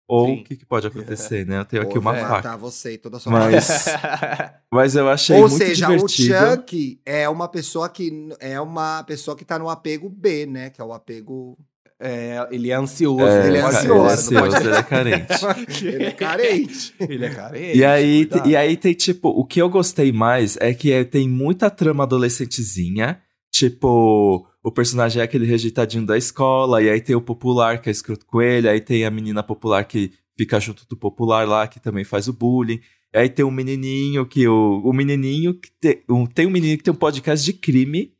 Ou 0.09 0.33
o 0.33 0.45
que, 0.45 0.57
que, 0.57 0.65
pode 0.65 0.87
acontecer, 0.87 1.45
né? 1.45 1.59
Eu 1.59 1.65
tenho 1.67 1.83
aqui 1.83 1.99
uma 1.99 2.15
faca. 2.15 2.29
matar 2.29 2.57
você 2.57 2.95
e 2.95 2.99
toda 2.99 3.19
a 3.19 3.21
sua 3.21 3.31
mas, 3.31 3.85
mas 4.73 4.97
eu 4.97 5.07
achei 5.07 5.37
Ou 5.37 5.51
muito 5.51 5.59
seja, 5.59 5.87
divertido. 5.87 6.35
o 6.35 6.57
Chuck 6.57 7.01
é 7.05 7.29
uma 7.29 7.47
pessoa 7.47 7.91
que 7.91 8.11
é 8.41 8.59
uma 8.59 9.03
pessoa 9.05 9.37
que 9.37 9.45
tá 9.45 9.59
no 9.59 9.69
apego 9.69 10.09
B, 10.09 10.47
né? 10.47 10.71
Que 10.71 10.81
é 10.81 10.85
o 10.85 10.95
apego 10.95 11.59
é, 12.01 12.47
ele 12.51 12.71
é 12.71 12.75
ansioso. 12.75 13.27
É, 13.27 13.49
ele 13.49 13.57
é 13.59 13.63
ansioso. 13.63 13.91
Ele 14.33 14.39
é, 14.39 14.45
ansioso, 14.45 14.57
ele 14.57 14.77
é 14.77 14.83
carente. 14.83 15.83
ele 15.85 16.05
é 16.05 16.11
carente. 16.13 16.95
ele 17.01 17.25
é 17.25 17.31
carente. 17.31 17.79
E 17.79 17.85
aí, 17.85 18.29
e 18.45 18.57
aí 18.57 18.77
tem, 18.77 18.95
tipo, 18.95 19.29
o 19.29 19.45
que 19.45 19.61
eu 19.61 19.69
gostei 19.69 20.13
mais 20.13 20.57
é 20.61 20.73
que 20.73 20.93
é, 20.93 21.03
tem 21.05 21.29
muita 21.29 21.69
trama 21.69 22.05
adolescentezinha. 22.05 23.21
Tipo, 23.51 24.47
o 24.63 24.71
personagem 24.71 25.21
é 25.21 25.25
aquele 25.25 25.47
rejeitadinho 25.47 26.07
da 26.07 26.17
escola, 26.17 26.81
e 26.81 26.89
aí 26.89 27.01
tem 27.01 27.17
o 27.17 27.21
popular 27.21 27.81
que 27.81 27.89
é 27.89 27.93
escroto 27.93 28.25
com 28.27 28.41
ele, 28.41 28.69
aí 28.69 28.81
tem 28.81 29.05
a 29.05 29.11
menina 29.11 29.43
popular 29.43 29.85
que 29.85 30.13
fica 30.37 30.61
junto 30.61 30.87
do 30.89 30.97
popular 30.97 31.49
lá, 31.49 31.67
que 31.67 31.81
também 31.81 32.05
faz 32.05 32.29
o 32.29 32.33
bullying. 32.33 32.81
E 33.13 33.19
aí 33.19 33.29
tem 33.29 33.45
um 33.45 33.51
menininho 33.51 34.25
que 34.27 34.47
o, 34.47 34.83
o 34.85 34.93
menininho 34.93 35.55
que 35.55 35.71
tem 35.81 36.05
um, 36.09 36.27
tem 36.27 36.47
um 36.47 36.51
menino 36.51 36.77
que 36.77 36.85
tem 36.85 36.93
um 36.93 36.97
podcast 36.97 37.45
de 37.45 37.55
crime 37.55 38.13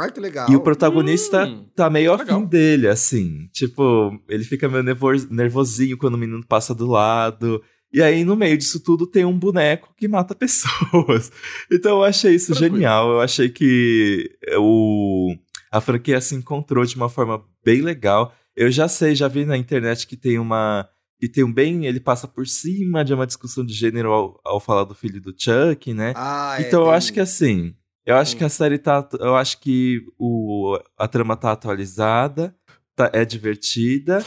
Ai, 0.00 0.10
que 0.12 0.20
legal. 0.20 0.50
E 0.50 0.56
o 0.56 0.60
protagonista 0.60 1.44
Hum, 1.46 1.66
tá 1.74 1.88
meio 1.90 2.14
legal. 2.16 2.38
afim 2.38 2.46
dele, 2.46 2.88
assim. 2.88 3.48
Tipo, 3.52 4.10
ele 4.28 4.44
fica 4.44 4.68
meio 4.68 4.82
nervo- 4.82 5.26
nervosinho 5.30 5.96
quando 5.98 6.14
o 6.14 6.18
menino 6.18 6.44
passa 6.46 6.74
do 6.74 6.86
lado. 6.86 7.62
E 7.92 8.00
aí, 8.00 8.24
no 8.24 8.36
meio 8.36 8.56
disso 8.56 8.78
tudo, 8.82 9.06
tem 9.06 9.24
um 9.24 9.36
boneco 9.38 9.92
que 9.96 10.06
mata 10.08 10.34
pessoas. 10.36 11.30
Então 11.70 11.98
eu 11.98 12.04
achei 12.04 12.34
isso 12.34 12.52
Tranquilo. 12.52 12.74
genial. 12.76 13.10
Eu 13.12 13.20
achei 13.20 13.48
que 13.48 14.30
o... 14.58 15.34
a 15.72 15.80
franquia 15.80 16.20
se 16.20 16.34
encontrou 16.34 16.84
de 16.84 16.96
uma 16.96 17.08
forma 17.08 17.42
bem 17.64 17.80
legal. 17.82 18.32
Eu 18.56 18.70
já 18.70 18.88
sei, 18.88 19.14
já 19.14 19.28
vi 19.28 19.44
na 19.44 19.56
internet 19.56 20.06
que 20.06 20.16
tem 20.16 20.38
uma. 20.38 20.88
Que 21.18 21.28
tem 21.28 21.44
um 21.44 21.52
bem. 21.52 21.84
Ele 21.86 22.00
passa 22.00 22.26
por 22.26 22.46
cima 22.46 23.04
de 23.04 23.12
uma 23.12 23.26
discussão 23.26 23.64
de 23.64 23.74
gênero 23.74 24.10
ao, 24.12 24.40
ao 24.44 24.58
falar 24.60 24.84
do 24.84 24.94
filho 24.94 25.20
do 25.20 25.34
Chuck, 25.36 25.92
né? 25.92 26.12
Ah, 26.16 26.56
é, 26.58 26.62
Então 26.62 26.80
eu 26.80 26.86
tem- 26.86 26.94
acho 26.94 27.12
que 27.12 27.20
assim, 27.20 27.74
eu 28.10 28.16
acho 28.16 28.34
Hum. 28.34 28.38
que 28.38 28.44
a 28.44 28.48
série 28.48 28.78
tá, 28.78 29.08
eu 29.18 29.36
acho 29.36 29.58
que 29.60 30.04
o, 30.18 30.78
a 30.96 31.06
trama 31.08 31.36
tá 31.36 31.52
atualizada, 31.52 32.54
tá, 32.94 33.10
é 33.12 33.24
divertida 33.24 34.24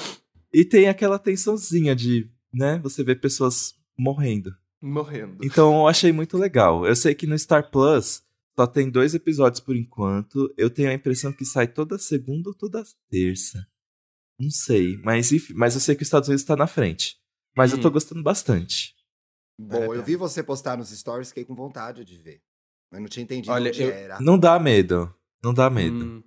e 0.53 0.63
tem 0.65 0.87
aquela 0.89 1.17
tensãozinha 1.19 1.95
de, 1.95 2.29
né, 2.53 2.79
você 2.79 3.03
vê 3.03 3.15
pessoas 3.15 3.75
morrendo. 3.97 4.55
Morrendo. 4.81 5.37
Então 5.43 5.73
eu 5.81 5.87
achei 5.87 6.11
muito 6.11 6.37
legal. 6.37 6.85
Eu 6.85 6.95
sei 6.95 7.15
que 7.15 7.25
no 7.25 7.37
Star 7.39 7.71
Plus 7.71 8.21
só 8.59 8.67
tem 8.67 8.89
dois 8.89 9.13
episódios 9.15 9.59
por 9.61 9.75
enquanto. 9.75 10.53
Eu 10.57 10.69
tenho 10.69 10.89
a 10.89 10.93
impressão 10.93 11.31
que 11.31 11.45
sai 11.45 11.67
toda 11.67 11.97
segunda 11.97 12.49
ou 12.49 12.53
toda 12.55 12.83
terça. 13.09 13.65
Não 14.39 14.49
sei, 14.49 14.97
mas 15.03 15.31
enfim, 15.31 15.53
mas 15.55 15.73
eu 15.75 15.79
sei 15.79 15.95
que 15.95 16.01
os 16.03 16.07
Estados 16.07 16.27
Unidos 16.27 16.43
tá 16.43 16.55
na 16.55 16.67
frente. 16.67 17.17
Mas 17.55 17.71
eu 17.71 17.79
tô 17.79 17.87
Hum. 17.87 17.91
gostando 17.91 18.21
bastante. 18.21 18.93
Bom, 19.59 19.93
eu 19.93 20.03
vi 20.03 20.15
você 20.15 20.41
postar 20.43 20.77
nos 20.77 20.89
stories, 20.89 21.29
fiquei 21.29 21.45
com 21.45 21.55
vontade 21.55 22.03
de 22.03 22.17
ver. 22.17 22.41
Mas 22.93 23.01
não 23.01 23.07
tinha 23.09 23.23
entendido 23.23 23.51
Olha, 23.51 23.69
onde 23.71 23.81
eu- 23.81 23.89
era. 23.91 24.19
Não 24.21 24.37
dá 24.37 24.59
medo. 24.59 25.11
Não 25.43 25.51
dá 25.51 25.67
medo. 25.67 25.95
Hum, 26.05 26.23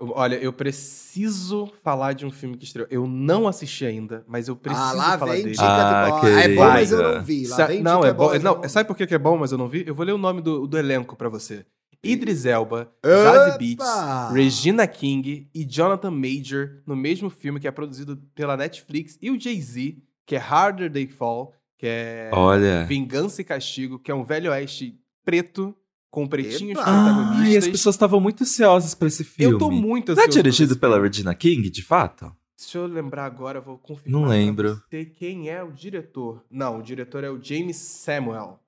olha, 0.00 0.34
eu 0.34 0.52
preciso 0.52 1.72
falar 1.82 2.12
de 2.12 2.26
um 2.26 2.30
filme 2.32 2.56
que 2.56 2.64
estreou. 2.64 2.88
Eu 2.90 3.06
não 3.06 3.46
assisti 3.46 3.86
ainda, 3.86 4.24
mas 4.26 4.48
eu 4.48 4.56
preciso 4.56 4.84
ah, 4.84 4.92
lá 4.92 5.16
falar 5.18 5.32
vem 5.34 5.42
dele. 5.44 5.54
dica 5.54 5.64
Ah, 5.64 6.20
de... 6.20 6.26
Ah, 6.26 6.40
é 6.40 6.48
bom, 6.56 6.64
mas 6.64 6.90
eu 6.90 7.02
não 7.14 7.22
vi. 7.24 7.46
Lá 7.46 7.56
Sa- 7.56 7.66
vem 7.66 7.82
não, 7.84 7.96
dica 8.00 8.08
é 8.08 8.12
bom. 8.12 8.24
boa, 8.26 8.38
Não, 8.40 8.62
eu 8.64 8.68
sabe 8.68 8.88
por 8.88 8.96
que 8.96 9.06
que 9.06 9.14
é 9.14 9.18
bom, 9.18 9.38
mas 9.38 9.52
eu 9.52 9.58
não 9.58 9.68
vi? 9.68 9.84
Eu 9.86 9.94
vou 9.94 10.04
ler 10.04 10.12
o 10.12 10.18
nome 10.18 10.42
do, 10.42 10.66
do 10.66 10.76
elenco 10.76 11.14
pra 11.14 11.28
você. 11.28 11.64
Idris 12.02 12.44
Elba! 12.44 12.92
Zazie 13.06 13.58
Beetz, 13.58 13.84
Regina 14.32 14.86
King 14.88 15.48
e 15.54 15.64
Jonathan 15.64 16.10
Major 16.10 16.80
no 16.86 16.94
mesmo 16.96 17.30
filme 17.30 17.58
que 17.60 17.66
é 17.68 17.70
produzido 17.70 18.16
pela 18.34 18.56
Netflix 18.56 19.16
e 19.22 19.30
o 19.30 19.40
Jay-Z, 19.40 19.96
que 20.26 20.34
é 20.36 20.38
Harder 20.38 20.92
They 20.92 21.06
Fall, 21.08 21.52
que 21.76 21.86
é 21.86 22.30
Olha. 22.32 22.84
Vingança 22.86 23.40
e 23.40 23.44
Castigo, 23.44 23.98
que 23.98 24.10
é 24.10 24.14
um 24.14 24.22
velho 24.24 24.50
oeste 24.50 24.96
preto 25.24 25.74
com 26.10 26.26
pretinhos 26.26 26.78
Epa! 26.78 26.84
protagonistas. 26.84 27.46
Ah, 27.46 27.50
e 27.50 27.56
as 27.56 27.68
pessoas 27.68 27.94
estavam 27.94 28.20
muito 28.20 28.42
ansiosas 28.42 28.94
pra 28.94 29.08
esse 29.08 29.24
filme. 29.24 29.54
Eu 29.54 29.58
tô 29.58 29.70
muito 29.70 30.14
Não 30.14 30.22
é 30.22 30.28
dirigido 30.28 30.76
pela 30.78 30.94
filme. 30.94 31.08
Regina 31.08 31.34
King, 31.34 31.68
de 31.70 31.82
fato? 31.82 32.34
Deixa 32.56 32.78
eu 32.78 32.86
lembrar 32.86 33.24
agora, 33.24 33.60
vou 33.60 33.78
confirmar. 33.78 34.10
Não 34.20 34.26
pra 34.28 34.30
lembro. 34.36 34.82
você 34.90 35.04
quem 35.04 35.48
é 35.48 35.62
o 35.62 35.70
diretor. 35.70 36.44
Não, 36.50 36.78
o 36.78 36.82
diretor 36.82 37.22
é 37.22 37.30
o 37.30 37.40
James 37.42 37.76
Samuel. 37.76 38.58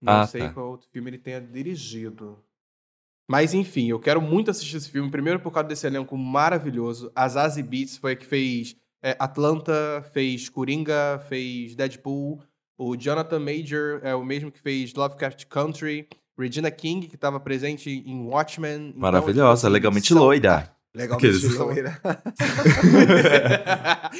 Não 0.00 0.12
Ah, 0.14 0.26
sei 0.26 0.40
tá. 0.42 0.54
qual 0.54 0.70
outro 0.70 0.88
filme 0.90 1.10
ele 1.10 1.18
tenha 1.18 1.40
dirigido. 1.40 2.38
Mas 3.28 3.52
enfim, 3.54 3.88
eu 3.90 4.00
quero 4.00 4.20
muito 4.20 4.50
assistir 4.50 4.76
esse 4.76 4.90
filme. 4.90 5.10
Primeiro 5.10 5.38
por 5.40 5.52
causa 5.52 5.68
desse 5.68 5.86
elenco 5.86 6.16
maravilhoso. 6.16 7.12
A 7.14 7.28
Zazie 7.28 7.62
Beetz 7.62 7.96
foi 7.98 8.12
a 8.12 8.16
que 8.16 8.26
fez 8.26 8.74
é, 9.02 9.14
Atlanta, 9.18 10.02
fez 10.12 10.48
Coringa, 10.48 11.18
fez 11.28 11.74
Deadpool. 11.76 12.42
O 12.78 12.96
Jonathan 12.96 13.38
Major 13.38 14.00
é 14.02 14.14
o 14.14 14.24
mesmo 14.24 14.50
que 14.50 14.58
fez 14.60 14.94
Lovecraft 14.94 15.44
Country. 15.44 16.08
Regina 16.40 16.70
King, 16.70 17.06
que 17.06 17.14
estava 17.14 17.38
presente 17.40 17.88
em 17.90 18.22
Watchmen. 18.26 18.88
Então, 18.88 19.00
Maravilhosa, 19.00 19.60
tipo 19.62 19.66
assim, 19.66 19.72
legalmente 19.72 20.08
são- 20.08 20.18
loira. 20.18 20.70
Legalmente 20.94 21.36
Aqueles- 21.36 21.54
loira. 21.56 22.00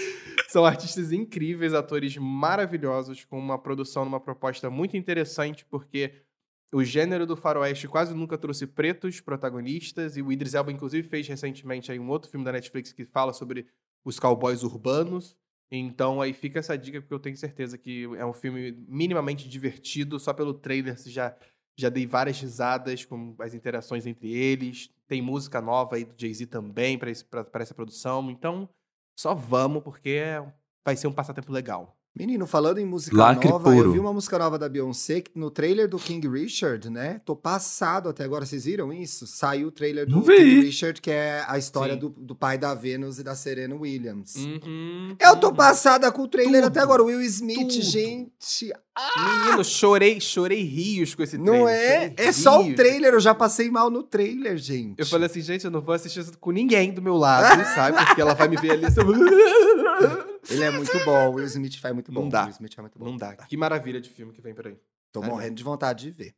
São 0.48 0.64
artistas 0.64 1.12
incríveis, 1.12 1.72
atores 1.74 2.16
maravilhosos, 2.16 3.24
com 3.24 3.38
uma 3.38 3.58
produção 3.58 4.04
numa 4.04 4.18
proposta 4.18 4.68
muito 4.68 4.96
interessante, 4.96 5.64
porque 5.64 6.12
o 6.72 6.82
gênero 6.82 7.24
do 7.26 7.36
faroeste 7.36 7.86
quase 7.86 8.14
nunca 8.14 8.36
trouxe 8.36 8.66
pretos 8.66 9.20
protagonistas, 9.20 10.16
e 10.16 10.22
o 10.22 10.32
Idris 10.32 10.54
Elba, 10.54 10.72
inclusive, 10.72 11.06
fez 11.06 11.26
recentemente 11.28 11.92
aí 11.92 11.98
um 12.00 12.08
outro 12.08 12.30
filme 12.30 12.44
da 12.44 12.52
Netflix 12.52 12.92
que 12.92 13.04
fala 13.04 13.32
sobre 13.32 13.66
os 14.04 14.18
cowboys 14.18 14.62
urbanos. 14.62 15.36
Então 15.70 16.20
aí 16.20 16.32
fica 16.32 16.58
essa 16.58 16.76
dica, 16.76 17.00
porque 17.00 17.14
eu 17.14 17.20
tenho 17.20 17.36
certeza 17.36 17.78
que 17.78 18.04
é 18.16 18.26
um 18.26 18.32
filme 18.32 18.72
minimamente 18.88 19.48
divertido, 19.48 20.18
só 20.18 20.32
pelo 20.32 20.52
trailer 20.52 20.98
você 20.98 21.10
já, 21.10 21.32
já 21.80 21.88
dei 21.88 22.06
várias 22.06 22.40
risadas 22.40 23.04
com 23.04 23.34
as 23.38 23.54
interações 23.54 24.06
entre 24.06 24.32
eles. 24.32 24.90
Tem 25.06 25.20
música 25.20 25.60
nova 25.60 25.96
aí 25.96 26.04
do 26.04 26.14
Jay-Z 26.16 26.46
também 26.46 26.98
para 26.98 27.10
essa 27.10 27.74
produção. 27.74 28.30
Então, 28.30 28.68
só 29.18 29.34
vamos, 29.34 29.82
porque 29.82 30.10
é- 30.10 30.52
vai 30.84 30.96
ser 30.96 31.06
um 31.06 31.12
passatempo 31.12 31.52
legal. 31.52 31.99
Menino, 32.14 32.44
falando 32.46 32.78
em 32.78 32.84
música 32.84 33.16
Lacre 33.16 33.48
nova, 33.48 33.70
eu 33.70 33.76
puro. 33.76 33.92
vi 33.92 33.98
uma 33.98 34.12
música 34.12 34.36
nova 34.36 34.58
da 34.58 34.68
Beyoncé 34.68 35.22
no 35.34 35.48
trailer 35.50 35.88
do 35.88 35.96
King 35.96 36.28
Richard, 36.28 36.90
né? 36.90 37.20
Tô 37.24 37.36
passado 37.36 38.08
até 38.08 38.24
agora, 38.24 38.44
vocês 38.44 38.64
viram 38.64 38.92
isso? 38.92 39.26
Saiu 39.28 39.68
o 39.68 39.70
trailer 39.70 40.06
do. 40.06 40.20
King 40.22 40.60
Richard, 40.62 41.00
que 41.00 41.10
é 41.10 41.44
a 41.46 41.56
história 41.56 41.96
do, 41.96 42.08
do 42.10 42.34
pai 42.34 42.58
da 42.58 42.74
Venus 42.74 43.18
e 43.18 43.22
da 43.22 43.34
Serena 43.36 43.74
Williams. 43.76 44.34
Uhum. 44.36 45.16
Eu 45.20 45.36
tô 45.36 45.52
passada 45.52 46.10
com 46.10 46.22
o 46.22 46.28
trailer 46.28 46.62
Tudo. 46.62 46.66
até 46.66 46.80
agora. 46.80 47.02
Will 47.02 47.22
Smith, 47.22 47.68
Tudo. 47.68 47.82
gente. 47.82 48.72
Menino, 49.16 49.64
chorei, 49.64 50.20
chorei 50.20 50.62
rios 50.62 51.14
com 51.14 51.22
esse 51.22 51.38
trailer. 51.38 51.60
Não 51.60 51.68
é? 51.68 52.12
É 52.16 52.32
só 52.32 52.60
o 52.60 52.74
trailer, 52.74 53.14
eu 53.14 53.20
já 53.20 53.34
passei 53.34 53.70
mal 53.70 53.88
no 53.88 54.02
trailer, 54.02 54.58
gente. 54.58 54.98
Eu 54.98 55.06
falei 55.06 55.26
assim, 55.26 55.40
gente, 55.40 55.64
eu 55.64 55.70
não 55.70 55.80
vou 55.80 55.94
assistir 55.94 56.20
isso 56.20 56.36
com 56.38 56.50
ninguém 56.50 56.92
do 56.92 57.00
meu 57.00 57.16
lado, 57.16 57.64
sabe? 57.74 58.04
Porque 58.04 58.20
ela 58.20 58.34
vai 58.34 58.48
me 58.48 58.56
ver 58.56 58.72
ali. 58.72 58.84
assim, 58.86 59.00
Ele 60.50 60.64
é 60.64 60.70
muito 60.70 60.92
bom, 61.04 61.28
o 61.28 61.32
Will 61.34 61.46
Smith 61.46 61.76
faz 61.78 61.94
muito 61.94 62.10
bom. 62.12 62.22
Não 62.22 62.28
dá. 62.28 62.42
O 62.42 62.44
Will 62.44 62.52
Smith 62.52 62.74
é 62.76 62.80
muito 62.80 62.98
bom. 62.98 63.04
Não 63.06 63.16
dá. 63.16 63.34
Que 63.36 63.56
maravilha 63.56 64.00
de 64.00 64.10
filme 64.10 64.32
que 64.32 64.40
vem 64.40 64.54
por 64.54 64.66
aí. 64.66 64.76
Tô 65.12 65.22
É 65.22 65.26
morrendo 65.26 65.54
de 65.54 65.62
vontade 65.64 66.04
de 66.06 66.10
ver. 66.10 66.34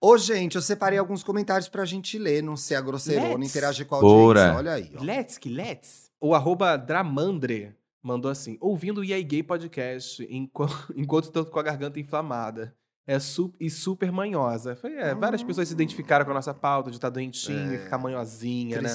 Ô, 0.00 0.16
gente, 0.16 0.54
eu 0.56 0.62
separei 0.62 0.98
alguns 0.98 1.22
comentários 1.22 1.68
pra 1.68 1.84
gente 1.84 2.18
ler, 2.18 2.42
não 2.42 2.56
ser 2.56 2.74
a 2.76 2.80
grosseirona, 2.80 3.34
Let's. 3.34 3.50
interagir 3.50 3.86
com 3.86 3.96
a 3.96 4.00
Bora. 4.00 4.40
audiência. 4.52 4.58
Olha 4.58 4.72
aí, 4.72 4.92
ó. 4.96 5.02
Let's 5.02 5.36
que 5.38 5.48
let's. 5.48 6.10
O 6.20 6.34
arroba 6.34 6.76
Dramandre 6.76 7.74
mandou 8.02 8.30
assim: 8.30 8.56
ouvindo 8.60 9.00
o 9.00 9.04
EA 9.04 9.20
Gay 9.22 9.42
Podcast 9.42 10.26
enqu- 10.30 10.64
enquanto 10.96 11.30
tô 11.30 11.44
com 11.44 11.58
a 11.58 11.62
garganta 11.62 11.98
inflamada. 12.00 12.74
É 13.06 13.18
su 13.18 13.52
e 13.58 13.68
super 13.68 14.12
manhosa. 14.12 14.76
Falei, 14.76 14.96
é, 14.98 15.14
várias 15.14 15.42
Ah. 15.42 15.46
pessoas 15.46 15.66
se 15.66 15.74
identificaram 15.74 16.24
com 16.24 16.30
a 16.30 16.34
nossa 16.34 16.54
pauta 16.54 16.90
de 16.90 16.96
estar 16.96 17.10
doentinho 17.10 17.72
É. 17.72 17.74
e 17.74 17.78
ficar 17.78 17.98
manhosinha, 17.98 18.80
né? 18.80 18.88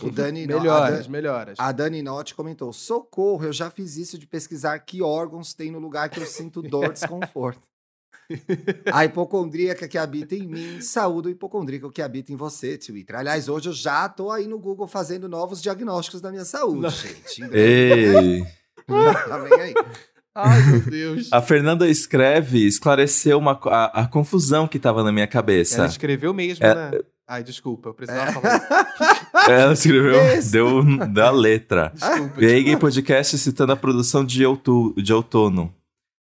O 0.00 0.10
Dani, 0.10 0.44
a, 0.44 0.46
Melhoras, 0.46 1.06
Dan- 1.06 1.10
melhoras. 1.12 1.58
a 1.58 1.72
Dani 1.72 2.02
Notti 2.02 2.34
comentou: 2.34 2.72
socorro, 2.72 3.44
eu 3.44 3.52
já 3.52 3.70
fiz 3.70 3.96
isso 3.96 4.18
de 4.18 4.26
pesquisar 4.26 4.78
que 4.78 5.02
órgãos 5.02 5.52
tem 5.54 5.70
no 5.70 5.78
lugar 5.78 6.08
que 6.08 6.20
eu 6.20 6.26
sinto 6.26 6.62
dor, 6.62 6.92
desconforto. 6.94 7.60
A 8.90 9.04
hipocondríaca 9.04 9.86
que 9.86 9.98
habita 9.98 10.34
em 10.34 10.46
mim, 10.46 10.80
saúde 10.80 11.28
o 11.28 11.30
hipocondríaco 11.30 11.90
que 11.90 12.00
habita 12.00 12.32
em 12.32 12.36
você, 12.36 12.78
Twitter. 12.78 13.16
Aliás, 13.16 13.48
hoje 13.48 13.68
eu 13.68 13.72
já 13.74 14.08
tô 14.08 14.30
aí 14.30 14.46
no 14.46 14.58
Google 14.58 14.86
fazendo 14.86 15.28
novos 15.28 15.60
diagnósticos 15.60 16.20
da 16.20 16.30
minha 16.30 16.44
saúde, 16.44 16.80
Não. 16.80 16.90
gente. 16.90 17.42
Ei. 17.52 18.42
tá 18.86 19.38
vem 19.38 19.60
aí. 19.60 19.74
Ai, 20.34 20.62
meu 20.66 20.80
Deus. 20.80 21.28
A 21.30 21.42
Fernanda 21.42 21.86
escreve, 21.86 22.66
esclareceu 22.66 23.36
uma, 23.38 23.52
a, 23.66 24.02
a 24.02 24.06
confusão 24.08 24.66
que 24.66 24.78
tava 24.78 25.04
na 25.04 25.12
minha 25.12 25.24
Ela 25.24 25.30
cabeça. 25.32 25.84
escreveu 25.84 26.32
mesmo, 26.32 26.64
É- 26.64 26.74
né? 26.74 27.00
Ai, 27.28 27.42
desculpa, 27.42 27.88
eu 27.88 27.92
É. 27.92 27.96
precisava 27.96 28.32
falar 28.32 28.56
isso. 28.56 28.66
Ela 29.50 29.72
escreveu, 29.72 30.18
deu 30.50 31.08
da 31.08 31.30
letra. 31.30 31.92
Desculpa. 31.94 32.78
Podcast 32.80 33.38
citando 33.38 33.72
a 33.72 33.76
produção 33.76 34.24
de, 34.24 34.44
outu- 34.44 34.94
de 34.96 35.12
outono. 35.12 35.74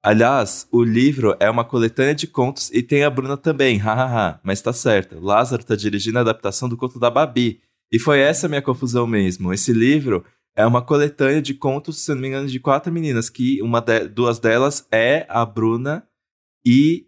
Aliás, 0.04 0.68
o 0.72 0.84
livro 0.84 1.36
é 1.40 1.50
uma 1.50 1.66
coletânea 1.66 2.14
de 2.14 2.28
contos 2.28 2.70
e 2.72 2.84
tem 2.84 3.04
a 3.04 3.10
Bruna 3.10 3.36
também, 3.38 3.78
hahaha. 3.78 4.40
Mas 4.44 4.62
tá 4.62 4.72
certo, 4.72 5.20
Lázaro 5.20 5.64
tá 5.64 5.76
dirigindo 5.76 6.18
a 6.20 6.22
adaptação 6.22 6.70
do 6.70 6.78
conto 6.78 7.00
da 7.00 7.10
Babi. 7.10 7.60
E 7.92 8.00
foi 8.00 8.20
essa 8.20 8.46
a 8.46 8.50
minha 8.50 8.62
confusão 8.62 9.08
mesmo. 9.08 9.54
Esse 9.54 9.74
livro 9.74 10.24
é 10.56 10.66
uma 10.66 10.82
coletânea 10.82 11.42
de 11.42 11.54
contos, 11.54 12.04
se 12.04 12.14
não 12.14 12.22
me 12.22 12.28
engano, 12.28 12.48
de 12.48 12.60
quatro 12.60 12.92
meninas, 12.92 13.30
que 13.30 13.62
uma 13.62 13.80
de- 13.82 14.08
duas 14.08 14.40
delas 14.40 14.88
é 14.92 15.26
a 15.30 15.46
Bruna 15.46 16.08
e. 16.66 17.08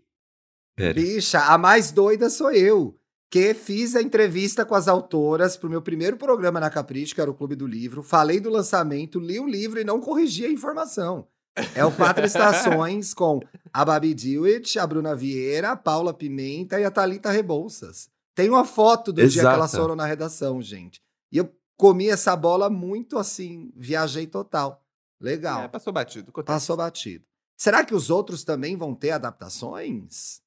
Pera. 0.76 0.94
Bicha, 0.94 1.40
a 1.40 1.58
mais 1.58 1.92
doida 1.92 2.30
sou 2.30 2.52
eu. 2.52 2.96
Que 3.30 3.54
fiz 3.54 3.96
a 3.96 4.02
entrevista 4.02 4.66
com 4.66 4.74
as 4.74 4.88
autoras 4.88 5.58
pro 5.58 5.70
meu 5.70 5.82
primeiro 5.82 6.16
programa 6.16 6.60
na 6.60 6.70
Capricho, 6.70 7.14
que 7.14 7.20
era 7.20 7.30
o 7.30 7.34
Clube 7.34 7.56
do 7.56 7.68
Livro. 7.68 8.02
Falei 8.02 8.40
do 8.40 8.50
lançamento, 8.50 9.20
li 9.20 9.40
o 9.40 9.48
livro 9.48 9.80
e 9.80 9.84
não 9.84 10.00
corrigi 10.00 10.46
a 10.46 10.52
informação. 10.52 11.28
É 11.76 11.84
o 11.84 11.92
Quatro 11.92 12.24
Estações 12.26 13.14
com 13.14 13.42
a 13.74 13.84
Babi 13.84 14.14
Dewitt, 14.14 14.80
a 14.80 14.88
Bruna 14.88 15.16
Vieira, 15.16 15.72
a 15.72 15.76
Paula 15.76 16.14
Pimenta 16.14 16.80
e 16.80 16.86
a 16.86 16.92
Thalita 16.92 17.32
Rebouças. 17.32 18.10
Tem 18.34 18.50
uma 18.50 18.64
foto 18.64 19.12
do 19.12 19.16
dia 19.16 19.28
que 19.28 19.40
Exato. 19.40 19.56
elas 19.56 19.72
foram 19.72 19.96
na 19.96 20.06
redação, 20.06 20.62
gente. 20.62 21.02
E 21.32 21.38
eu 21.38 21.52
comi 21.76 22.08
essa 22.08 22.36
bola 22.36 22.70
muito 22.70 23.18
assim, 23.18 23.72
viajei 23.76 24.28
total. 24.28 24.84
Legal. 25.20 25.64
É, 25.64 25.68
passou 25.68 25.92
batido. 25.92 26.30
acontece. 26.30 26.56
Passou 26.56 26.78
batido. 26.78 27.26
Será 27.58 27.84
que 27.84 27.96
os 27.96 28.10
outros 28.10 28.44
também 28.44 28.78
vão 28.78 28.94
ter 28.94 29.10
adaptações? 29.10 30.42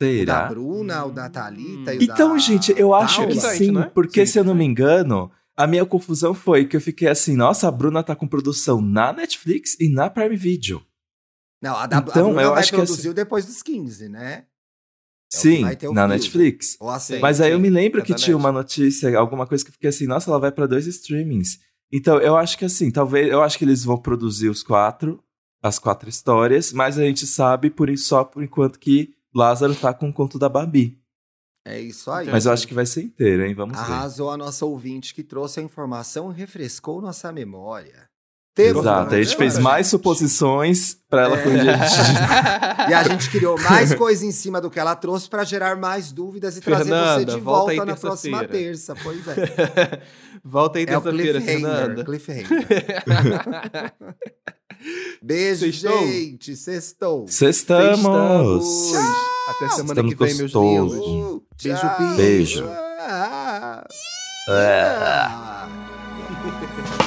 O 0.00 0.04
da 0.04 0.06
Será? 0.06 0.46
Bruna, 0.46 1.04
o 1.04 1.12
da 1.12 1.28
Thalita 1.30 1.94
e 1.94 1.98
o 1.98 2.02
Então, 2.02 2.32
da 2.32 2.38
gente, 2.38 2.74
eu 2.76 2.92
acho 2.94 3.26
que 3.26 3.34
Paula. 3.36 3.54
Sim, 3.54 3.72
né? 3.72 3.90
porque 3.94 4.26
Sim, 4.26 4.32
se 4.32 4.38
eu 4.38 4.44
não 4.44 4.54
me 4.54 4.64
engano, 4.64 5.30
a 5.56 5.66
minha 5.66 5.86
confusão 5.86 6.34
foi 6.34 6.66
que 6.66 6.76
eu 6.76 6.80
fiquei 6.80 7.08
assim, 7.08 7.36
nossa, 7.36 7.68
a 7.68 7.70
Bruna 7.70 8.02
tá 8.02 8.16
com 8.16 8.26
produção 8.26 8.80
na 8.80 9.12
Netflix 9.12 9.76
e 9.78 9.88
na 9.88 10.10
Prime 10.10 10.36
Video. 10.36 10.84
Não, 11.62 11.76
a 11.76 11.86
da 11.86 11.98
Então, 11.98 12.10
a 12.10 12.24
Bruna 12.24 12.42
eu 12.42 12.50
vai 12.50 12.60
acho 12.60 12.70
que 12.70 12.76
produziu 12.76 13.14
depois 13.14 13.46
dos 13.46 13.62
15, 13.62 14.08
né? 14.08 14.44
É 15.32 15.36
sim, 15.36 15.64
na. 15.92 16.06
Netflix. 16.06 16.76
Ou 16.80 16.90
a 16.90 16.98
série. 16.98 17.20
Mas 17.20 17.40
aí 17.40 17.52
eu 17.52 17.58
me 17.58 17.70
lembro 17.70 18.02
que 18.02 18.14
tinha 18.14 18.36
uma 18.36 18.52
notícia, 18.52 19.16
alguma 19.18 19.46
coisa 19.46 19.64
que 19.64 19.70
eu 19.70 19.72
fiquei 19.72 19.90
assim, 19.90 20.06
nossa, 20.06 20.30
ela 20.30 20.38
vai 20.38 20.52
pra 20.52 20.66
dois 20.66 20.86
streamings. 20.86 21.58
Então, 21.92 22.18
eu 22.18 22.36
acho 22.36 22.58
que 22.58 22.64
assim, 22.64 22.90
talvez, 22.90 23.28
eu 23.30 23.42
acho 23.42 23.56
que 23.56 23.64
eles 23.64 23.84
vão 23.84 23.96
produzir 23.96 24.48
os 24.48 24.62
quatro, 24.62 25.22
as 25.62 25.78
quatro 25.78 26.08
histórias, 26.08 26.72
mas 26.72 26.98
a 26.98 27.02
gente 27.02 27.26
sabe 27.26 27.70
por 27.70 27.88
isso 27.88 28.06
só 28.06 28.24
por 28.24 28.42
enquanto 28.42 28.78
que 28.78 29.13
Lázaro 29.34 29.74
tá 29.74 29.92
com 29.92 30.08
o 30.08 30.12
conto 30.12 30.38
da 30.38 30.48
Babi. 30.48 30.98
É 31.66 31.80
isso 31.80 32.10
aí. 32.10 32.28
Mas 32.30 32.44
eu 32.46 32.52
acho 32.52 32.68
que 32.68 32.74
vai 32.74 32.84
ser 32.86 33.02
inteiro, 33.02 33.44
hein? 33.44 33.54
Vamos 33.54 33.74
ver. 33.78 33.84
Arrasou 33.84 34.30
a 34.30 34.36
nossa 34.36 34.66
ouvinte 34.66 35.14
que 35.14 35.22
trouxe 35.22 35.60
a 35.60 35.62
informação 35.62 36.30
e 36.30 36.34
refrescou 36.34 37.00
nossa 37.00 37.32
memória. 37.32 38.04
Temos 38.54 38.82
Exato, 38.82 39.14
a 39.14 39.20
gente 39.22 39.36
fez 39.36 39.58
mais 39.58 39.86
gente. 39.86 39.90
suposições 39.90 40.96
pra 41.08 41.22
ela 41.22 41.36
É. 41.38 41.44
E 42.90 42.94
a 42.94 43.02
gente 43.02 43.30
criou 43.30 43.58
mais 43.60 43.94
coisa 43.94 44.24
em 44.26 44.30
cima 44.30 44.60
do 44.60 44.70
que 44.70 44.78
ela 44.78 44.94
trouxe 44.94 45.28
pra 45.28 45.42
gerar 45.42 45.74
mais 45.74 46.12
dúvidas 46.12 46.56
e 46.56 46.60
trazer 46.60 46.84
Fernanda, 46.84 47.14
você 47.18 47.24
de 47.24 47.40
volta 47.40 47.74
volta, 47.74 47.84
na 47.86 47.96
próxima 47.96 48.44
terça-feira. 48.46 48.68
terça. 48.68 48.94
Pois 49.02 49.26
é. 49.28 50.02
Volta 50.44 50.78
aí 50.78 50.84
É 50.86 50.96
o 50.96 51.00
terça-feira, 51.00 51.40
cliffhanger. 51.40 51.60
Fernanda. 51.60 52.04
cliffhanger. 52.04 52.66
Beijo, 55.22 55.60
Sextou? 55.66 56.06
gente. 56.06 56.56
Sextou. 56.56 57.26
Sextamos! 57.28 58.64
Sextamos. 58.64 59.16
Até 59.48 59.68
semana 59.70 60.00
Estamos 60.00 60.14
que 60.14 60.24
vem, 60.24 60.34
meus 60.34 60.52
lindos. 60.52 60.94
Uh, 60.98 61.42
Beijo, 61.62 61.80
tchau. 61.80 61.98
beijo. 61.98 62.16
Beijo. 62.16 62.68
Ah. 63.00 63.86
É. 64.48 64.82
Ah. 64.98 65.68